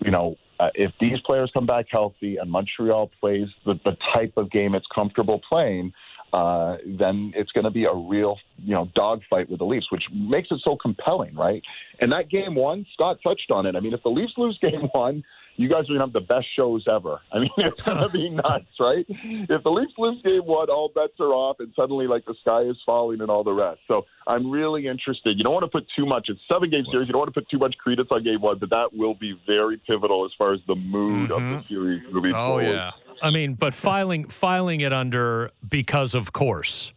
[0.00, 4.32] you know, uh, if these players come back healthy and Montreal plays the, the type
[4.36, 5.92] of game it's comfortable playing,
[6.32, 10.02] uh, then it's going to be a real, you know, dogfight with the Leafs, which
[10.12, 11.62] makes it so compelling, right?
[12.00, 13.76] And that game one, Scott touched on it.
[13.76, 15.22] I mean, if the Leafs lose game one,
[15.56, 17.20] you guys are going to have the best shows ever.
[17.32, 19.06] I mean, it's going to be nuts, right?
[19.08, 22.62] If the Leafs lose game one, all bets are off, and suddenly, like, the sky
[22.62, 23.80] is falling and all the rest.
[23.86, 25.38] So I'm really interested.
[25.38, 27.06] You don't want to put too much, it's seven game series.
[27.08, 29.38] You don't want to put too much credence on game one, but that will be
[29.46, 31.32] very pivotal as far as the mood mm-hmm.
[31.32, 31.74] of the mm-hmm.
[31.74, 32.72] series moving oh, forward.
[32.72, 32.90] yeah.
[33.22, 36.92] I mean, but filing filing it under because of course.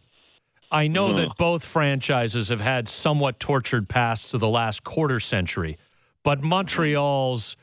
[0.70, 1.16] I know mm-hmm.
[1.18, 5.78] that both franchises have had somewhat tortured pasts to the last quarter century,
[6.22, 7.56] but Montreal's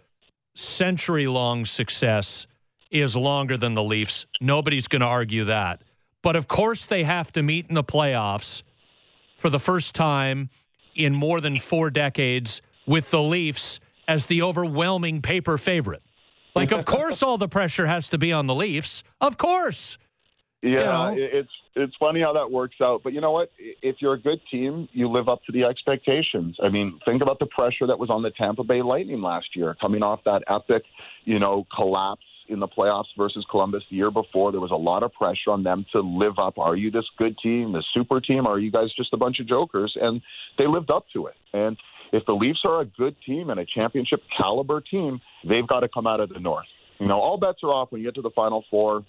[0.56, 2.48] century long success
[2.90, 4.26] is longer than the Leafs.
[4.42, 5.82] Nobody's going to argue that.
[6.24, 8.64] But of course, they have to meet in the playoffs
[9.38, 10.50] for the first time
[10.96, 16.02] in more than four decades with the Leafs as the overwhelming paper favorite.
[16.56, 19.04] Like, of course, all the pressure has to be on the Leafs.
[19.20, 19.98] Of course.
[20.66, 21.28] Yeah, you know?
[21.32, 23.02] it's it's funny how that works out.
[23.04, 23.52] But you know what?
[23.60, 26.58] If you're a good team, you live up to the expectations.
[26.64, 29.76] I mean, think about the pressure that was on the Tampa Bay Lightning last year,
[29.80, 30.84] coming off that epic,
[31.26, 34.52] you know, collapse in the playoffs versus Columbus the year before.
[34.52, 36.58] There was a lot of pressure on them to live up.
[36.58, 38.46] Are you this good team, this super team?
[38.46, 39.96] Or are you guys just a bunch of jokers?
[40.00, 40.22] And
[40.58, 41.36] they lived up to it.
[41.54, 41.78] And
[42.12, 45.90] if the Leafs are a good team and a championship caliber team, they've got to
[45.90, 46.68] come out of the North.
[47.00, 49.04] You know, all bets are off when you get to the Final Four.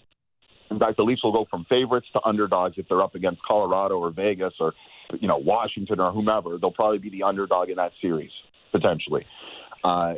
[0.70, 3.98] In fact, the Leafs will go from favorites to underdogs if they're up against Colorado
[3.98, 4.72] or Vegas or,
[5.20, 6.58] you know, Washington or whomever.
[6.58, 8.30] They'll probably be the underdog in that series
[8.72, 9.24] potentially.
[9.84, 10.14] Uh,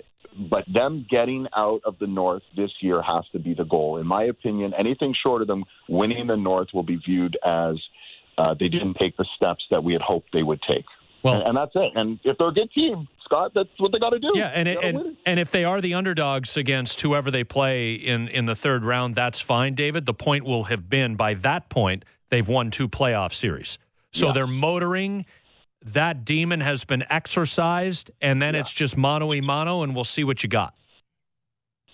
[0.51, 3.99] but them getting out of the North this year has to be the goal.
[3.99, 7.77] In my opinion, anything short of them winning the North will be viewed as
[8.37, 10.85] uh, they didn't take the steps that we had hoped they would take.
[11.23, 11.93] Well, and, and, that's it.
[11.97, 14.33] And if they're a good team, Scott, that's what they got to do.
[14.35, 18.47] Yeah, and and, and if they are the underdogs against whoever they play in in
[18.47, 20.07] the third round, that's fine, David.
[20.07, 23.79] The point will have been by that point they've won two playoff series,
[24.13, 24.33] so yeah.
[24.33, 25.27] they're motoring.
[25.85, 28.61] That demon has been exorcised, and then yeah.
[28.61, 30.75] it's just mano a mano, and we'll see what you got.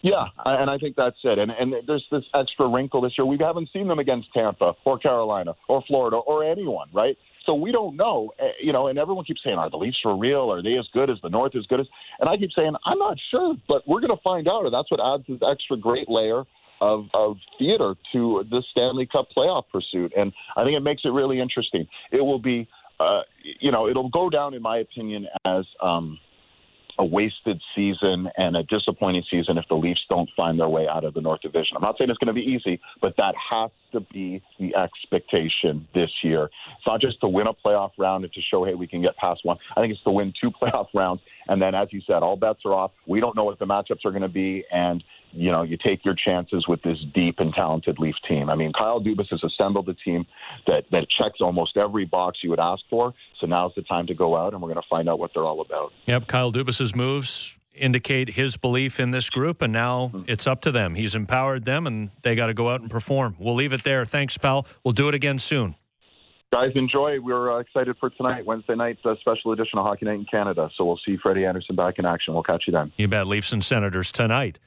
[0.04, 1.38] Yeah, and I think that's it.
[1.38, 3.24] And and there's this extra wrinkle this year.
[3.24, 7.16] We haven't seen them against Tampa or Carolina or Florida or anyone, right?
[7.46, 10.16] So we don't know, eh, you know, and everyone keeps saying, are the Leafs for
[10.16, 10.50] real?
[10.50, 11.86] Are they as good as the North as good as?
[12.20, 14.64] And I keep saying, I'm not sure, but we're going to find out.
[14.64, 16.44] And that's what adds this extra great layer
[16.80, 20.12] of, of theater to the Stanley Cup playoff pursuit.
[20.16, 21.86] And I think it makes it really interesting.
[22.12, 22.68] It will be,
[23.00, 23.22] uh,
[23.60, 26.18] you know, it'll go down, in my opinion, as um,
[26.98, 31.04] a wasted season and a disappointing season if the Leafs don't find their way out
[31.04, 31.76] of the North Division.
[31.76, 35.86] I'm not saying it's going to be easy, but that has to be the expectation
[35.94, 36.44] this year.
[36.44, 39.16] It's not just to win a playoff round and to show, hey, we can get
[39.16, 39.56] past one.
[39.76, 41.20] I think it's to win two playoff rounds.
[41.48, 42.92] And then, as you said, all bets are off.
[43.06, 44.64] We don't know what the matchups are going to be.
[44.72, 45.02] And
[45.34, 48.48] you know, you take your chances with this deep and talented Leaf team.
[48.48, 50.24] I mean, Kyle Dubas has assembled a team
[50.66, 53.12] that, that checks almost every box you would ask for.
[53.40, 55.44] So now's the time to go out, and we're going to find out what they're
[55.44, 55.92] all about.
[56.06, 60.30] Yep, Kyle Dubas's moves indicate his belief in this group, and now mm-hmm.
[60.30, 60.94] it's up to them.
[60.94, 63.34] He's empowered them, and they got to go out and perform.
[63.38, 64.06] We'll leave it there.
[64.06, 64.66] Thanks, pal.
[64.84, 65.74] We'll do it again soon.
[66.54, 67.18] Guys, enjoy.
[67.20, 70.70] We're uh, excited for tonight, Wednesday night, uh, special edition of Hockey Night in Canada.
[70.76, 72.32] So we'll see Freddie Andersen back in action.
[72.32, 72.92] We'll catch you then.
[72.96, 73.26] You bet.
[73.26, 74.60] Leafs and Senators tonight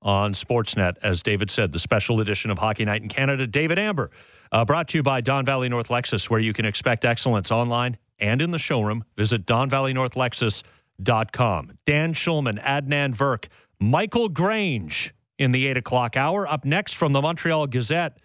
[0.00, 0.94] on Sportsnet.
[1.02, 3.46] As David said, the special edition of Hockey Night in Canada.
[3.46, 4.10] David Amber
[4.52, 7.98] Uh, brought to you by Don Valley North Lexus, where you can expect excellence online
[8.18, 9.04] and in the showroom.
[9.14, 11.72] Visit DonValleyNorthLexus.com.
[11.84, 13.48] Dan Schulman, Adnan Virk,
[13.78, 16.46] Michael Grange in the 8 o'clock hour.
[16.46, 18.16] Up next from the Montreal Gazette,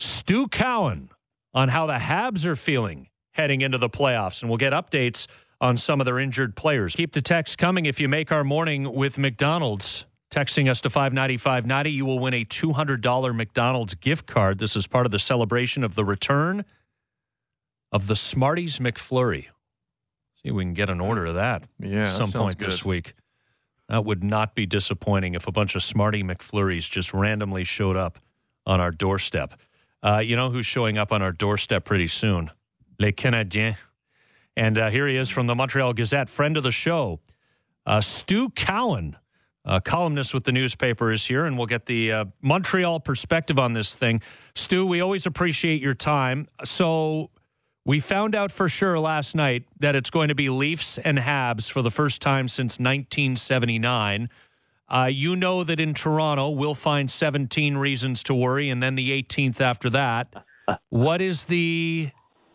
[0.00, 1.10] Stu Cowan
[1.54, 4.42] on how the Habs are feeling heading into the playoffs.
[4.42, 5.26] And we'll get updates
[5.60, 6.94] on some of their injured players.
[6.96, 10.04] Keep the text coming if you make our morning with McDonald's.
[10.30, 14.60] Texting us to 59590, you will win a $200 McDonald's gift card.
[14.60, 16.64] This is part of the celebration of the return
[17.90, 19.46] of the Smarties McFlurry.
[20.36, 23.14] See if we can get an order of that Yeah, at some point this week.
[23.88, 28.20] That would not be disappointing if a bunch of Smarty McFlurries just randomly showed up
[28.64, 29.54] on our doorstep.
[30.02, 32.50] Uh, you know who's showing up on our doorstep pretty soon?
[32.98, 33.76] Les Canadiens.
[34.56, 37.20] And uh, here he is from the Montreal Gazette, friend of the show,
[37.86, 39.16] uh, Stu Cowan,
[39.64, 43.72] uh, columnist with the newspaper, is here, and we'll get the uh, Montreal perspective on
[43.72, 44.20] this thing.
[44.54, 46.48] Stu, we always appreciate your time.
[46.64, 47.30] So
[47.84, 51.70] we found out for sure last night that it's going to be Leafs and Habs
[51.70, 54.28] for the first time since 1979.
[54.90, 59.10] Uh, you know that in Toronto, we'll find 17 reasons to worry, and then the
[59.10, 60.44] 18th after that.
[60.88, 62.10] what is the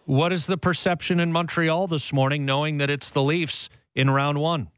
[0.06, 4.40] what is the perception in Montreal this morning, knowing that it's the Leafs in round
[4.40, 4.70] one?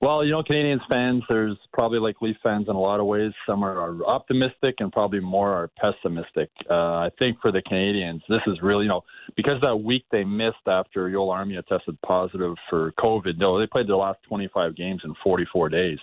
[0.00, 3.32] Well, you know, Canadiens fans, there's probably like Leaf fans in a lot of ways.
[3.46, 6.48] Some are, optimistic and probably more are pessimistic.
[6.70, 9.02] Uh, I think for the Canadiens, this is really, you know,
[9.36, 13.36] because that week they missed after Joel Armia tested positive for COVID.
[13.36, 15.98] No, they played their last 25 games in 44 days.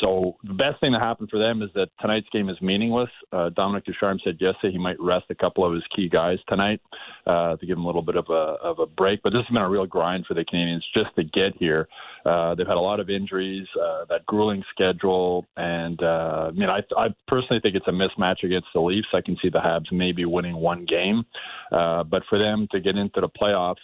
[0.00, 3.10] So the best thing that happened for them is that tonight's game is meaningless.
[3.32, 6.80] Uh, Dominic Ducharme said yesterday he might rest a couple of his key guys tonight
[7.26, 9.22] uh, to give them a little bit of a of a break.
[9.22, 11.88] But this has been a real grind for the Canadiens just to get here.
[12.24, 16.68] Uh, they've had a lot of injuries, uh, that grueling schedule, and uh, I mean,
[16.68, 19.08] I, I personally think it's a mismatch against the Leafs.
[19.14, 21.24] I can see the Habs maybe winning one game,
[21.72, 23.76] uh, but for them to get into the playoffs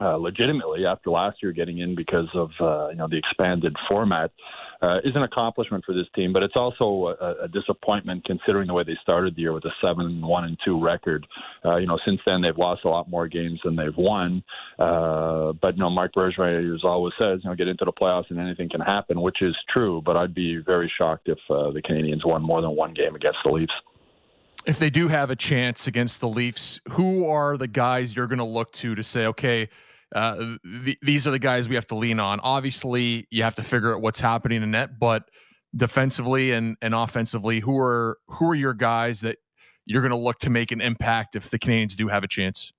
[0.00, 4.30] uh, legitimately after last year getting in because of uh, you know the expanded format
[4.82, 8.74] uh, is an accomplishment for this team, but it's also a, a disappointment considering the
[8.74, 11.26] way they started the year with a seven one and two record.
[11.64, 14.42] Uh, you know, since then they've lost a lot more games than they've won.
[14.78, 18.30] Uh, but you know, Marc Bergevin as always says, you know, get into the playoffs
[18.30, 20.02] and anything can happen, which is true.
[20.04, 23.38] But I'd be very shocked if uh, the Canadiens won more than one game against
[23.44, 23.72] the Leafs.
[24.66, 28.38] If they do have a chance against the Leafs, who are the guys you're going
[28.38, 29.68] to look to to say, okay,
[30.14, 32.40] uh, th- these are the guys we have to lean on?
[32.40, 35.24] Obviously, you have to figure out what's happening in net, but
[35.74, 39.38] defensively and, and offensively, who are who are your guys that
[39.84, 42.72] you're going to look to make an impact if the Canadiens do have a chance?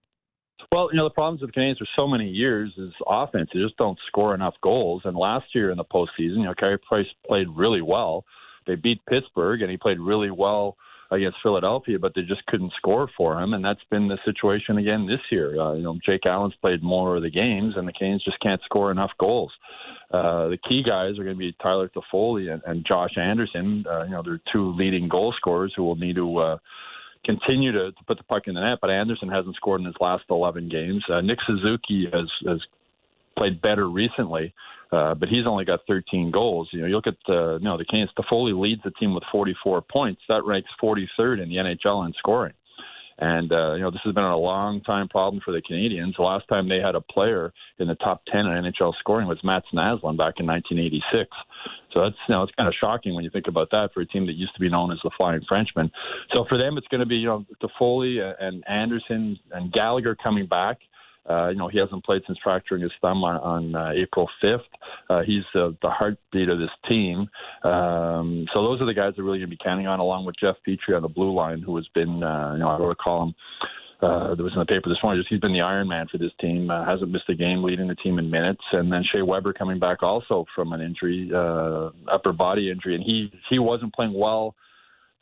[0.71, 3.49] Well, you know, the problems with the Canadiens for so many years is offense.
[3.53, 5.03] They just don't score enough goals.
[5.05, 8.25] And last year in the postseason, you know, Carey Price played really well.
[8.65, 10.75] They beat Pittsburgh, and he played really well
[11.11, 13.53] against Philadelphia, but they just couldn't score for him.
[13.53, 15.59] And that's been the situation again this year.
[15.59, 18.61] Uh, you know, Jake Allen's played more of the games, and the Canadiens just can't
[18.65, 19.51] score enough goals.
[20.11, 23.85] Uh, the key guys are going to be Tyler Toffoli and, and Josh Anderson.
[23.89, 26.37] Uh, you know, they're two leading goal scorers who will need to.
[26.37, 26.57] Uh,
[27.25, 29.95] continue to, to put the puck in the net, but Anderson hasn't scored in his
[29.99, 31.03] last 11 games.
[31.11, 32.61] Uh, Nick Suzuki has has
[33.37, 34.53] played better recently,
[34.91, 36.69] uh, but he's only got 13 goals.
[36.71, 38.09] You know, you look at the you know the Canes.
[38.17, 40.21] Toffoli leads the team with 44 points.
[40.29, 42.53] That ranks 43rd in the NHL in scoring.
[43.19, 46.15] And uh, you know this has been a long time problem for the Canadiens.
[46.17, 49.39] The last time they had a player in the top 10 in NHL scoring was
[49.43, 51.29] Mats Naslund back in 1986.
[51.93, 54.05] So that's you know it's kind of shocking when you think about that for a
[54.05, 55.91] team that used to be known as the Flying Frenchmen.
[56.31, 60.45] So for them, it's going to be you know Toffoli and Anderson and Gallagher coming
[60.45, 60.77] back.
[61.29, 64.59] Uh, you know, he hasn't played since fracturing his thumb on, on uh, April 5th.
[65.09, 67.27] Uh, he's uh, the heartbeat of this team.
[67.63, 70.25] Um, so those are the guys that are really going to be counting on, along
[70.25, 72.91] with Jeff Petry on the blue line, who has been, uh, you know, I wrote
[72.91, 73.35] a column
[74.01, 75.21] uh, that was in the paper this morning.
[75.21, 76.69] Just he's been the Iron Man for this team.
[76.69, 78.61] Uh, hasn't missed a game, leading the team in minutes.
[78.71, 83.03] And then Shea Weber coming back also from an injury, uh, upper body injury, and
[83.03, 84.55] he he wasn't playing well.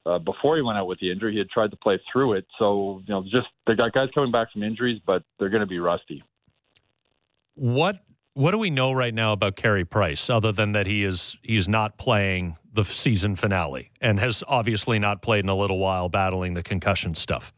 [0.06, 2.46] Uh, before he went out with the injury, he had tried to play through it.
[2.60, 5.68] So, you know, just they got guys coming back from injuries, but they're going to
[5.68, 6.24] be rusty.
[7.56, 7.98] What
[8.34, 11.68] what do we know right now about Carey Price, other than that he is he's
[11.68, 16.54] not playing the season finale and has obviously not played in a little while, battling
[16.54, 17.54] the concussion stuff?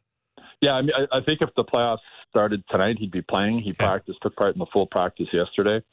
[0.62, 1.98] Yeah, I mean, I, I think if the playoffs
[2.30, 3.60] started tonight, he'd be playing.
[3.60, 3.78] He okay.
[3.78, 5.84] practiced, took part in the full practice yesterday.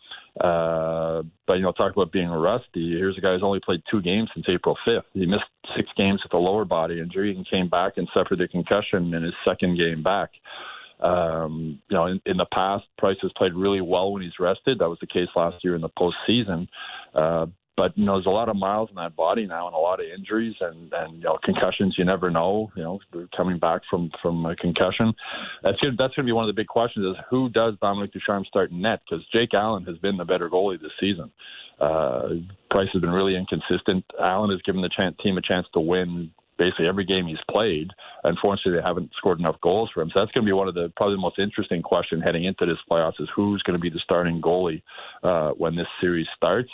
[0.40, 2.90] Uh, but you know, talk about being rusty.
[2.90, 5.04] Here's a guy who's only played two games since April 5th.
[5.12, 5.44] He missed
[5.76, 9.22] six games with a lower body injury and came back and suffered a concussion in
[9.22, 10.30] his second game back.
[11.00, 14.78] Um, you know, in, in the past, Price has played really well when he's rested.
[14.78, 16.66] That was the case last year in the postseason.
[17.14, 19.78] Uh, but you know, there's a lot of miles in that body now, and a
[19.78, 21.94] lot of injuries, and and you know, concussions.
[21.98, 22.70] You never know.
[22.76, 23.00] You know,
[23.36, 25.12] coming back from from a concussion,
[25.62, 25.96] that's good.
[25.98, 28.70] That's going to be one of the big questions: is who does Dominic Ducharme start
[28.70, 29.00] in net?
[29.08, 31.30] Because Jake Allen has been the better goalie this season.
[31.80, 32.28] Uh,
[32.70, 34.04] Price has been really inconsistent.
[34.20, 37.90] Allen has given the chance, team a chance to win basically every game he's played.
[38.22, 40.10] Unfortunately, they haven't scored enough goals for him.
[40.12, 42.66] So that's going to be one of the probably the most interesting question heading into
[42.66, 44.82] this playoffs is who's going to be the starting goalie
[45.22, 46.70] uh, when this series starts.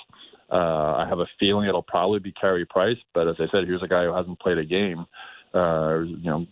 [0.50, 3.82] Uh, I have a feeling it'll probably be Carey Price, but as I said, here's
[3.82, 5.06] a guy who hasn't played a game,
[5.54, 6.46] uh, you know,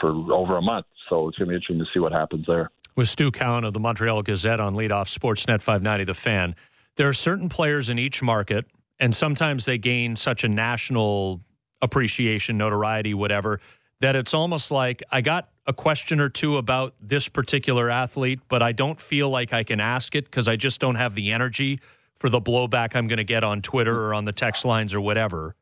[0.00, 0.86] for over a month.
[1.08, 2.70] So it's going to be interesting to see what happens there.
[2.96, 6.56] With Stu Cowan of the Montreal Gazette on leadoff Sportsnet 590, the fan.
[6.96, 8.66] There are certain players in each market,
[8.98, 11.40] and sometimes they gain such a national
[11.80, 13.60] appreciation, notoriety, whatever,
[14.00, 18.62] that it's almost like I got a question or two about this particular athlete, but
[18.62, 21.80] I don't feel like I can ask it because I just don't have the energy
[22.20, 25.00] for the blowback I'm going to get on Twitter or on the text lines or
[25.00, 25.56] whatever.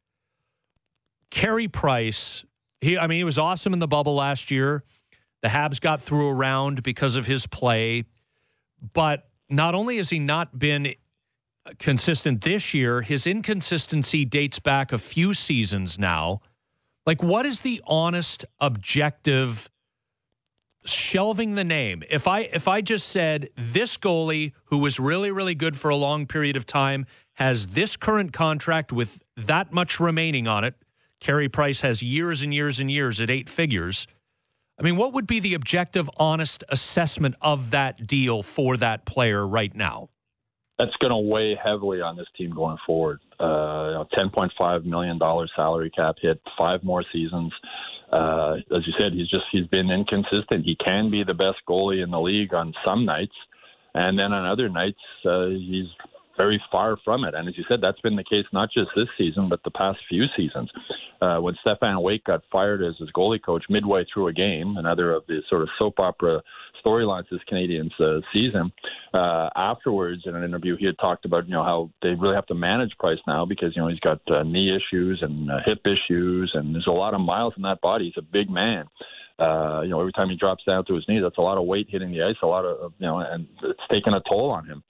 [1.30, 2.44] Carey Price,
[2.80, 4.84] he I mean, he was awesome in the bubble last year.
[5.40, 8.04] The Habs got through a round because of his play,
[8.92, 10.94] but not only has he not been
[11.78, 13.02] consistent this year.
[13.02, 16.40] His inconsistency dates back a few seasons now.
[17.06, 19.70] Like, what is the honest, objective
[20.88, 22.02] shelving the name?
[22.10, 25.96] If I if I just said this goalie who was really really good for a
[25.96, 30.74] long period of time has this current contract with that much remaining on it,
[31.20, 34.06] Carey Price has years and years and years at eight figures.
[34.78, 39.46] I mean, what would be the objective, honest assessment of that deal for that player
[39.46, 40.08] right now?
[40.78, 43.20] that's going to weigh heavily on this team going forward.
[43.40, 45.18] Uh, $10.5 million
[45.54, 47.52] salary cap hit, five more seasons.
[48.12, 50.64] Uh, as you said, he's just he's been inconsistent.
[50.64, 53.34] He can be the best goalie in the league on some nights,
[53.94, 55.88] and then on other nights uh, he's
[56.38, 57.34] very far from it.
[57.34, 59.98] And as you said, that's been the case not just this season, but the past
[60.08, 60.70] few seasons.
[61.20, 65.12] Uh, when Stéphane Waite got fired as his goalie coach midway through a game, another
[65.12, 66.40] of the sort of soap opera
[66.84, 68.72] storylines this Canadiens uh, season,
[69.12, 72.46] uh, afterwards in an interview, he had talked about you know how they really have
[72.46, 75.80] to manage Price now because you know he's got uh, knee issues and uh, hip
[75.84, 78.06] issues, and there's a lot of miles in that body.
[78.06, 78.86] He's a big man.
[79.38, 81.64] Uh, you know, every time he drops down to his knees, that's a lot of
[81.64, 84.66] weight hitting the ice, a lot of, you know, and it's taking a toll on
[84.66, 84.82] him.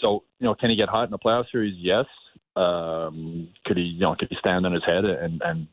[0.00, 1.74] So, you know, can he get hot in the playoff series?
[1.78, 2.06] Yes.
[2.56, 5.68] Um, could he, you know, could he stand on his head and, and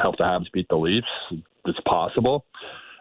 [0.00, 1.06] help the Habs beat the Leafs?
[1.64, 2.44] It's possible.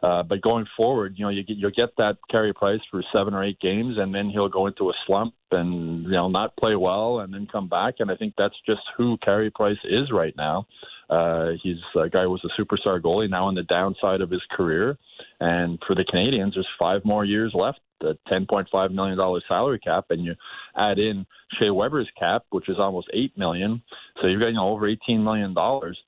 [0.03, 3.33] Uh, but going forward, you know, you get you'll get that Carey Price for seven
[3.33, 6.75] or eight games, and then he'll go into a slump and you know not play
[6.75, 7.95] well, and then come back.
[7.99, 10.67] And I think that's just who Carey Price is right now.
[11.09, 14.43] Uh, he's a guy who was a superstar goalie now on the downside of his
[14.51, 14.97] career,
[15.39, 20.23] and for the Canadiens, there's five more years left the $10.5 million salary cap, and
[20.23, 20.35] you
[20.75, 21.25] add in
[21.59, 23.81] Shea Weber's cap, which is almost 8 million.
[24.21, 25.53] So you've got over $18 million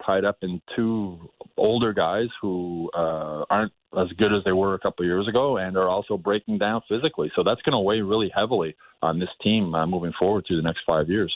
[0.05, 4.79] tied up in two older guys who uh, aren't as good as they were a
[4.79, 7.31] couple of years ago and are also breaking down physically.
[7.35, 10.63] So that's going to weigh really heavily on this team uh, moving forward through the
[10.63, 11.35] next five years.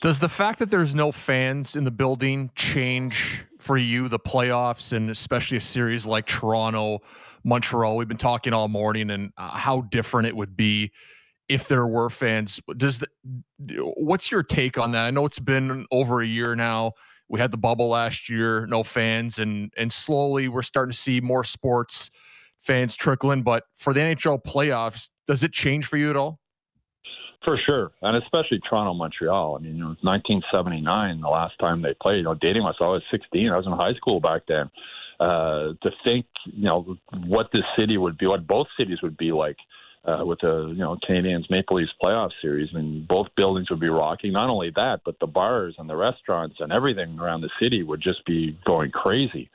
[0.00, 4.92] Does the fact that there's no fans in the building change for you the playoffs
[4.92, 7.00] and especially a series like Toronto,
[7.44, 7.96] Montreal?
[7.96, 10.90] We've been talking all morning and uh, how different it would be
[11.48, 12.60] if there were fans.
[12.76, 13.08] Does the,
[13.96, 15.04] what's your take on that?
[15.04, 16.92] I know it's been over a year now.
[17.28, 21.20] We had the bubble last year, no fans, and and slowly we're starting to see
[21.20, 22.10] more sports
[22.58, 23.42] fans trickling.
[23.42, 26.38] But for the NHL playoffs, does it change for you at all?
[27.42, 29.56] For sure, and especially Toronto, Montreal.
[29.56, 32.18] I mean, it was 1979 the last time they played.
[32.18, 33.50] You know, dating myself, I was 16.
[33.50, 34.70] I was in high school back then.
[35.20, 36.96] Uh, to think, you know,
[37.26, 39.56] what this city would be, what both cities would be like
[40.06, 42.68] uh, with the you know Canadiens Maple Leafs playoff series.
[42.74, 44.32] I mean, both buildings would be rocking.
[44.32, 48.02] Not only that, but the bars and the restaurants and everything around the city would
[48.02, 49.48] just be going crazy.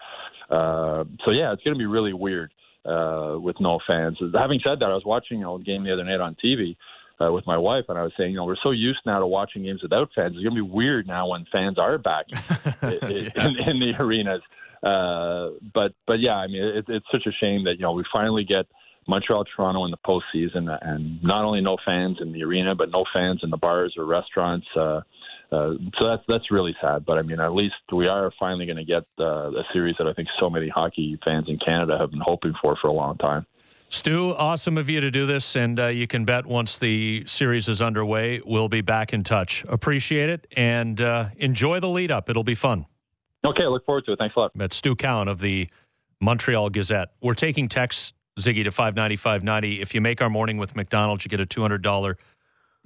[0.49, 2.51] Uh, so yeah, it's going to be really weird
[2.85, 4.17] uh, with no fans.
[4.33, 6.75] Having said that, I was watching you know, a game the other night on TV
[7.21, 9.27] uh, with my wife, and I was saying, you know, we're so used now to
[9.27, 10.33] watching games without fans.
[10.35, 12.25] It's going to be weird now when fans are back
[12.81, 14.41] in, in, in the arenas.
[14.83, 18.03] Uh, but but yeah, I mean, it, it's such a shame that you know we
[18.11, 18.65] finally get
[19.07, 23.03] Montreal, Toronto in the postseason, and not only no fans in the arena, but no
[23.11, 24.67] fans in the bars or restaurants.
[24.75, 25.01] Uh,
[25.51, 27.05] uh, so that's that's really sad.
[27.05, 30.07] But I mean, at least we are finally going to get uh, a series that
[30.07, 33.17] I think so many hockey fans in Canada have been hoping for for a long
[33.17, 33.45] time.
[33.91, 37.67] Stu, awesome of you to do this, and uh, you can bet once the series
[37.67, 39.65] is underway, we'll be back in touch.
[39.67, 42.29] Appreciate it, and uh, enjoy the lead up.
[42.29, 42.85] It'll be fun.
[43.45, 44.19] Okay, I look forward to it.
[44.19, 44.51] Thanks a lot.
[44.55, 45.69] That's Stu Cowan of the
[46.19, 47.09] Montreal Gazette.
[47.21, 49.81] We're taking texts, Ziggy, to 59590.
[49.81, 52.15] If you make our morning with McDonald's, you get a $200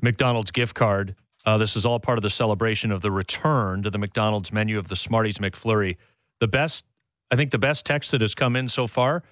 [0.01, 1.15] McDonald's gift card.
[1.45, 4.77] Uh, this is all part of the celebration of the return to the McDonald's menu
[4.77, 5.97] of the Smarties McFlurry.
[6.39, 6.85] The best,
[7.31, 9.23] I think, the best text that has come in so far.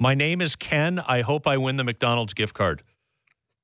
[0.00, 0.98] My name is Ken.
[0.98, 2.82] I hope I win the McDonald's gift card.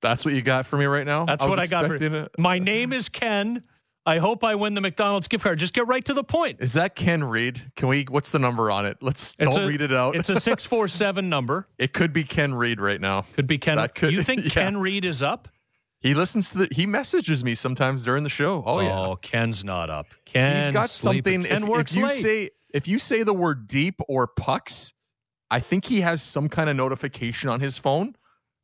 [0.00, 1.26] That's what you got for me right now.
[1.26, 1.86] That's I what I got.
[1.86, 2.30] For, expecting it.
[2.38, 3.62] my name is Ken.
[4.06, 5.58] I hope I win the McDonald's gift card.
[5.58, 6.58] Just get right to the point.
[6.60, 7.60] Is that Ken Reed?
[7.76, 8.04] Can we?
[8.08, 8.96] What's the number on it?
[9.02, 10.16] Let's It's don't a- read it out.
[10.16, 11.68] It's a six four seven number.
[11.78, 13.26] it could be Ken Reed right now.
[13.34, 13.76] Could be Ken.
[13.76, 14.50] That could- you think yeah.
[14.50, 15.48] Ken Reed is up?
[16.00, 16.68] He listens to the.
[16.72, 18.62] He messages me sometimes during the show.
[18.64, 18.98] Oh, yeah.
[18.98, 20.06] Oh, Ken's not up.
[20.24, 21.42] Ken He's got sleeping.
[21.42, 21.50] something.
[21.52, 22.22] Ken If, works if you late.
[22.22, 24.94] say if you say the word deep or pucks,
[25.50, 28.16] I think he has some kind of notification on his phone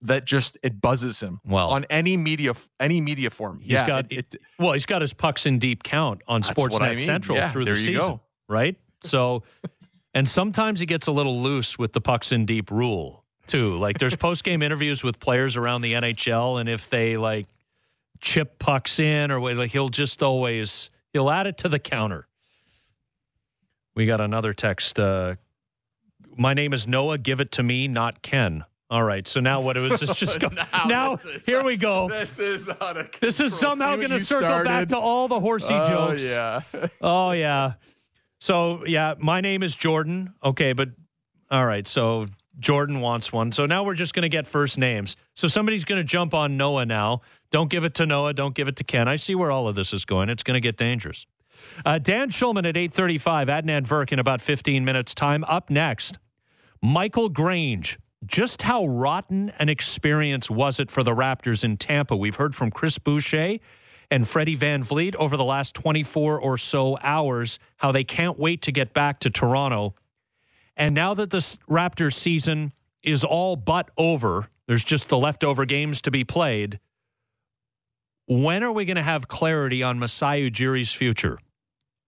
[0.06, 1.40] that just it buzzes him.
[1.44, 3.60] Well- on any media any media form.
[3.60, 6.80] He's yeah, got it, it- well, he's got his pucks in deep count on Sportsnet
[6.82, 6.98] I mean.
[7.06, 8.20] Central Yeah, through the season, go.
[8.48, 8.76] right?
[9.02, 9.42] So,
[10.14, 13.76] and sometimes he gets a little loose with the pucks in deep rule too.
[13.78, 17.46] Like there's post game interviews with players around the NHL, and if they like
[18.20, 22.26] chip pucks in or like he'll just always he'll add it to the counter.
[23.94, 24.98] We got another text.
[24.98, 25.36] Uh,
[26.36, 27.16] My name is Noah.
[27.18, 28.64] Give it to me, not Ken.
[28.88, 29.26] All right.
[29.26, 30.00] So now what it was?
[30.02, 31.16] It's just go, now.
[31.16, 32.08] this is- here we go.
[32.08, 32.68] this is
[33.20, 36.22] This is somehow going to circle back to all the horsey Oh, jokes.
[36.22, 36.60] yeah.
[37.00, 37.74] Oh yeah.
[38.40, 40.34] So yeah, my name is Jordan.
[40.44, 40.90] Okay, but
[41.50, 41.86] all right.
[41.86, 42.26] So
[42.60, 43.50] Jordan wants one.
[43.52, 45.16] So now we're just going to get first names.
[45.34, 47.22] So somebody's going to jump on Noah now.
[47.50, 48.34] Don't give it to Noah.
[48.34, 49.08] Don't give it to Ken.
[49.08, 50.28] I see where all of this is going.
[50.28, 51.26] It's going to get dangerous.
[51.84, 53.48] Uh, Dan Schulman at eight thirty-five.
[53.48, 55.14] Adnan Virk in about fifteen minutes.
[55.14, 56.18] Time up next.
[56.82, 57.98] Michael Grange.
[58.26, 62.16] Just how rotten an experience was it for the Raptors in Tampa?
[62.16, 63.58] We've heard from Chris Boucher
[64.10, 68.72] and Freddie VanVleet over the last 24 or so hours how they can't wait to
[68.72, 69.94] get back to Toronto.
[70.76, 72.72] And now that the Raptors season
[73.02, 76.80] is all but over, there's just the leftover games to be played.
[78.26, 81.38] When are we going to have clarity on Masai Ujiri's future?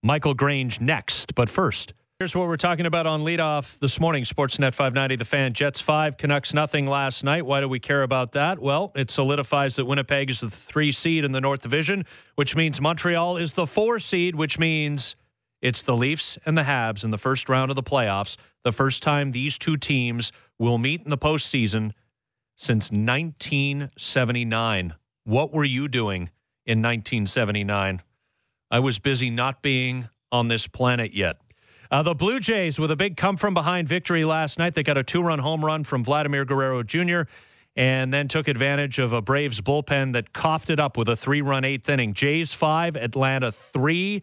[0.02, 1.94] Michael Grange next, but first.
[2.18, 4.24] Here's what we're talking about on leadoff this morning.
[4.24, 5.52] Sportsnet 590, the fan.
[5.52, 7.46] Jets 5, Canucks nothing last night.
[7.46, 8.58] Why do we care about that?
[8.58, 12.04] Well, it solidifies that Winnipeg is the three seed in the North Division,
[12.34, 15.14] which means Montreal is the four seed, which means
[15.62, 18.36] it's the Leafs and the Habs in the first round of the playoffs.
[18.64, 21.92] The first time these two teams will meet in the postseason
[22.56, 24.94] since 1979.
[25.22, 26.30] What were you doing
[26.66, 28.02] in 1979?
[28.72, 31.38] I was busy not being on this planet yet.
[31.90, 34.74] Uh, the Blue Jays with a big come from behind victory last night.
[34.74, 37.22] They got a two run home run from Vladimir Guerrero Jr.
[37.76, 41.40] and then took advantage of a Braves bullpen that coughed it up with a three
[41.40, 42.12] run eighth inning.
[42.12, 44.22] Jays five, Atlanta three.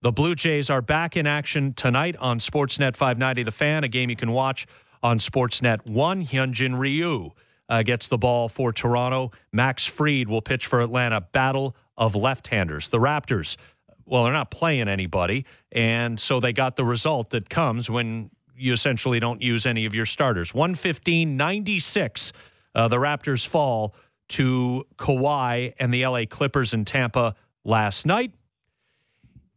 [0.00, 4.10] The Blue Jays are back in action tonight on Sportsnet 590 The Fan, a game
[4.10, 4.66] you can watch
[5.02, 6.26] on Sportsnet 1.
[6.26, 7.30] Hyunjin Ryu
[7.68, 9.30] uh, gets the ball for Toronto.
[9.52, 11.20] Max Fried will pitch for Atlanta.
[11.20, 12.88] Battle of left handers.
[12.88, 13.56] The Raptors
[14.06, 15.46] well, they're not playing anybody.
[15.72, 19.94] And so they got the result that comes when you essentially don't use any of
[19.94, 20.54] your starters.
[20.54, 22.32] 115 96.
[22.74, 23.94] Uh, the Raptors fall
[24.28, 28.32] to Kawhi and the LA Clippers in Tampa last night.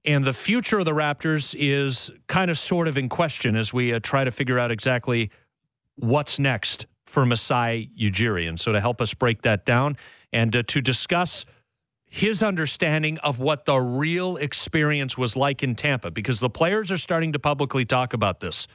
[0.06, 3.94] And the future of the Raptors is kind of sort of in question as we
[3.94, 5.32] uh, try to figure out exactly
[5.95, 8.48] what's next for Masai Ujiri.
[8.48, 9.98] And so to help us break that down
[10.32, 11.45] and uh, to discuss
[12.10, 16.98] his understanding of what the real experience was like in Tampa because the players are
[16.98, 18.68] starting to publicly talk about this.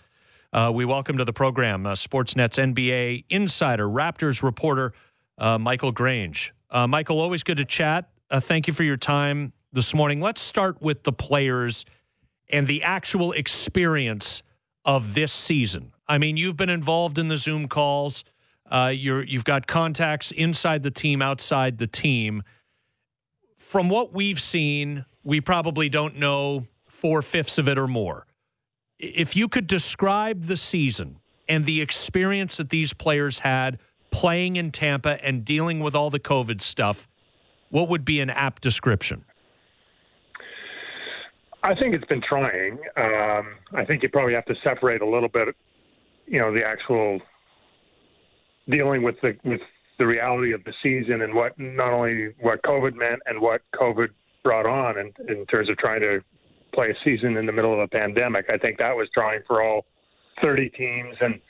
[0.53, 4.93] Uh, we welcome to the program uh, Sportsnet's NBA insider, Raptors reporter
[5.39, 6.53] uh, Michael Grange.
[6.71, 8.11] Uh, Michael, always good to chat.
[8.31, 10.21] Uh, thank you for your time this morning.
[10.21, 11.87] Let's start with the players
[12.51, 14.43] and the actual experience
[14.85, 15.93] of this season.
[16.07, 18.25] I mean, you've been involved in the Zoom calls.
[18.71, 22.43] Uh, you're, you've got contacts inside the team, outside the team
[23.73, 28.27] from what we've seen, we probably don't know four fifths of it or more.
[28.99, 33.78] If you could describe the season and the experience that these players had
[34.11, 37.09] playing in Tampa and dealing with all the COVID stuff,
[37.70, 39.24] what would be an apt description?
[41.62, 42.74] I think it's been trying.
[42.99, 45.57] Um, I think you probably have to separate a little bit,
[46.27, 47.20] you know, the actual
[48.69, 49.62] dealing with the with
[49.98, 54.09] the reality of the season and what not only what COVID meant and what COVID
[54.43, 56.20] brought on in, in terms of trying to
[56.74, 58.47] play a season in the middle of a pandemic.
[58.52, 59.85] I think that was trying for all
[60.40, 61.16] 30 teams.
[61.20, 61.40] And,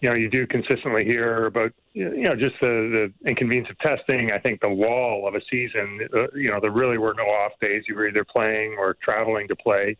[0.00, 4.30] you know, you do consistently hear about, you know, just the, the inconvenience of testing.
[4.32, 7.52] I think the wall of a season, uh, you know, there really were no off
[7.60, 7.84] days.
[7.88, 9.96] You were either playing or traveling to play.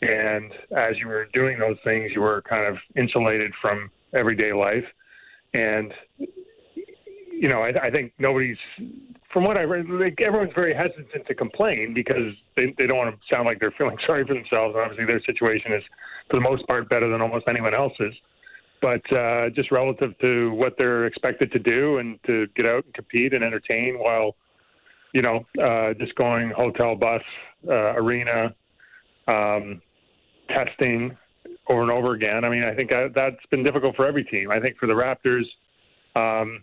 [0.00, 4.84] And as you were doing those things, you were kind of insulated from everyday life.
[5.54, 5.92] And
[7.40, 8.56] you know, I, I think nobody's
[9.32, 13.14] from what I read, like, everyone's very hesitant to complain because they they don't want
[13.14, 14.74] to sound like they're feeling sorry for themselves.
[14.76, 15.82] Obviously, their situation is
[16.30, 18.14] for the most part better than almost anyone else's.
[18.80, 22.94] But uh, just relative to what they're expected to do and to get out and
[22.94, 24.36] compete and entertain while,
[25.12, 27.22] you know, uh, just going hotel, bus,
[27.68, 28.54] uh, arena,
[29.26, 29.82] um,
[30.48, 31.16] testing
[31.68, 32.44] over and over again.
[32.44, 34.52] I mean, I think I, that's been difficult for every team.
[34.52, 35.44] I think for the Raptors,
[36.14, 36.62] um,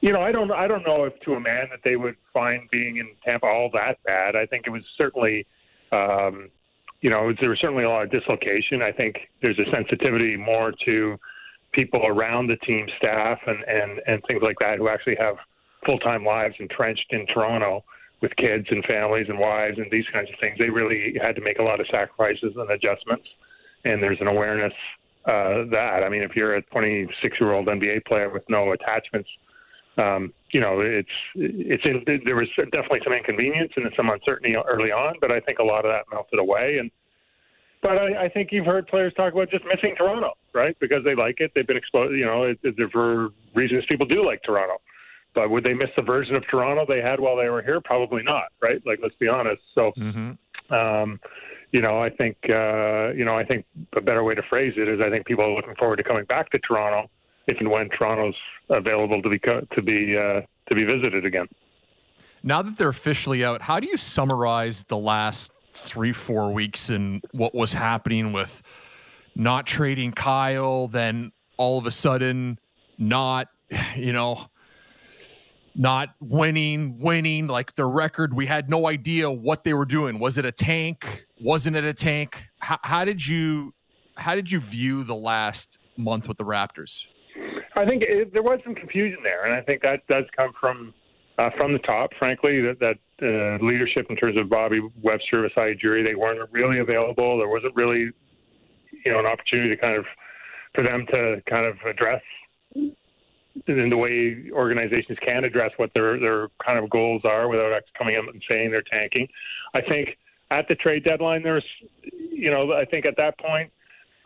[0.00, 2.68] You know, I don't, I don't know if to a man that they would find
[2.70, 4.36] being in Tampa all that bad.
[4.36, 5.46] I think it was certainly,
[5.90, 6.50] um,
[7.00, 8.80] you know, there was certainly a lot of dislocation.
[8.82, 11.18] I think there's a sensitivity more to
[11.72, 15.36] people around the team staff and and and things like that who actually have
[15.84, 17.84] full time lives entrenched in Toronto
[18.20, 20.58] with kids and families and wives and these kinds of things.
[20.58, 23.28] They really had to make a lot of sacrifices and adjustments,
[23.84, 24.72] and there's an awareness
[25.26, 29.28] uh, that I mean, if you're a 26 year old NBA player with no attachments.
[29.96, 34.92] Um, you know, it's it's in, there was definitely some inconvenience and some uncertainty early
[34.92, 36.78] on, but I think a lot of that melted away.
[36.78, 36.88] And
[37.82, 40.76] but I, I think you've heard players talk about just missing Toronto, right?
[40.80, 42.14] Because they like it, they've been exposed.
[42.14, 44.80] You know, it, it, for reasons people do like Toronto.
[45.34, 47.80] But would they miss the version of Toronto they had while they were here?
[47.80, 48.80] Probably not, right?
[48.86, 49.60] Like, let's be honest.
[49.74, 50.74] So, mm-hmm.
[50.74, 51.20] um,
[51.72, 54.88] you know, I think, uh, you know, I think a better way to phrase it
[54.88, 57.10] is I think people are looking forward to coming back to Toronto
[57.46, 58.34] if and when Toronto's
[58.70, 61.46] available to be to be uh, to be visited again.
[62.42, 67.22] Now that they're officially out, how do you summarize the last three four weeks and
[67.32, 68.62] what was happening with
[69.34, 72.58] not trading Kyle, then all of a sudden
[72.98, 73.48] not,
[73.96, 74.46] you know,
[75.74, 78.34] not winning, winning like the record.
[78.34, 80.18] We had no idea what they were doing.
[80.18, 81.26] Was it a tank?
[81.40, 82.46] Wasn't it a tank?
[82.58, 83.72] How, how did you
[84.16, 87.06] how did you view the last month with the Raptors?
[87.76, 90.92] I think it, there was some confusion there, and I think that does come from
[91.38, 92.10] uh, from the top.
[92.18, 96.80] Frankly, that that uh, leadership in terms of Bobby Webster, Masai Ujiri, they weren't really
[96.80, 97.38] available.
[97.38, 98.10] There wasn't really,
[99.04, 100.04] you know, an opportunity to kind of
[100.74, 102.22] for them to kind of address
[103.66, 108.16] in the way organizations can address what their their kind of goals are without coming
[108.16, 109.28] up and saying they're tanking.
[109.74, 110.16] I think
[110.50, 111.64] at the trade deadline, there's,
[112.02, 113.70] you know, I think at that point,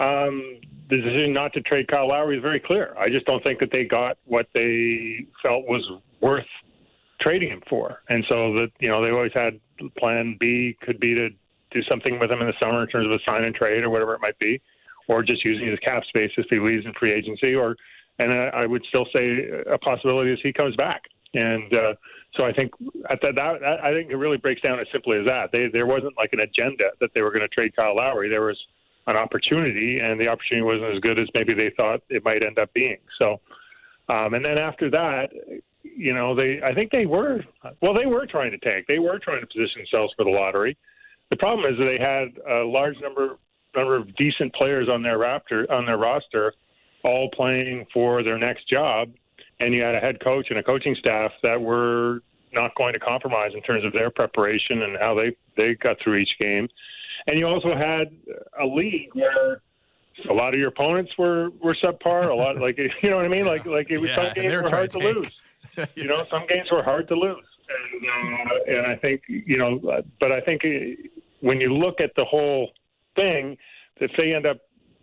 [0.01, 2.95] um, the decision not to trade Kyle Lowry is very clear.
[2.99, 5.83] I just don't think that they got what they felt was
[6.21, 6.47] worth
[7.21, 9.61] trading him for, and so that you know they always had
[9.99, 11.29] Plan B could be to
[11.71, 13.91] do something with him in the summer in terms of a sign and trade or
[13.91, 14.61] whatever it might be,
[15.09, 17.77] or just using his cap space if he leaves in free agency, or
[18.19, 21.03] and I would still say a possibility is he comes back.
[21.35, 21.95] And uh,
[22.35, 22.73] so I think
[23.11, 25.53] at that, that, I think it really breaks down as simply as that.
[25.53, 28.29] They, there wasn't like an agenda that they were going to trade Kyle Lowry.
[28.29, 28.59] There was
[29.07, 32.59] an opportunity, and the opportunity wasn't as good as maybe they thought it might end
[32.59, 32.99] up being.
[33.19, 33.41] So,
[34.09, 35.29] um, and then after that,
[35.83, 37.45] you know, they I think they were
[37.81, 38.87] well, they were trying to tank.
[38.89, 40.77] They were trying to position themselves for the lottery.
[41.31, 43.37] The problem is that they had a large number
[43.75, 46.55] number of decent players on their Raptor on their roster
[47.05, 49.11] all playing for their next job,
[49.63, 52.21] and you had a head coach and a coaching staff that were
[52.53, 56.17] not going to compromise in terms of their preparation and how they they got through
[56.17, 56.69] each game.
[57.27, 58.09] And you also had
[58.61, 59.63] a league where
[60.29, 62.31] a lot of your opponents were were subpar.
[62.31, 63.47] A lot like you know what I mean.
[63.47, 65.33] Like like it was Yeah, some games were hard to to lose.
[65.95, 67.47] You know, some games were hard to lose.
[67.69, 69.81] And uh, and I think you know,
[70.21, 71.09] but I think uh,
[71.41, 72.73] when you look at the whole
[73.17, 73.57] thing,
[73.97, 74.59] if they end up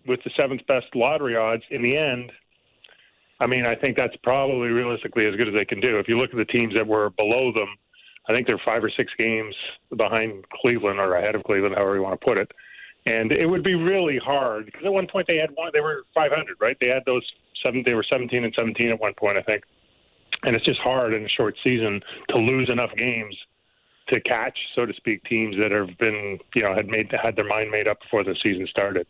[0.06, 2.32] with the seventh best lottery odds in the end,
[3.40, 5.98] I mean, I think that's probably realistically as good as they can do.
[5.98, 7.70] If you look at the teams that were below them,
[8.28, 9.56] I think they're five or six games
[9.96, 12.52] behind Cleveland or ahead of Cleveland, however you want to put it.
[13.06, 16.04] And it would be really hard because at one point they had one, they were
[16.14, 16.78] 500, right?
[16.82, 17.26] They had those
[17.64, 19.64] seven, they were 17 and 17 at one point, I think.
[20.44, 23.36] And it's just hard in a short season to lose enough games
[24.10, 27.48] to catch, so to speak, teams that have been, you know, had made had their
[27.48, 29.08] mind made up before the season started.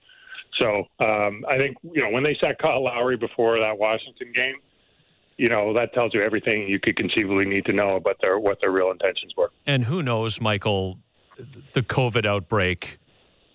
[0.58, 4.56] So um, I think you know when they sat Kyle Lowry before that Washington game,
[5.38, 8.60] you know that tells you everything you could conceivably need to know about their what
[8.62, 9.52] their real intentions were.
[9.66, 11.00] And who knows, Michael,
[11.74, 12.98] the COVID outbreak,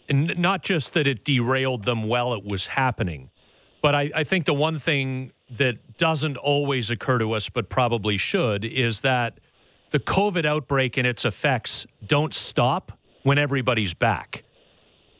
[0.08, 3.30] and not just that it derailed them while it was happening,
[3.82, 8.16] but I, I think the one thing that doesn't always occur to us, but probably
[8.16, 9.40] should, is that
[9.90, 14.42] the COVID outbreak and its effects don't stop when everybody's back.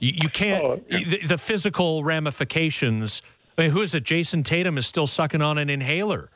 [0.04, 0.98] You, you can't, Oh, yeah.
[1.08, 3.22] the, the physical ramifications.
[3.56, 4.04] I mean, who is it?
[4.04, 6.30] Jayson Tatum is still sucking on an inhaler.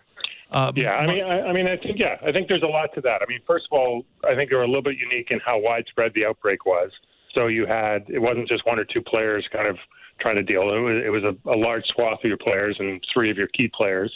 [0.50, 2.94] Uh, Yeah, I mean, I, I mean, I think yeah, I think there's a lot
[2.94, 3.20] to that.
[3.20, 5.60] I mean, first of all, I think they were a little bit unique in how
[5.60, 6.90] widespread the outbreak was.
[7.34, 9.76] So you had it wasn't just one or two players kind of
[10.20, 10.62] trying to deal.
[10.62, 13.48] It was, it was a, a large swath of your players and three of your
[13.48, 14.10] key players,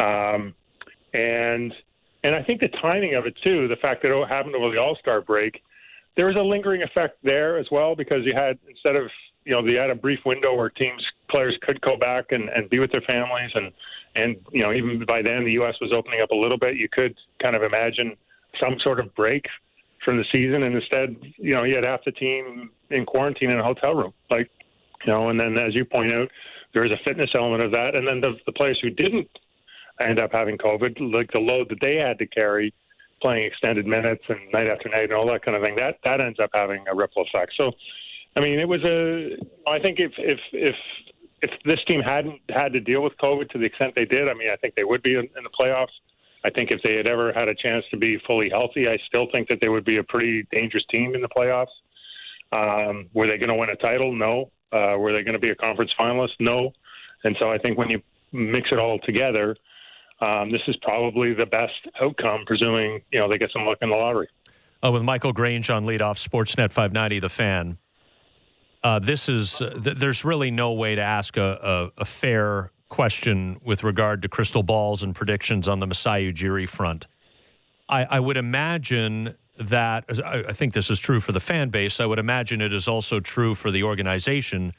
[0.00, 0.52] um,
[1.14, 1.72] and
[2.24, 4.80] and I think the timing of it too, the fact that it happened over the
[4.80, 5.62] All Star break,
[6.16, 9.04] there was a lingering effect there as well because you had instead of
[9.44, 12.68] you know, you had a brief window where teams players could go back and, and
[12.68, 13.72] be with their families and
[14.14, 15.74] and you know even by then the U.S.
[15.80, 16.76] was opening up a little bit.
[16.76, 18.16] You could kind of imagine
[18.60, 19.44] some sort of break
[20.04, 23.60] from the season, and instead, you know, you had half the team in quarantine in
[23.60, 24.50] a hotel room, like
[25.06, 26.28] you know, and then as you point out,
[26.74, 29.28] there is a fitness element of that, and then the, the players who didn't
[30.00, 32.74] end up having COVID, like the load that they had to carry,
[33.20, 36.20] playing extended minutes and night after night and all that kind of thing, that that
[36.20, 37.52] ends up having a ripple effect.
[37.56, 37.72] So,
[38.36, 39.36] I mean, it was a.
[39.68, 40.74] I think if if if
[41.42, 44.34] if this team hadn't had to deal with COVID to the extent they did, I
[44.34, 45.94] mean, I think they would be in, in the playoffs.
[46.44, 49.26] I think if they had ever had a chance to be fully healthy, I still
[49.30, 51.66] think that they would be a pretty dangerous team in the playoffs.
[52.52, 54.14] Um, were they going to win a title?
[54.14, 54.50] No.
[54.72, 56.30] Uh, were they going to be a conference finalist?
[56.40, 56.72] No.
[57.24, 58.00] And so I think when you
[58.32, 59.56] mix it all together,
[60.20, 63.90] um, this is probably the best outcome, presuming you know they get some luck in
[63.90, 64.28] the lottery.
[64.82, 67.78] Uh, with Michael Grange on leadoff, Sportsnet 590, the fan.
[68.82, 72.72] Uh, this is uh, th- there's really no way to ask a, a, a, fair
[72.88, 77.06] question with regard to crystal balls and predictions on the Masai Ujiri front.
[77.90, 82.00] I, I would imagine that I, I think this is true for the fan base.
[82.00, 84.72] I would imagine it is also true for the organization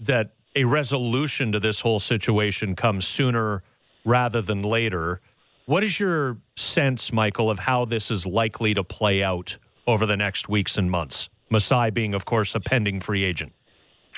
[0.00, 3.62] that a resolution to this whole situation comes sooner
[4.04, 5.20] rather than later.
[5.66, 9.56] What is your sense, Michael, of how this is likely to play out
[9.86, 11.28] over the next weeks and months?
[11.50, 13.52] Masai being, of course, a pending free agent.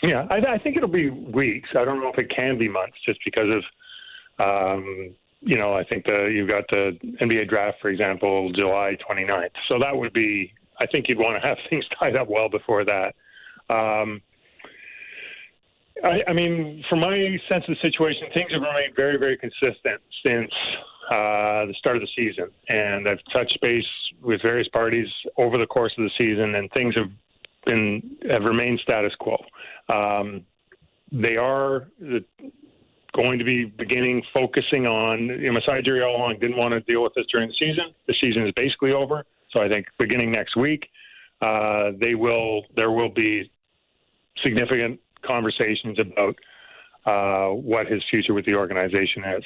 [0.02, 1.70] Yeah, I, I think it'll be weeks.
[1.76, 3.48] I don't know if it can be months, just because
[4.38, 8.96] of, um, you know, I think the you've got the NBA draft, for example, July
[9.08, 9.50] 29th.
[9.68, 10.52] So that would be.
[10.78, 13.14] I think you'd want to have things tied up well before that.
[13.70, 14.20] Um,
[16.04, 20.00] I, I mean, from my sense of the situation, things have remained very, very consistent
[20.24, 20.50] since
[21.10, 23.84] uh, the start of the season, and I've touched base
[24.22, 25.08] with various parties
[25.38, 27.10] over the course of the season, and things have
[27.64, 29.36] been have remained status quo.
[29.88, 30.44] Um,
[31.12, 31.88] they are
[33.14, 36.80] going to be beginning focusing on you know, Masai Ujiri all along didn't want to
[36.80, 37.94] deal with this during the season.
[38.06, 40.86] The season is basically over, so I think beginning next week,
[41.40, 43.50] uh, they will there will be
[44.42, 46.36] significant conversations about
[47.06, 49.44] uh, what his future with the organization is.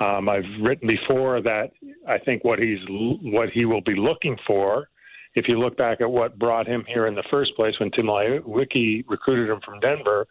[0.00, 1.70] Um, I've written before that
[2.08, 4.88] I think what he's what he will be looking for,
[5.34, 8.06] if you look back at what brought him here in the first place when Tim
[8.06, 10.26] Leiweke recruited him from Denver,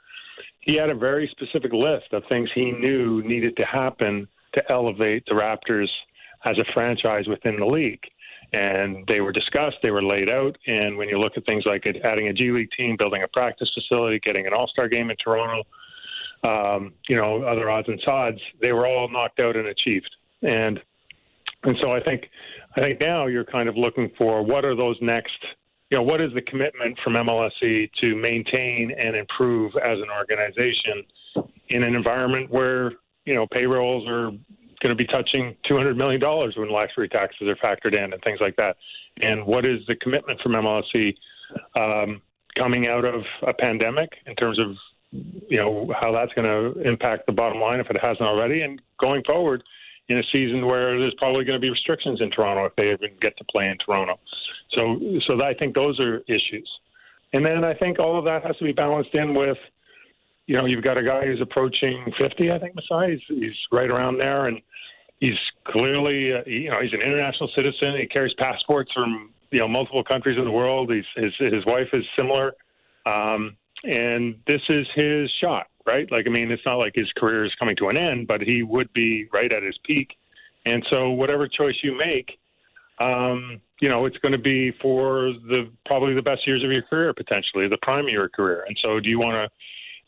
[0.59, 5.23] he had a very specific list of things he knew needed to happen to elevate
[5.25, 5.87] the Raptors
[6.45, 8.03] as a franchise within the league.
[8.53, 10.57] And they were discussed, they were laid out.
[10.67, 13.69] And when you look at things like adding a G League team, building a practice
[13.73, 15.63] facility, getting an All Star game in Toronto,
[16.43, 20.09] um, you know, other odds and sods, they were all knocked out and achieved.
[20.43, 20.79] And
[21.63, 22.29] and so I think
[22.75, 25.37] I think now you're kind of looking for what are those next
[25.89, 31.03] you know, what is the commitment from MLSE to maintain and improve as an organization
[31.69, 32.91] in an environment where,
[33.25, 34.31] you know, payrolls are
[34.81, 38.55] going to be touching $200 million when luxury taxes are factored in and things like
[38.57, 38.77] that.
[39.21, 41.15] And what is the commitment from MLSE
[41.75, 42.21] um,
[42.57, 44.75] coming out of a pandemic in terms of
[45.11, 48.81] you know how that's going to impact the bottom line if it hasn't already, and
[48.99, 49.63] going forward
[50.09, 53.17] in a season where there's probably going to be restrictions in Toronto if they even
[53.21, 54.19] get to play in Toronto.
[54.71, 56.69] So, so I think those are issues,
[57.33, 59.57] and then I think all of that has to be balanced in with,
[60.47, 63.89] you know, you've got a guy who's approaching 50, I think Masai, he's, he's right
[63.89, 64.59] around there, and
[65.19, 65.37] he's
[65.67, 67.95] clearly, uh, you know, he's an international citizen.
[67.99, 70.91] He carries passports from you know multiple countries in the world.
[70.91, 72.53] He's his his wife is similar.
[73.05, 76.11] Um, and this is his shot, right?
[76.11, 78.63] Like, I mean, it's not like his career is coming to an end, but he
[78.63, 80.09] would be right at his peak.
[80.65, 82.39] And so, whatever choice you make,
[82.99, 86.81] um, you know, it's going to be for the probably the best years of your
[86.81, 88.65] career, potentially the prime of your career.
[88.67, 89.49] And so, do you want to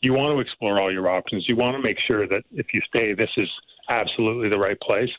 [0.02, 1.46] you want to explore all your options?
[1.48, 3.48] You want to make sure that if you stay, this is
[3.88, 5.10] absolutely the right place,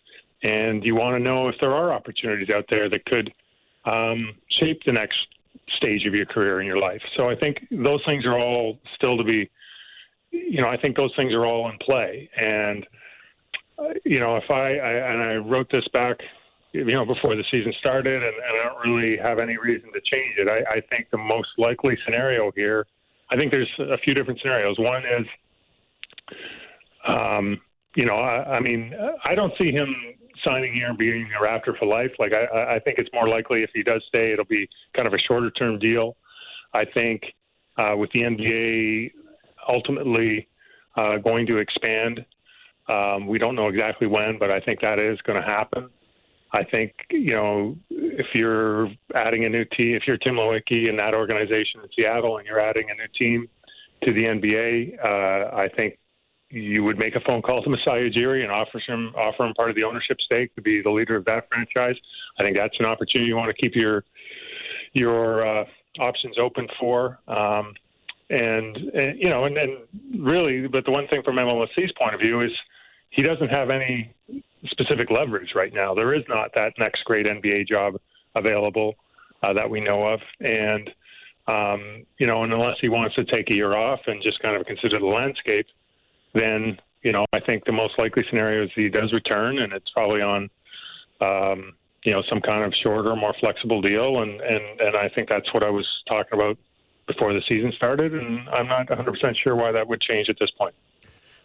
[0.43, 3.31] and you want to know if there are opportunities out there that could
[3.85, 5.17] um, shape the next
[5.77, 7.01] stage of your career in your life.
[7.15, 9.49] So I think those things are all still to be,
[10.31, 12.29] you know, I think those things are all in play.
[12.39, 12.85] And,
[13.77, 16.17] uh, you know, if I, I, and I wrote this back,
[16.73, 19.99] you know, before the season started, and, and I don't really have any reason to
[20.09, 20.47] change it.
[20.47, 22.87] I, I think the most likely scenario here,
[23.31, 24.77] I think there's a few different scenarios.
[24.77, 25.27] One is,
[27.07, 27.61] um,
[27.95, 28.93] you know, I, I mean,
[29.23, 29.95] I don't see him
[30.43, 32.11] signing here and being a Raptor for life.
[32.19, 35.13] Like I, I think it's more likely if he does stay, it'll be kind of
[35.13, 36.17] a shorter term deal.
[36.73, 37.21] I think
[37.77, 39.11] uh, with the NBA
[39.67, 40.47] ultimately
[40.97, 42.25] uh, going to expand,
[42.89, 45.89] um, we don't know exactly when, but I think that is going to happen.
[46.53, 50.99] I think you know if you're adding a new team, if you're Tim Leiweke and
[50.99, 53.47] that organization in Seattle, and you're adding a new team
[54.03, 55.97] to the NBA, uh, I think
[56.49, 59.69] you would make a phone call to Masai Ujiri and offer him offer him part
[59.69, 61.95] of the ownership stake to be the leader of that franchise.
[62.39, 64.03] I think that's an opportunity you want to keep your
[64.93, 65.65] your uh,
[65.99, 67.19] options open for.
[67.27, 67.73] Um,
[68.29, 69.77] and, and you know, and, and
[70.17, 72.51] really, but the one thing from MLSE's point of view is
[73.09, 74.13] he doesn't have any
[74.65, 75.93] specific leverage right now.
[75.93, 77.95] There is not that next great NBA job
[78.35, 78.95] available
[79.43, 80.89] uh, that we know of, and
[81.47, 84.55] um, you know, and unless he wants to take a year off and just kind
[84.55, 85.65] of consider the landscape,
[86.33, 89.89] then you know, I think the most likely scenario is he does return, and it's
[89.89, 90.49] probably on.
[91.19, 91.73] Um,
[92.03, 95.53] you know, some kind of shorter, more flexible deal, and and and I think that's
[95.53, 96.57] what I was talking about
[97.07, 100.49] before the season started, and I'm not 100% sure why that would change at this
[100.57, 100.73] point.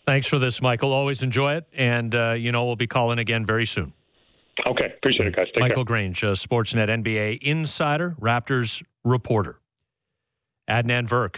[0.07, 0.93] Thanks for this, Michael.
[0.93, 3.93] Always enjoy it, and uh, you know we'll be calling again very soon.
[4.65, 5.49] Okay, appreciate it, guys.
[5.53, 5.85] Take Michael care.
[5.85, 9.61] Grange, uh, Sportsnet NBA insider, Raptors reporter.
[10.69, 11.37] Adnan Virk.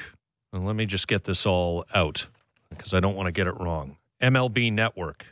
[0.53, 2.29] And let me just get this all out
[2.71, 3.97] because I don't want to get it wrong.
[4.23, 5.27] MLB Network,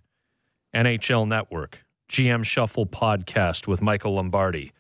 [0.75, 1.79] NHL Network,
[2.11, 4.73] GM Shuffle podcast with Michael Lombardi,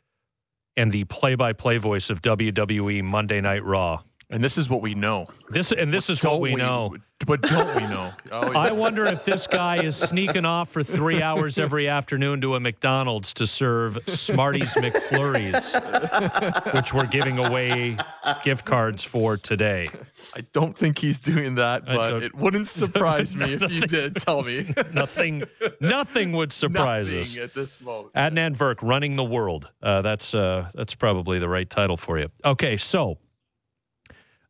[0.76, 4.02] and the play-by-play voice of WWE Monday Night Raw.
[4.28, 5.28] And this is what we know.
[5.50, 6.94] This and this is what Don't we know.
[7.26, 8.12] But don't we know?
[8.30, 8.58] Oh, yeah.
[8.58, 12.60] I wonder if this guy is sneaking off for three hours every afternoon to a
[12.60, 17.96] McDonald's to serve Smarties McFlurries, which we're giving away
[18.44, 19.88] gift cards for today.
[20.36, 24.42] I don't think he's doing that, but it wouldn't surprise me if you did tell
[24.42, 24.74] me.
[24.92, 25.44] Nothing,
[25.80, 27.38] nothing would surprise Nothing us.
[27.38, 28.12] at this moment.
[28.12, 29.70] Adnan Virk running the world.
[29.82, 32.28] Uh, that's uh, that's probably the right title for you.
[32.44, 33.16] Okay, so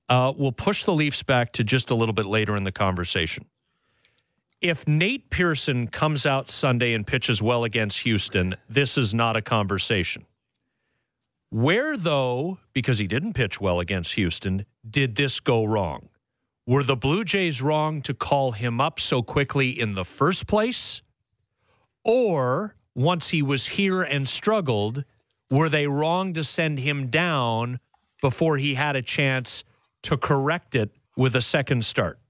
[0.09, 3.45] uh, we'll push the Leafs back to just a little bit later in the conversation.
[4.61, 9.43] If Nate Pearson comes out Sunday and pitches well against Houston, this is not a
[9.43, 10.25] conversation.
[11.51, 16.09] Where, though, because he didn't pitch well against Houston, did this go wrong?
[16.67, 21.03] Were the Blue Jays wrong to call him up so quickly in the first place?
[22.03, 25.05] Or once he was here and struggled,
[25.51, 27.79] were they wrong to send him down
[28.21, 29.63] before he had a chance
[30.07, 32.21] to correct it with a second start?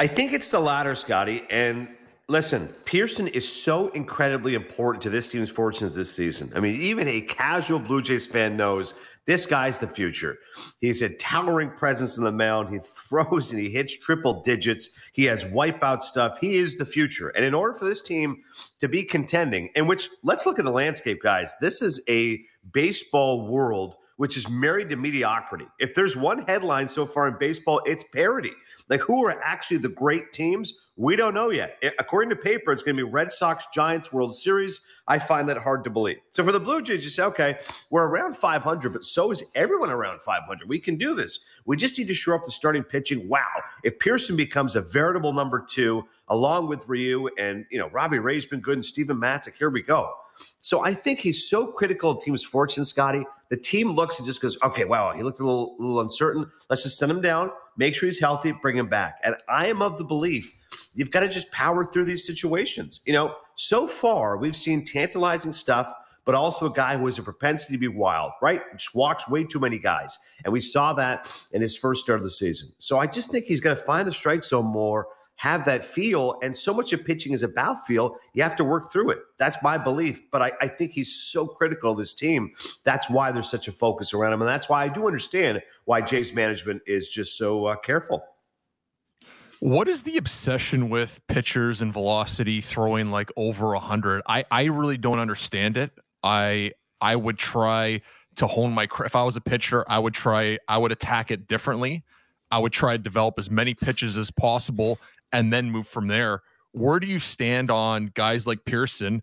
[0.00, 1.44] I think it's the latter, Scotty.
[1.50, 1.88] And
[2.28, 6.50] listen, Pearson is so incredibly important to this team's fortunes this season.
[6.56, 8.94] I mean, even a casual Blue Jays fan knows
[9.24, 10.36] this guy's the future.
[10.80, 12.70] He's a towering presence in the mound.
[12.70, 14.90] He throws and he hits triple digits.
[15.12, 16.38] He has wipeout stuff.
[16.40, 17.28] He is the future.
[17.28, 18.42] And in order for this team
[18.80, 21.54] to be contending, in which let's look at the landscape, guys.
[21.60, 22.40] This is a
[22.72, 25.64] baseball world which is married to mediocrity.
[25.78, 28.52] If there's one headline so far in baseball, it's parity.
[28.90, 30.74] Like who are actually the great teams?
[30.98, 31.80] We don't know yet.
[32.00, 34.80] According to paper, it's going to be Red Sox, Giants, World Series.
[35.06, 36.16] I find that hard to believe.
[36.30, 37.58] So for the Blue Jays, you say, okay,
[37.90, 40.68] we're around 500, but so is everyone around 500.
[40.68, 41.38] We can do this.
[41.66, 43.28] We just need to shore up the starting pitching.
[43.28, 43.46] Wow,
[43.84, 48.46] if Pearson becomes a veritable number two, along with Ryu and you know Robbie Ray's
[48.46, 50.12] been good and Steven Matzik, here we go.
[50.58, 53.24] So I think he's so critical of team's fortune, Scotty.
[53.48, 56.50] The team looks and just goes, okay, wow, he looked a little, little uncertain.
[56.68, 59.18] Let's just send him down, make sure he's healthy, bring him back.
[59.24, 60.52] And I am of the belief
[60.94, 63.00] you've got to just power through these situations.
[63.06, 65.92] You know, so far we've seen tantalizing stuff,
[66.24, 68.60] but also a guy who has a propensity to be wild, right?
[68.76, 70.18] Just walks way too many guys.
[70.44, 72.70] And we saw that in his first start of the season.
[72.78, 75.06] So I just think he's going to find the strike zone more
[75.38, 76.36] have that feel.
[76.42, 78.16] And so much of pitching is about feel.
[78.34, 79.18] You have to work through it.
[79.38, 80.20] That's my belief.
[80.32, 82.52] But I, I think he's so critical of this team.
[82.84, 84.42] That's why there's such a focus around him.
[84.42, 88.20] And that's why I do understand why Jay's management is just so uh, careful.
[89.60, 94.22] What is the obsession with pitchers and velocity throwing like over a hundred?
[94.26, 95.92] I I really don't understand it.
[96.22, 98.02] I I would try
[98.36, 101.46] to hone my if I was a pitcher, I would try I would attack it
[101.46, 102.04] differently.
[102.50, 104.98] I would try to develop as many pitches as possible
[105.32, 106.42] and then move from there.
[106.72, 109.22] Where do you stand on guys like Pearson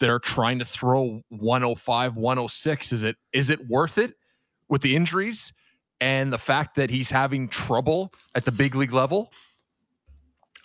[0.00, 2.92] that are trying to throw 105, 106?
[2.92, 4.14] Is it is it worth it
[4.68, 5.52] with the injuries
[6.00, 9.32] and the fact that he's having trouble at the big league level?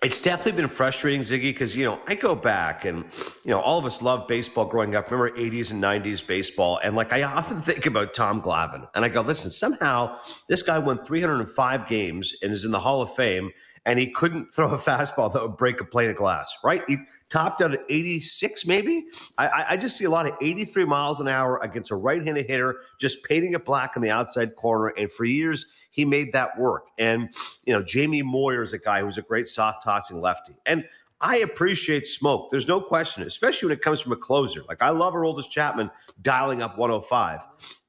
[0.04, 3.06] It's definitely been frustrating, Ziggy, because, you know, I go back and,
[3.46, 5.10] you know, all of us loved baseball growing up.
[5.10, 6.78] Remember 80s and 90s baseball?
[6.84, 8.86] And, like, I often think about Tom Glavine.
[8.96, 10.20] And I go, listen, somehow
[10.50, 13.50] this guy won 305 games and is in the Hall of Fame,
[13.86, 16.84] and he couldn't throw a fastball that would break a plane of glass, right?
[16.88, 16.98] He
[17.30, 19.06] topped out at 86, maybe.
[19.38, 22.46] I- I, just see a lot of 83 miles an hour against a right handed
[22.46, 24.90] hitter, just painting it black on the outside corner.
[24.90, 26.90] And for years, he made that work.
[27.00, 27.34] And,
[27.66, 30.54] you know, Jamie Moyer is a guy who's a great soft tossing lefty.
[30.68, 30.88] And
[31.22, 32.50] I appreciate smoke.
[32.52, 34.62] There's no question, especially when it comes from a closer.
[34.68, 35.90] Like I love Aroldis Chapman
[36.22, 37.40] dialing up 105.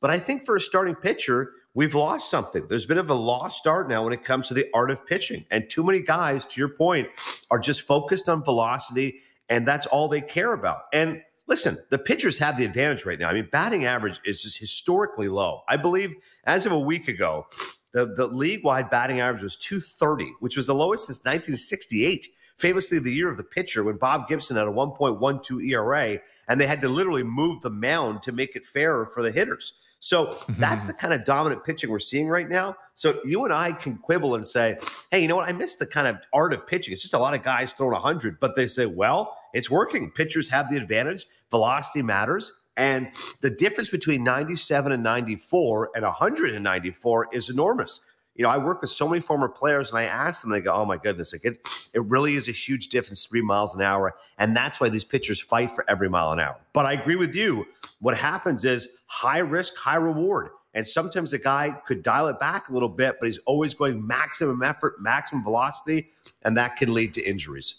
[0.00, 2.66] But I think for a starting pitcher, we've lost something.
[2.68, 5.44] There's been of a lost art now when it comes to the art of pitching.
[5.50, 7.08] And too many guys, to your point,
[7.50, 10.82] are just focused on velocity, and that's all they care about.
[10.92, 13.28] And listen, the pitchers have the advantage right now.
[13.28, 15.62] I mean, batting average is just historically low.
[15.68, 16.14] I believe
[16.44, 17.46] as of a week ago,
[17.92, 22.26] the, the league wide batting average was 230, which was the lowest since 1968
[22.56, 26.66] famously the year of the pitcher when Bob Gibson had a 1.12 ERA and they
[26.66, 29.74] had to literally move the mound to make it fairer for the hitters.
[30.04, 30.88] So that's mm-hmm.
[30.88, 32.76] the kind of dominant pitching we're seeing right now.
[32.94, 34.76] So you and I can quibble and say,
[35.10, 35.48] hey, you know what?
[35.48, 36.92] I miss the kind of art of pitching.
[36.92, 40.10] It's just a lot of guys throwing 100, but they say, well, it's working.
[40.10, 42.52] Pitchers have the advantage, velocity matters.
[42.76, 48.00] And the difference between 97 and 94 and 194 is enormous
[48.34, 50.72] you know, I work with so many former players and I ask them, they go,
[50.72, 51.58] oh my goodness, like it,
[51.92, 54.14] it really is a huge difference, three miles an hour.
[54.38, 56.56] And that's why these pitchers fight for every mile an hour.
[56.72, 57.66] But I agree with you.
[58.00, 60.50] What happens is high risk, high reward.
[60.74, 64.04] And sometimes a guy could dial it back a little bit, but he's always going
[64.04, 66.08] maximum effort, maximum velocity,
[66.42, 67.76] and that can lead to injuries.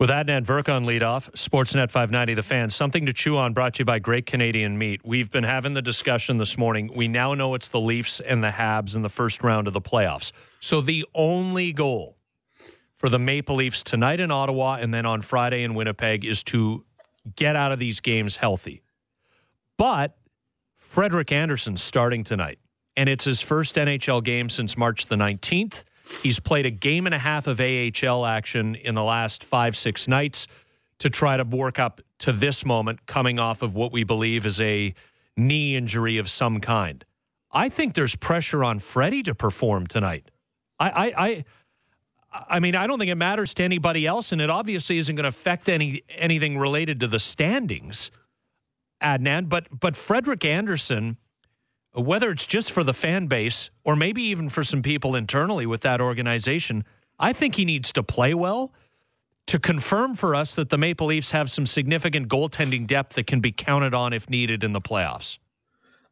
[0.00, 2.68] With Adnan Virk on leadoff, Sportsnet 590, the fan.
[2.70, 5.02] Something to chew on brought to you by Great Canadian Meat.
[5.04, 6.90] We've been having the discussion this morning.
[6.92, 9.80] We now know it's the Leafs and the Habs in the first round of the
[9.80, 10.32] playoffs.
[10.58, 12.16] So the only goal
[12.96, 16.84] for the Maple Leafs tonight in Ottawa and then on Friday in Winnipeg is to
[17.36, 18.82] get out of these games healthy.
[19.76, 20.16] But
[20.76, 22.58] Frederik Andersen's starting tonight,
[22.96, 25.84] and it's his first NHL game since March the 19th.
[26.22, 30.06] He's played a game and a half of AHL action in the last five, six
[30.06, 30.46] nights
[30.98, 34.60] to try to work up to this moment, coming off of what we believe is
[34.60, 34.94] a
[35.36, 37.04] knee injury of some kind.
[37.50, 40.30] I think there's pressure on Freddie to perform tonight.
[40.78, 41.44] I, I, I,
[42.48, 45.24] I mean, I don't think it matters to anybody else, and it obviously isn't going
[45.24, 48.10] to affect any anything related to the standings,
[49.00, 49.48] Adnan.
[49.48, 51.16] But but Frederik Andersen
[51.94, 55.82] whether it's just for the fan base or maybe even for some people internally with
[55.82, 56.84] that organization,
[57.18, 58.72] I think he needs to play well
[59.46, 63.40] to confirm for us that the Maple Leafs have some significant goaltending depth that can
[63.40, 65.38] be counted on if needed in the playoffs.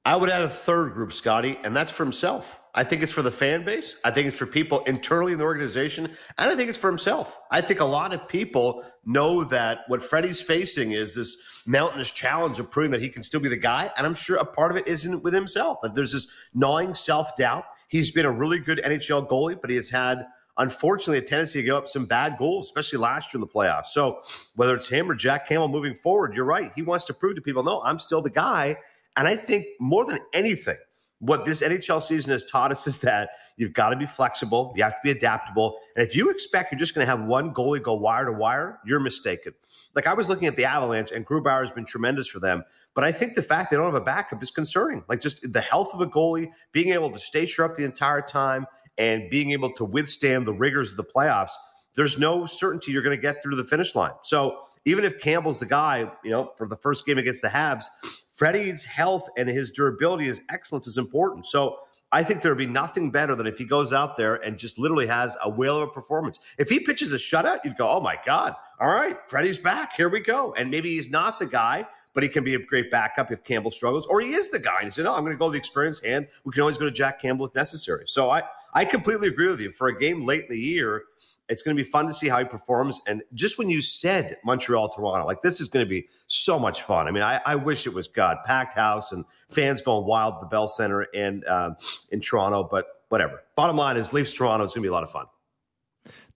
[0.05, 2.61] I would add a third group, Scotty, and that's for himself.
[2.75, 3.95] I think it's for the fan base.
[4.05, 6.07] I think it's for people internally in the organization.
[6.39, 7.39] And I think it's for himself.
[7.53, 12.59] I think a lot of people know that what Freddie's facing is this mountainous challenge
[12.59, 13.93] of proving that he can still be the guy.
[13.97, 15.79] And I'm sure a part of it isn't with himself.
[15.83, 17.65] That there's this gnawing self doubt.
[17.87, 20.27] He's been a really good NHL goalie, but he has had
[20.59, 23.87] unfortunately a tendency to give up some bad goals, especially last year in the playoffs.
[23.87, 24.23] So
[24.57, 26.73] whether it's him or Jack Campbell moving forward, you're right.
[26.75, 28.77] He wants to prove to people, no, I'm still the guy.
[29.17, 30.79] And I think more than anything,
[31.19, 34.83] what this NHL season has taught us is that you've got to be flexible, you
[34.83, 35.79] have to be adaptable.
[35.95, 38.81] And if you expect you're just going to have one goalie go wire to wire,
[38.85, 39.53] you're mistaken.
[39.95, 42.65] Like I was looking at the Avalanche, and Grubauer has been tremendous for them.
[42.95, 45.05] But I think the fact they don't have a backup is concerning.
[45.09, 48.67] Like just the health of a goalie, being able to stay sharp the entire time,
[48.99, 51.53] and being able to withstand the rigors of the playoffs.
[51.95, 54.13] There's no certainty you're going to get through the finish line.
[54.23, 57.87] So even if Campbell's the guy, you know, for the first game against the Habs,
[58.33, 61.47] Freddie's health and his durability, his excellence is important.
[61.47, 61.79] So
[62.11, 65.07] I think there'd be nothing better than if he goes out there and just literally
[65.07, 66.39] has a whale of a performance.
[66.59, 69.95] If he pitches a shutout, you'd go, oh my God, all right, Freddie's back.
[69.97, 70.53] Here we go.
[70.55, 73.71] And maybe he's not the guy, but he can be a great backup if Campbell
[73.71, 74.79] struggles, or he is the guy.
[74.79, 76.29] And he said, no, I'm going to go the experience hand.
[76.45, 78.05] We can always go to Jack Campbell if necessary.
[78.07, 78.43] So I,
[78.75, 79.71] I completely agree with you.
[79.71, 81.05] For a game late in the year,
[81.53, 83.03] it's going to be fun to see how he performs.
[83.07, 86.81] And just when you said Montreal, Toronto, like this is going to be so much
[86.81, 87.07] fun.
[87.07, 90.41] I mean, I, I wish it was God packed house and fans going wild at
[90.41, 91.77] the Bell Center in um,
[92.11, 93.43] in Toronto, but whatever.
[93.55, 95.27] Bottom line is Leafs Toronto is going to be a lot of fun.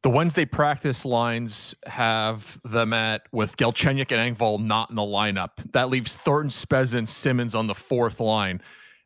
[0.02, 5.52] The Wednesday practice lines have them at with Galchenyuk and Engvall not in the lineup.
[5.72, 8.60] That leaves Thornton, Spez, and Simmonds on the fourth line.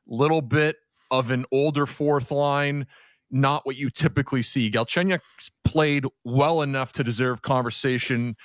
[0.09, 0.77] Little bit
[1.12, 2.89] of an older fourth line
[3.31, 4.70] not what you typically see.
[4.70, 8.36] Galchenyuk's played well enough to deserve conversation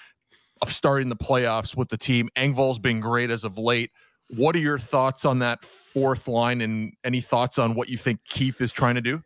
[0.62, 2.30] of starting the playoffs with the team.
[2.36, 3.92] Engvall's been great as of late.
[4.30, 8.20] What are your thoughts on that fourth line and any thoughts on what you think
[8.28, 9.22] Keefe is trying to do?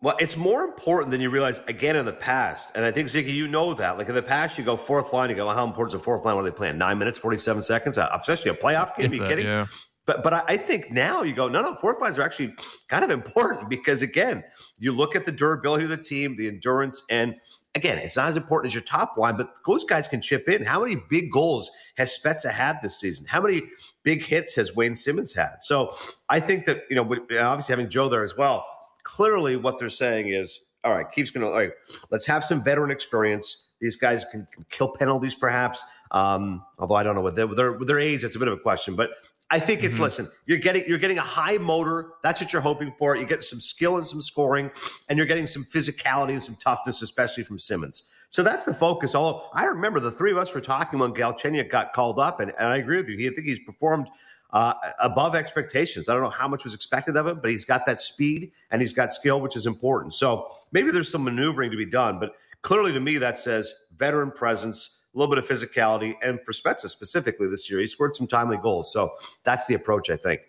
[0.00, 2.70] Well, it's more important than you realize again in the past.
[2.76, 3.98] And I think, Ziggy, you know that.
[3.98, 6.04] Like in the past, you go fourth line, you go, well, how important is the
[6.04, 6.36] fourth line?
[6.36, 6.78] What are they playing?
[6.78, 7.98] Nine minutes, 47 seconds?
[7.98, 9.06] Uh, especially a playoff game?
[9.06, 9.46] If are you that, kidding?
[9.46, 9.66] Yeah.
[10.08, 12.54] But but I think now you go, no, no, fourth lines are actually
[12.88, 14.42] kind of important because again,
[14.78, 17.36] you look at the durability of the team, the endurance, and
[17.74, 20.64] again, it's not as important as your top line, but those guys can chip in.
[20.64, 23.26] How many big goals has Spezza had this season?
[23.28, 23.62] How many
[24.02, 25.56] big hits has Wayne Simmonds had?
[25.60, 25.94] So
[26.30, 28.64] I think that, you know, obviously having Joe there as well,
[29.04, 31.44] clearly what they're saying is all right, keeps going.
[31.44, 31.72] All right,
[32.10, 33.72] let's have some veteran experience.
[33.80, 35.82] These guys can, can kill penalties, perhaps.
[36.10, 38.24] Um, although I don't know what their, their their age.
[38.24, 39.10] it's a bit of a question, but
[39.50, 40.02] I think it's Mm-hmm.
[40.04, 40.28] listen.
[40.46, 42.12] You're getting you're getting a high motor.
[42.22, 43.16] That's what you're hoping for.
[43.16, 44.70] You get some skill and some scoring,
[45.08, 48.04] and you're getting some physicality and some toughness, especially from Simmonds.
[48.30, 49.14] So that's the focus.
[49.14, 52.52] Although I remember the three of us were talking when Galchenyuk got called up, and,
[52.58, 53.16] and I agree with you.
[53.16, 54.08] He, I think he's performed
[54.50, 56.08] uh, above expectations.
[56.08, 58.80] I don't know how much was expected of him, but he's got that speed and
[58.80, 60.14] he's got skill, which is important.
[60.14, 64.30] So maybe there's some maneuvering to be done, but clearly to me that says veteran
[64.30, 68.28] presence, a little bit of physicality, and for Spezza specifically this year, he scored some
[68.28, 68.92] timely goals.
[68.92, 70.42] So that's the approach, I think.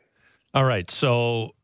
[0.53, 0.89] All right.
[0.91, 1.55] So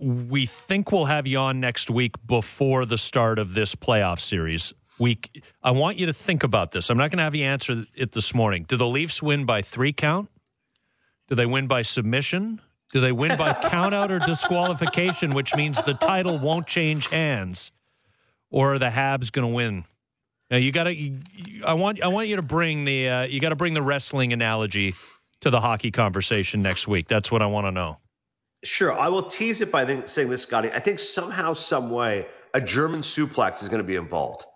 [0.00, 4.72] we think we'll have you on next week before the start of this playoff series.
[4.98, 5.20] We,
[5.62, 6.90] I want you to think about this.
[6.90, 8.64] I'm not going to have you answer it this morning.
[8.66, 10.28] Do the Leafs win by three count?
[11.28, 12.60] Do they win by submission?
[12.92, 17.70] Do they win by count out or disqualification, which means the title won't change hands?
[18.50, 19.84] Or are the Habs going to win?
[20.50, 21.18] Now you got to.
[21.64, 22.02] I want.
[22.02, 23.08] I want you to bring the.
[23.08, 24.94] Uh, you got to bring the wrestling analogy
[25.40, 27.08] to the hockey conversation next week.
[27.08, 27.98] That's what I want to know.
[28.64, 30.70] Sure, I will tease it by saying this, Scotty.
[30.72, 34.46] I think somehow, some way, a German suplex is going to be involved.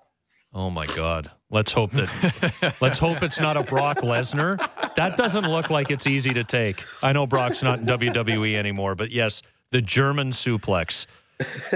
[0.55, 1.31] Oh my God!
[1.51, 2.75] Let's hope that.
[2.81, 4.57] let's hope it's not a Brock Lesnar.
[4.97, 6.83] That doesn't look like it's easy to take.
[7.03, 9.43] I know Brock's not in WWE anymore, but yes,
[9.73, 11.07] the German suplex.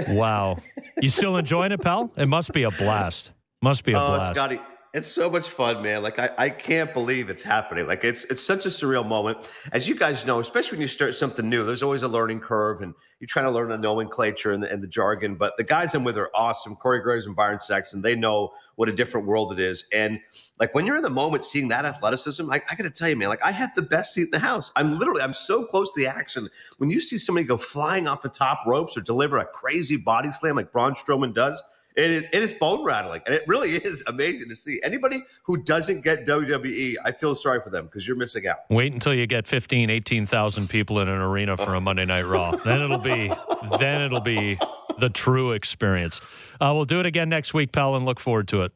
[0.09, 0.57] Wow,
[1.01, 2.11] you still enjoying it, pal?
[2.17, 3.31] It must be a blast.
[3.63, 4.35] Must be a oh, blast.
[4.35, 4.59] Scotty,
[4.93, 6.03] it's so much fun, man.
[6.03, 7.87] Like I, I can't believe it's happening.
[7.87, 9.49] Like it's it's such a surreal moment.
[9.71, 12.81] As you guys know, especially when you start something new, there's always a learning curve
[12.81, 15.35] and you're trying to learn the nomenclature and the, and the jargon.
[15.35, 16.75] But the guys I'm with are awesome.
[16.75, 19.85] Corey Graves and Byron Saxton, they know what a different world it is.
[19.93, 20.19] And
[20.59, 23.29] like when you're in the moment seeing that athleticism, I, I gotta tell you, man,
[23.29, 24.73] like I have the best seat in the house.
[24.75, 26.49] I'm literally I'm so close to the action.
[26.79, 30.33] When you see somebody go flying off the top ropes or deliver a crazy body
[30.33, 31.63] slam like Braun Strowman does,
[31.95, 34.79] it is, it is bone rattling, and it really is amazing to see.
[34.83, 38.59] Anybody who doesn't get WWE, I feel sorry for them because you're missing out.
[38.69, 42.55] Wait until you get 15, 18,000 people in an arena for a Monday Night Raw.
[42.65, 43.31] then it'll be
[43.79, 44.59] then it'll be
[44.99, 46.21] the true experience.
[46.59, 48.71] Uh, we'll do it again next week, pal, and look forward to it.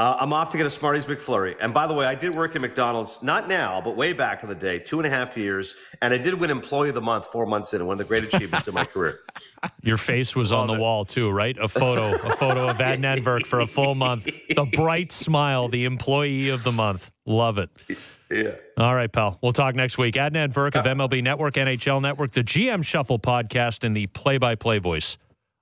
[0.00, 1.56] Uh, I'm off to get a Smarties McFlurry.
[1.60, 4.48] And by the way, I did work at McDonald's, not now, but way back in
[4.48, 5.74] the day, two and a half years.
[6.00, 8.24] And I did win Employee of the Month four months in, one of the great
[8.24, 9.20] achievements in my career.
[9.82, 11.54] Your face was on the wall too, right?
[11.58, 14.24] A photo, a photo of Adnan Virk for a full month.
[14.48, 17.12] The bright smile, the employee of the month.
[17.26, 17.68] Love it.
[18.30, 18.54] Yeah.
[18.78, 19.38] All right, pal.
[19.42, 20.14] We'll talk next week.
[20.14, 25.18] Adnan Virk of MLB Network, NHL Network, the GM Shuffle podcast, and the play-by-play voice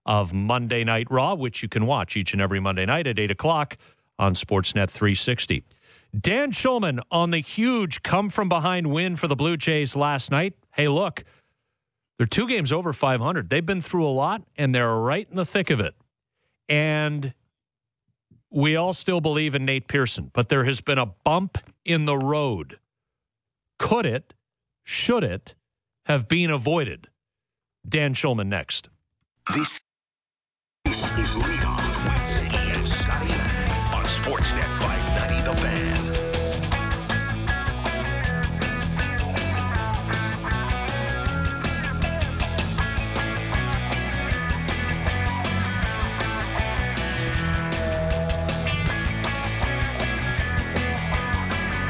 [0.07, 3.33] of Monday Night Raw, which you can watch each and every Monday night at eight
[3.33, 3.77] o'clock
[4.19, 5.65] on Sportsnet 360.
[6.19, 10.55] Dan Shulman on the huge come from behind win for the Blue Jays last night.
[10.75, 11.25] Hey, look,
[12.17, 13.51] they're two games over 500.
[13.51, 15.95] They've been through a lot, and they're right in the thick of it.
[16.69, 17.35] And
[18.51, 22.17] we all still believe in Nate Pearson, but there has been a bump in the
[22.17, 22.79] road.
[23.79, 24.35] Could it,
[24.83, 25.55] should it,
[26.07, 27.09] have been avoided?
[27.87, 28.89] Dan Shulman next.
[29.55, 29.81] This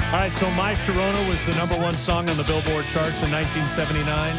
[0.09, 3.31] All right, so My Sharona was the number one song on the Billboard charts in
[3.31, 4.35] 1979.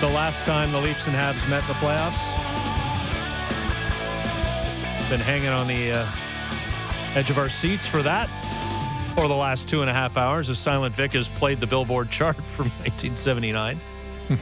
[0.00, 2.16] The last time the Leafs and Habs met in the playoffs.
[5.10, 6.06] Been hanging on the uh,
[7.14, 8.30] edge of our seats for that
[9.14, 12.10] for the last two and a half hours as Silent Vic has played the Billboard
[12.10, 13.78] chart from 1979.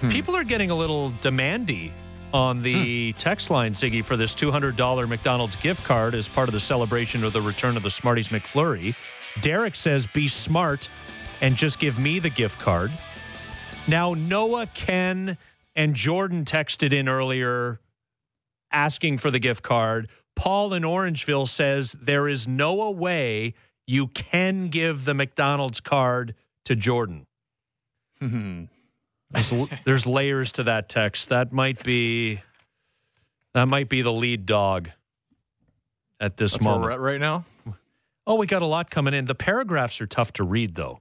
[0.09, 1.91] People are getting a little demandy
[2.33, 6.61] on the text line, Ziggy, for this $200 McDonald's gift card as part of the
[6.61, 8.95] celebration of the return of the Smarties McFlurry.
[9.41, 10.89] Derek says, be smart
[11.41, 12.91] and just give me the gift card.
[13.89, 15.39] Now, Noah, Ken,
[15.75, 17.81] and Jordan texted in earlier
[18.73, 20.09] asking for the gift card.
[20.35, 23.55] Paul in Orangeville says there is no way
[23.87, 26.35] you can give the McDonald's card
[26.65, 27.27] to Jordan.
[28.21, 28.65] Hmm.
[29.31, 29.53] There's,
[29.85, 31.29] there's layers to that text.
[31.29, 32.41] That might be
[33.55, 34.91] that might be the lead dog
[36.21, 36.93] at this That's moment.
[36.93, 37.45] at right now.
[38.27, 39.27] Oh, we got a lot coming in.
[39.27, 41.01] The paragraphs are tough to read, though.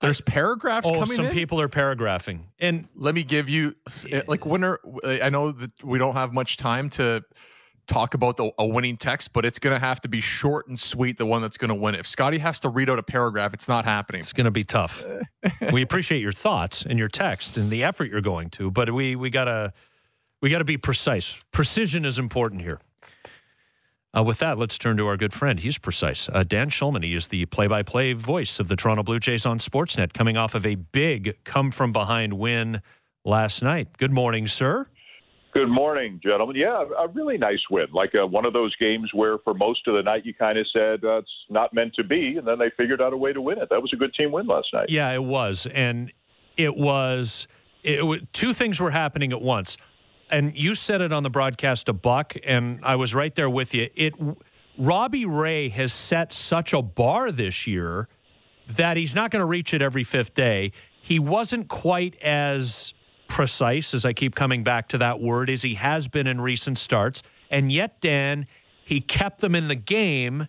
[0.00, 1.32] There's paragraphs Oh, coming some in.
[1.32, 3.76] people are paragraphing, and let me give you
[4.26, 4.80] like winner.
[5.04, 7.22] I know that we don't have much time to
[7.86, 10.78] talk about the, a winning text, but it's going to have to be short and
[10.78, 11.18] sweet.
[11.18, 11.94] The one that's going to win.
[11.94, 14.20] If Scotty has to read out a paragraph, it's not happening.
[14.20, 15.04] It's going to be tough.
[15.72, 19.14] we appreciate your thoughts and your text and the effort you're going to, but we
[19.14, 19.72] we gotta
[20.40, 21.38] We got to be precise.
[21.52, 22.80] Precision is important here.
[24.14, 25.60] Uh, with that, let's turn to our good friend.
[25.60, 26.28] He's precise.
[26.30, 27.02] Uh, Dan Shulman.
[27.02, 30.66] He is the play-by-play voice of the Toronto Blue Jays on Sportsnet, coming off of
[30.66, 32.82] a big come-from-behind win
[33.24, 33.96] last night.
[33.96, 34.86] Good morning, sir.
[35.54, 36.56] Good morning, gentlemen.
[36.56, 37.86] Yeah, a really nice win.
[37.92, 40.66] Like uh, one of those games where, for most of the night, you kind of
[40.72, 43.40] said uh, it's not meant to be, and then they figured out a way to
[43.40, 43.68] win it.
[43.70, 44.90] That was a good team win last night.
[44.90, 46.12] Yeah, it was, and
[46.56, 47.46] it was.
[47.82, 49.76] It, it two things were happening at once
[50.32, 53.74] and you said it on the broadcast a buck, and I was right there with
[53.74, 53.88] you.
[53.94, 54.14] It
[54.78, 58.08] Robbie Ray has set such a bar this year
[58.66, 60.72] that he's not going to reach it every fifth day.
[61.00, 62.94] He wasn't quite as
[63.28, 66.78] precise, as I keep coming back to that word, as he has been in recent
[66.78, 67.22] starts.
[67.50, 68.46] And yet, Dan,
[68.84, 70.48] he kept them in the game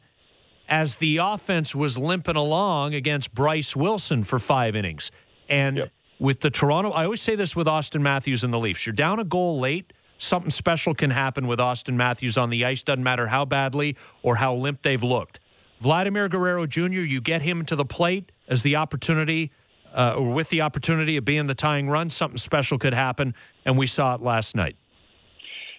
[0.70, 5.12] as the offense was limping along against Bryce Wilson for five innings.
[5.50, 5.92] And yep
[6.24, 6.90] with the Toronto.
[6.92, 8.86] I always say this with Auston Matthews and the Leafs.
[8.86, 9.92] You're down a goal late.
[10.18, 12.82] Something special can happen with Auston Matthews on the ice.
[12.82, 15.42] Doesn't matter how badly or how limp they've looked.
[15.82, 19.52] Vladimir Guerrero Jr., you get him to the plate as the opportunity,
[19.94, 23.36] uh, or with the opportunity of being the tying run, something special could happen.
[23.66, 24.78] And we saw it last night.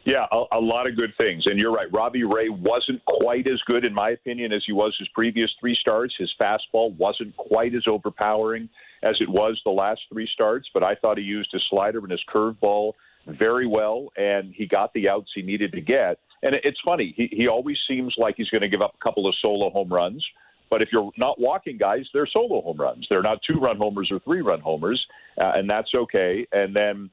[0.05, 1.45] Yeah, a, a, lot of good things.
[1.47, 1.91] And you're right.
[1.91, 5.75] Robbie Ray wasn't quite as good, in my opinion, as he was his previous three
[5.81, 6.15] starts.
[6.19, 8.69] His fastball wasn't quite as overpowering
[9.05, 12.11] as it was the last three starts, but I thought he used his slider and
[12.11, 12.93] his curveball
[13.27, 16.19] very well, and he got the outs he needed to get.
[16.43, 19.27] And it's funny, he, he always seems like he's going to give up a couple
[19.29, 20.25] of solo home runs.
[20.71, 23.07] But if you're not walking guys, they're solo home runs.
[23.09, 25.05] They're not two run homers or three run homers,
[25.41, 26.47] uh, and that's okay.
[26.53, 27.11] And then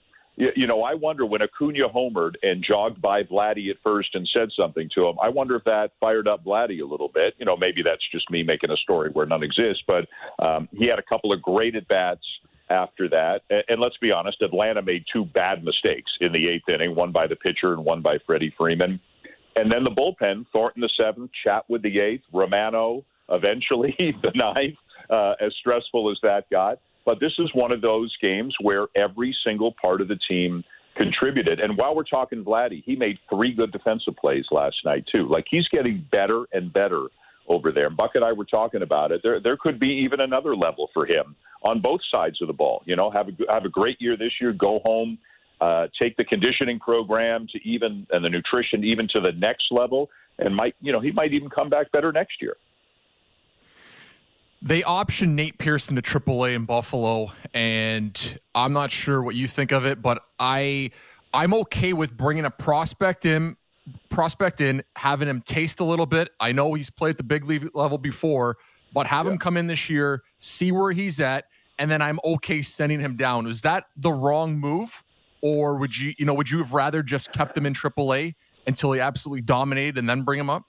[0.56, 4.50] you know, I wonder when Acuna homered and jogged by Vladdy at first and said
[4.58, 5.16] something to him.
[5.22, 7.36] I wonder if that fired up Vladdy a little bit.
[7.38, 10.08] You know, maybe that's just me making a story where none exists, but
[10.44, 12.24] um, he had a couple of great at bats
[12.70, 13.42] after that.
[13.50, 17.12] And, and let's be honest, Atlanta made two bad mistakes in the eighth inning, one
[17.12, 19.00] by the pitcher and one by Freddie Freeman.
[19.56, 24.78] And then the bullpen, Thornton the seventh, Chatwood the eighth, Romano eventually the ninth,
[25.10, 26.80] uh, as stressful as that got.
[27.06, 30.64] But this is one of those games where every single part of the team
[30.96, 31.60] contributed.
[31.60, 35.28] And while we're talking Vladdy, he made three good defensive plays last night too.
[35.28, 37.08] Like he's getting better and better
[37.48, 37.88] over there.
[37.88, 39.22] And Buck and I were talking about it.
[39.24, 42.82] There, there could be even another level for him on both sides of the ball.
[42.86, 44.54] You know, have a have a great year this year.
[44.54, 45.18] Go home,
[45.60, 50.10] uh, take the conditioning program to even and the nutrition even to the next level,
[50.40, 52.56] and might you know he might even come back better next year.
[54.64, 59.72] They optioned Nate Pearson to AAA in Buffalo, and I'm not sure what you think
[59.72, 60.92] of it, but I
[61.34, 63.58] I'm okay with bringing a prospect in,
[64.10, 66.30] prospect in, having him taste a little bit.
[66.40, 68.58] I know he's played at the big league level before,
[68.94, 69.32] but have yeah.
[69.32, 71.46] him come in this year, see where he's at,
[71.80, 73.48] and then I'm okay sending him down.
[73.48, 75.04] Is that the wrong move,
[75.42, 78.36] or would you you know would you have rather just kept him in AAA
[78.68, 80.66] until he absolutely dominated and then bring him up?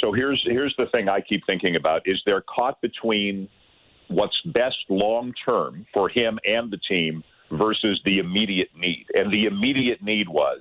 [0.00, 3.48] So here's here's the thing I keep thinking about: is they're caught between
[4.08, 9.06] what's best long term for him and the team versus the immediate need.
[9.14, 10.60] And the immediate need was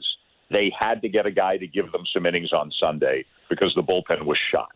[0.49, 3.81] they had to get a guy to give them some innings on Sunday because the
[3.81, 4.69] bullpen was shot.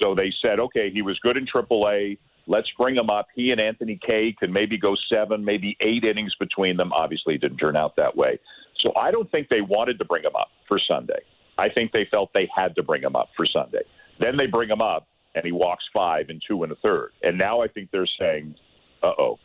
[0.00, 2.18] So they said, okay, he was good in AAA.
[2.46, 3.26] Let's bring him up.
[3.34, 6.92] He and Anthony Kay could maybe go seven, maybe eight innings between them.
[6.92, 8.38] Obviously, it didn't turn out that way.
[8.80, 11.20] So I don't think they wanted to bring him up for Sunday.
[11.58, 13.82] I think they felt they had to bring him up for Sunday.
[14.20, 17.10] Then they bring him up, and he walks five and two and a third.
[17.22, 18.54] And now I think they're saying,
[19.02, 19.38] uh oh,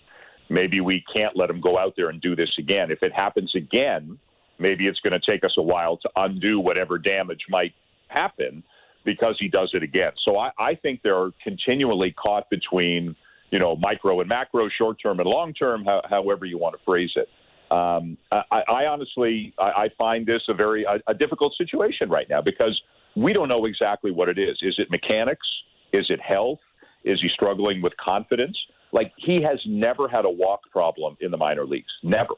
[0.49, 2.91] maybe we can't let him go out there and do this again.
[2.91, 4.17] If it happens again,
[4.59, 7.73] maybe it's going to take us a while to undo whatever damage might
[8.07, 8.63] happen
[9.03, 10.11] because he does it again.
[10.23, 13.15] So I, I think they're continually caught between,
[13.49, 16.83] you know, micro and macro, short term and long term, ho- however you want to
[16.85, 17.27] phrase it.
[17.71, 22.27] Um, I, I honestly, I, I find this a very a, a difficult situation right
[22.29, 22.79] now because
[23.15, 24.57] we don't know exactly what it is.
[24.61, 25.47] Is it mechanics?
[25.93, 26.59] Is it health?
[27.05, 28.57] Is he struggling with confidence?
[28.91, 32.33] Like he has never had a walk problem in the minor leagues, never.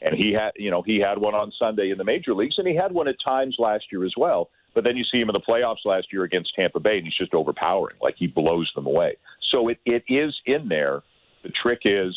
[0.00, 2.66] And he had, you know, he had one on Sunday in the major leagues, and
[2.66, 4.50] he had one at times last year as well.
[4.74, 7.16] But then you see him in the playoffs last year against Tampa Bay, and he's
[7.16, 7.96] just overpowering.
[8.02, 9.16] Like he blows them away.
[9.50, 11.02] So it, it is in there.
[11.42, 12.14] The trick is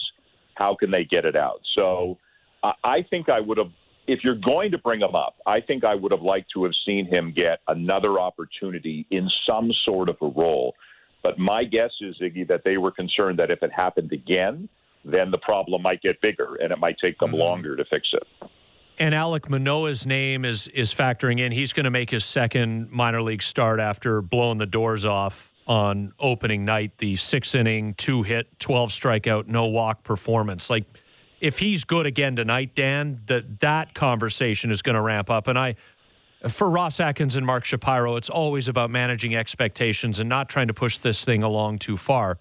[0.56, 1.62] how can they get it out?
[1.76, 2.18] So
[2.64, 3.72] I think I would have
[4.08, 6.74] if you're going to bring him up, I think I would have liked to have
[6.86, 10.76] seen him get another opportunity in some sort of a role.
[11.24, 14.70] But my guess is, Iggy, that they were concerned that if it happened again,
[15.04, 17.40] then the problem might get bigger and it might take them mm-hmm.
[17.40, 18.50] longer to fix it.
[19.00, 21.52] And Alec Manoah's name is is factoring in.
[21.52, 26.14] He's going to make his second minor league start after blowing the doors off on
[26.20, 26.98] opening night.
[26.98, 30.72] The six inning, two hit, twelve strikeout, no walk performance.
[30.72, 30.86] Like
[31.40, 35.48] if he's good again tonight, Dan, that that conversation is going to ramp up.
[35.48, 35.76] And I,
[36.50, 40.74] for Ross Atkins and Mark Shapiro, it's always about managing expectations and not trying to
[40.74, 42.40] push this thing along too far.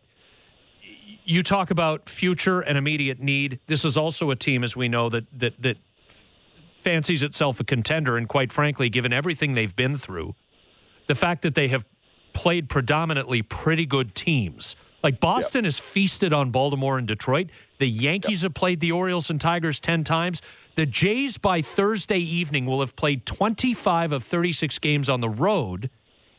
[1.25, 3.59] You talk about future and immediate need.
[3.67, 5.77] This is also a team, as we know, that that that
[6.77, 8.17] fancies itself a contender.
[8.17, 10.37] And quite frankly, given everything they've been through,
[11.09, 11.85] the fact that they have
[12.33, 14.77] played predominantly pretty good teams.
[15.07, 15.67] Like Boston yep.
[15.69, 17.51] has feasted on Baltimore and Detroit.
[17.79, 18.49] The Yankees yep.
[18.49, 20.43] have played the Orioles and Tigers 10 times.
[20.75, 25.91] The Jays by Thursday evening will have played 25 of 36 games on the road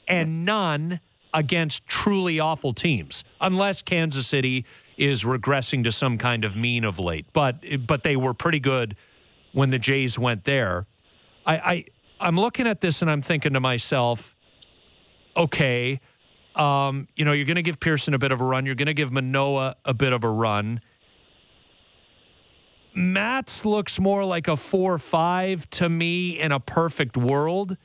[0.06, 1.00] and none
[1.34, 4.66] against truly awful teams, unless Kansas City
[4.98, 7.26] is regressing to some kind of mean of late.
[7.32, 8.98] But but they were pretty good
[9.54, 10.88] when the Jays went there.
[11.46, 11.86] I, I
[12.20, 14.36] I'm looking at this and I'm thinking to myself,
[15.38, 16.02] okay,
[16.58, 18.66] um, you know, you're going to give Pearson a bit of a run.
[18.66, 20.82] You're going to give Manoah a bit of a run.
[22.94, 27.78] Matz looks more like a four five to me in a perfect world.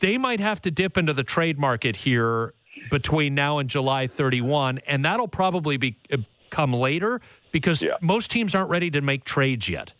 [0.00, 2.52] They might have to dip into the trade market here
[2.90, 6.18] between now and July 31, and that'll probably be uh,
[6.50, 7.20] come later
[7.50, 7.94] because yeah.
[8.00, 9.94] most teams aren't ready to make trades yet.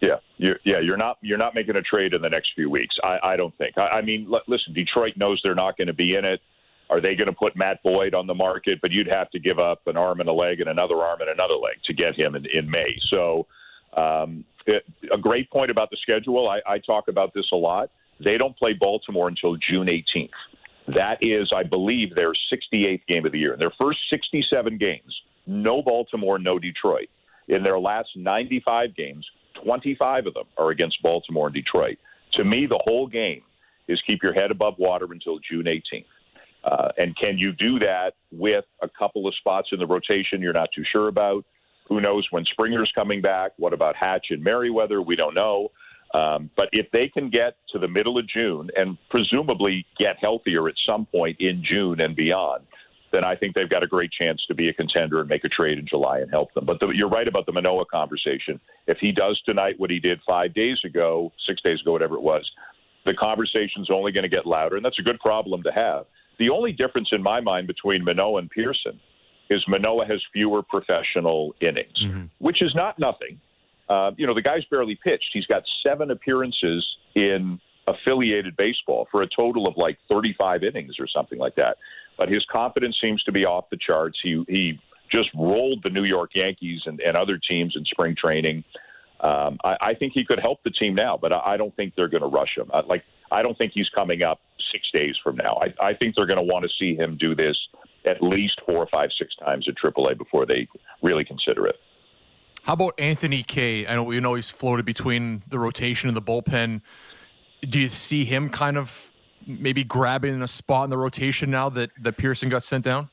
[0.00, 2.96] Yeah, you're, yeah, you're not you're not making a trade in the next few weeks.
[3.02, 3.78] I, I don't think.
[3.78, 6.40] I, I mean, l- listen, Detroit knows they're not going to be in it.
[6.90, 8.78] Are they going to put Matt Boyd on the market?
[8.82, 11.30] But you'd have to give up an arm and a leg and another arm and
[11.30, 12.98] another leg to get him in, in May.
[13.10, 13.46] So,
[13.96, 16.48] um, it, a great point about the schedule.
[16.48, 17.90] I, I talk about this a lot.
[18.22, 20.30] They don't play Baltimore until June 18th.
[20.88, 23.54] That is, I believe, their 68th game of the year.
[23.54, 27.08] In their first 67 games, no Baltimore, no Detroit.
[27.48, 29.26] In their last 95 games,
[29.64, 31.98] 25 of them are against Baltimore and Detroit.
[32.34, 33.42] To me, the whole game
[33.88, 36.04] is keep your head above water until June 18th.
[36.64, 40.52] Uh, and can you do that with a couple of spots in the rotation you're
[40.52, 41.44] not too sure about?
[41.88, 43.52] Who knows when Springer's coming back?
[43.58, 45.02] What about Hatch and Merryweather?
[45.02, 45.68] We don't know.
[46.14, 50.68] Um, but if they can get to the middle of June and presumably get healthier
[50.68, 52.64] at some point in June and beyond,
[53.12, 55.48] then I think they've got a great chance to be a contender and make a
[55.48, 56.64] trade in July and help them.
[56.64, 58.60] But the, you're right about the Manoah conversation.
[58.86, 62.22] If he does tonight what he did five days ago, six days ago, whatever it
[62.22, 62.48] was,
[63.04, 66.06] the conversation's only going to get louder, and that's a good problem to have.
[66.38, 69.00] The only difference in my mind between Manoah and Pearson
[69.50, 72.24] is Manoah has fewer professional innings, mm-hmm.
[72.38, 73.40] which is not nothing.
[73.88, 75.30] Uh, you know, the guy's barely pitched.
[75.32, 81.06] He's got seven appearances in affiliated baseball for a total of like 35 innings or
[81.06, 81.76] something like that
[82.16, 84.18] but his confidence seems to be off the charts.
[84.22, 84.80] He he
[85.10, 88.64] just rolled the New York Yankees and, and other teams in spring training.
[89.20, 91.94] Um, I, I think he could help the team now, but I, I don't think
[91.94, 92.70] they're going to rush him.
[92.72, 93.04] I, like
[93.34, 94.40] I don't think he's coming up
[94.70, 95.60] six days from now.
[95.60, 97.56] I, I think they're going to want to see him do this
[98.06, 100.68] at least four or five, six times at AAA before they
[101.02, 101.76] really consider it.
[102.62, 103.86] How about Anthony Kay?
[103.86, 106.80] I know you know he's floated between the rotation and the bullpen.
[107.62, 109.10] Do you see him kind of
[109.46, 113.10] maybe grabbing a spot in the rotation now that, that Pearson got sent down?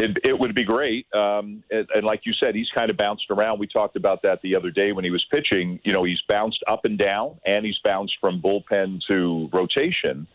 [0.00, 1.06] It, it would be great.
[1.12, 3.58] Um, and, and, like you said, he's kind of bounced around.
[3.58, 5.78] We talked about that the other day when he was pitching.
[5.84, 10.26] You know, he's bounced up and down, and he's bounced from bullpen to rotation.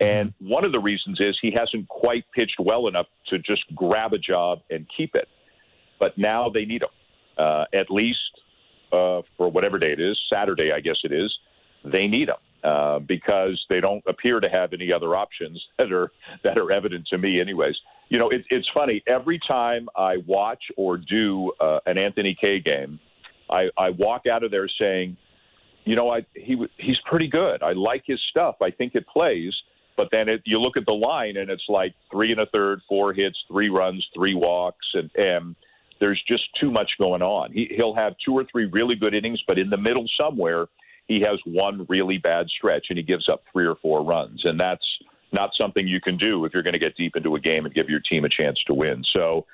[0.00, 4.14] And one of the reasons is he hasn't quite pitched well enough to just grab
[4.14, 5.28] a job and keep it.
[6.00, 6.88] But now they need him,
[7.38, 8.18] uh, at least
[8.92, 11.32] uh, for whatever day it is, Saturday, I guess it is.
[11.84, 12.36] They need him.
[12.64, 16.10] Uh, because they don't appear to have any other options that are
[16.44, 17.74] that are evident to me, anyways.
[18.08, 19.02] You know, it, it's funny.
[19.06, 23.00] Every time I watch or do uh, an Anthony Kay game,
[23.50, 25.16] I, I walk out of there saying,
[25.84, 27.62] you know, I he he's pretty good.
[27.62, 28.56] I like his stuff.
[28.62, 29.52] I think it plays.
[29.96, 32.80] But then it, you look at the line, and it's like three and a third,
[32.88, 35.54] four hits, three runs, three walks, and, and
[36.00, 37.52] there's just too much going on.
[37.52, 40.66] He, he'll have two or three really good innings, but in the middle somewhere,
[41.06, 44.40] he has one really bad stretch and he gives up three or four runs.
[44.44, 44.84] And that's
[45.34, 47.74] not something you can do if you're going to get deep into a game and
[47.74, 49.04] give your team a chance to win.
[49.12, 49.44] So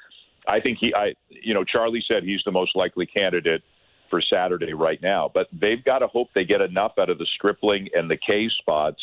[0.46, 3.62] I think he, I, you know, Charlie said he's the most likely candidate
[4.08, 7.26] for Saturday right now, but they've got to hope they get enough out of the
[7.36, 9.00] Stripling and the Kay spots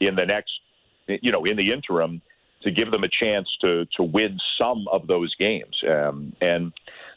[0.00, 0.52] in the next,
[1.06, 2.22] you know, in the interim
[2.62, 5.76] to give them a chance to to win some of those games.
[5.88, 6.72] Um, and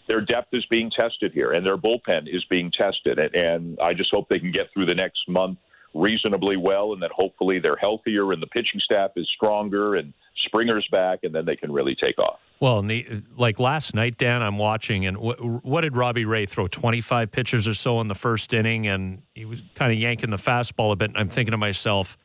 [0.08, 3.20] their depth is being tested here, and their bullpen is being tested.
[3.20, 5.60] And, and I just hope they can get through the next month
[5.94, 10.14] reasonably well, and that hopefully they're healthier and the pitching staff is stronger and
[10.46, 12.40] Springer's back, and then they can really take off.
[12.60, 16.68] Well, the, like last night, Dan, I'm watching, and what, what did Robbie Ray throw?
[16.68, 20.38] 25 pitches or so in the first inning, and he was kind of yanking the
[20.38, 21.10] fastball a bit.
[21.10, 22.18] And I'm thinking to myself,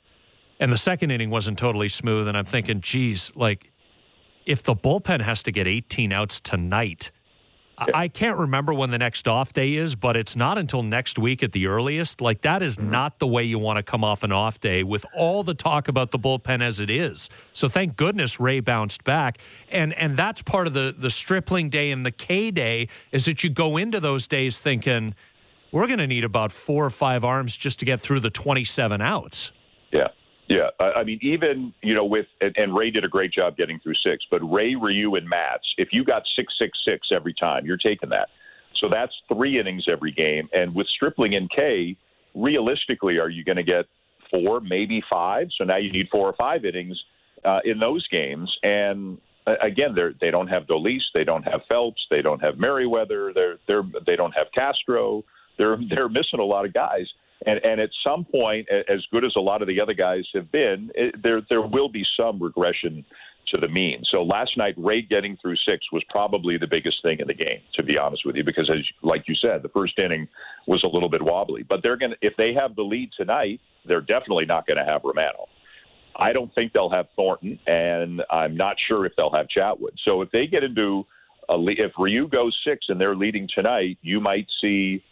[0.59, 3.73] and the second inning wasn't totally smooth, and I'm thinking, geez, like
[4.47, 7.11] if the bullpen has to get 18 outs tonight
[7.79, 11.43] I can't remember when the next off day is, but it's not until next week
[11.43, 12.21] at the earliest.
[12.21, 12.91] Like that is mm-hmm.
[12.91, 15.89] not the way you want to come off an off day with all the talk
[15.89, 17.29] about the bullpen as it is.
[17.53, 19.39] So thank goodness Ray bounced back,
[19.71, 23.43] and and that's part of the the Stripling day and the Kay day is that
[23.43, 25.15] you go into those days thinking
[25.71, 28.65] we're going to need about four or five arms just to get through the twenty
[28.65, 29.53] seven outs.
[29.91, 30.09] Yeah.
[30.53, 33.81] Yeah, I mean, even you know, with and, and Ray did a great job getting
[33.81, 34.25] through six.
[34.31, 38.11] But Ray, Ryu, and Matz, if you got six, six, six every time, you're taking
[38.11, 38.29] that.
[38.77, 40.49] So that's three innings every game.
[40.53, 41.97] And with Stripling and Kay,
[42.35, 43.87] realistically, are you going to get
[44.31, 45.49] four, maybe five?
[45.57, 47.01] So now you need four or five innings
[47.45, 48.55] uh, in those games.
[48.63, 52.59] And uh, again, they they don't have Dolis, they don't have Phelps, they don't have
[52.59, 55.25] Merryweather, they're they're they don't have Castro.
[55.59, 57.07] They're they're missing a lot of guys.
[57.45, 60.51] And, and at some point, as good as a lot of the other guys have
[60.53, 63.05] been, it, there there will be some regression
[63.49, 64.03] to the mean.
[64.11, 67.61] So last night, Ray getting through six was probably the biggest thing in the game,
[67.75, 70.29] to be honest with you, because as like you said, the first inning
[70.67, 71.63] was a little bit wobbly.
[71.63, 75.03] But they're gonna if they have the lead tonight, they're definitely not going to have
[75.05, 75.49] Romano.
[76.17, 79.97] I don't think they'll have Thornton, and I'm not sure if they'll have Chatwood.
[80.05, 81.05] So if they get into
[81.49, 85.03] a if Ryu goes six and they're leading tonight, you might see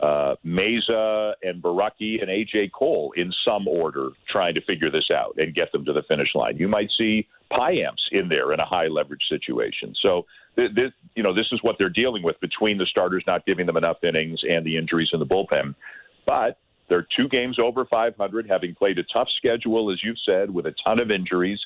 [0.00, 5.34] uh, Mayza and Borucki and AJ Cole in some order trying to figure this out
[5.36, 6.56] and get them to the finish line.
[6.56, 9.94] You might see Payamps in there in a high leverage situation.
[10.00, 10.24] So
[10.56, 13.66] th- this, you know, this is what they're dealing with between the starters not giving
[13.66, 15.74] them enough innings and the injuries in the bullpen.
[16.24, 16.58] But
[16.88, 20.74] they're two games over 500, having played a tough schedule, as you've said, with a
[20.84, 21.60] ton of injuries.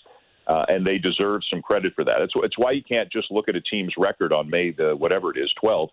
[0.46, 2.20] Uh, and they deserve some credit for that.
[2.20, 5.30] It's, it's why you can't just look at a team's record on May the whatever
[5.34, 5.88] it is, 12th,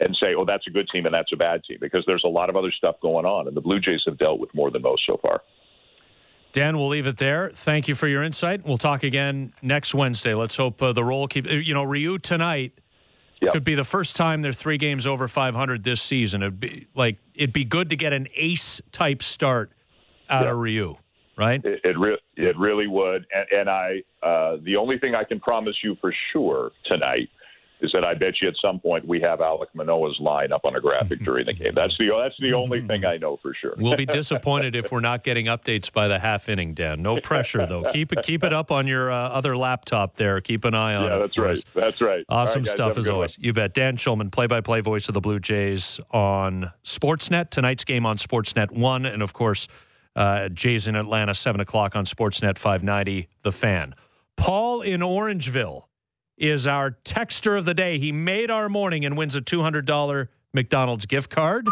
[0.00, 2.28] and say, "Oh, that's a good team and that's a bad team," because there's a
[2.28, 4.82] lot of other stuff going on, and the Blue Jays have dealt with more than
[4.82, 5.42] most so far.
[6.52, 7.50] Dan, we'll leave it there.
[7.52, 8.64] Thank you for your insight.
[8.66, 10.34] We'll talk again next Wednesday.
[10.34, 11.46] Let's hope uh, the roll keep.
[11.46, 12.72] You know, Ryu tonight
[13.52, 16.42] could be the first time they're three games over 500 this season.
[16.42, 19.72] It'd be like it'd be good to get an ace type start
[20.28, 20.96] out of Ryu,
[21.36, 21.64] right?
[21.64, 25.40] It it, re- it really would, and, and I uh, the only thing I can
[25.40, 27.28] promise you for sure tonight
[27.80, 30.74] is that I bet you at some point we have Alec Manoah's line up on
[30.76, 31.72] a graphic during the game.
[31.74, 33.74] That's the that's the only thing I know for sure.
[33.76, 37.02] We'll be disappointed if we're not getting updates by the half inning, Dan.
[37.02, 37.82] No pressure though.
[37.92, 40.40] Keep it keep it up on your uh, other laptop there.
[40.40, 41.08] Keep an eye on it.
[41.08, 41.56] yeah, that's for right.
[41.56, 41.64] us.
[41.74, 42.24] That's right.
[42.28, 43.38] Awesome right, guys, stuff as always.
[43.38, 43.44] one.
[43.44, 43.74] You bet.
[43.74, 47.50] Dan Shulman, play-by-play voice of the Blue Jays on Sportsnet.
[47.50, 49.68] Tonight's game on Sportsnet One, and of course,
[50.16, 53.28] uh, Jays in Atlanta, seven o'clock on Sportsnet 590.
[53.42, 53.94] The Fan.
[54.36, 55.84] Paul in Orangeville
[56.38, 57.98] is our texter of the day.
[57.98, 61.66] He made our morning and wins a two hundred dollar McDonald's gift card.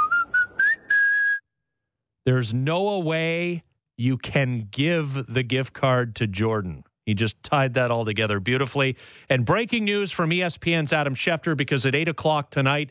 [2.24, 3.62] There's no way
[3.96, 6.84] you can give the gift card to Jordan.
[7.06, 8.96] He just tied that all together beautifully.
[9.30, 12.90] And breaking news from ESPN's Adam Schefter because at 8 o'clock tonight,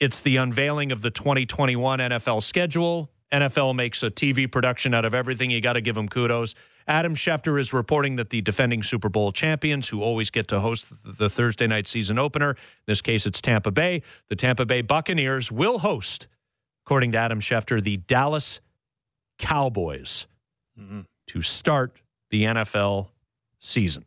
[0.00, 3.10] it's the unveiling of the 2021 NFL schedule.
[3.30, 5.50] NFL makes a TV production out of everything.
[5.50, 6.54] You got to give them kudos.
[6.88, 10.86] Adam Schefter is reporting that the defending Super Bowl champions, who always get to host
[11.04, 15.52] the Thursday night season opener, in this case it's Tampa Bay, the Tampa Bay Buccaneers
[15.52, 16.26] will host,
[16.86, 18.60] according to Adam Schefter, the Dallas
[19.38, 20.26] Cowboys
[20.80, 21.00] mm-hmm.
[21.28, 22.00] to start
[22.30, 23.08] the NFL
[23.60, 24.06] season.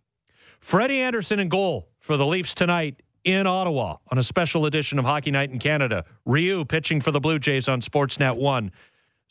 [0.60, 5.06] Freddie Andersen in goal for the Leafs tonight in Ottawa on a special edition of
[5.06, 6.06] Hockey Night in Canada.
[6.26, 8.72] Ryu pitching for the Blue Jays on Sportsnet 1.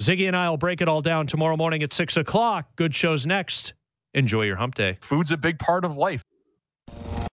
[0.00, 2.74] Ziggy and I will break it all down tomorrow morning at 6 o'clock.
[2.76, 3.74] Good shows next.
[4.14, 4.96] Enjoy your hump day.
[5.02, 6.22] Food's a big part of life.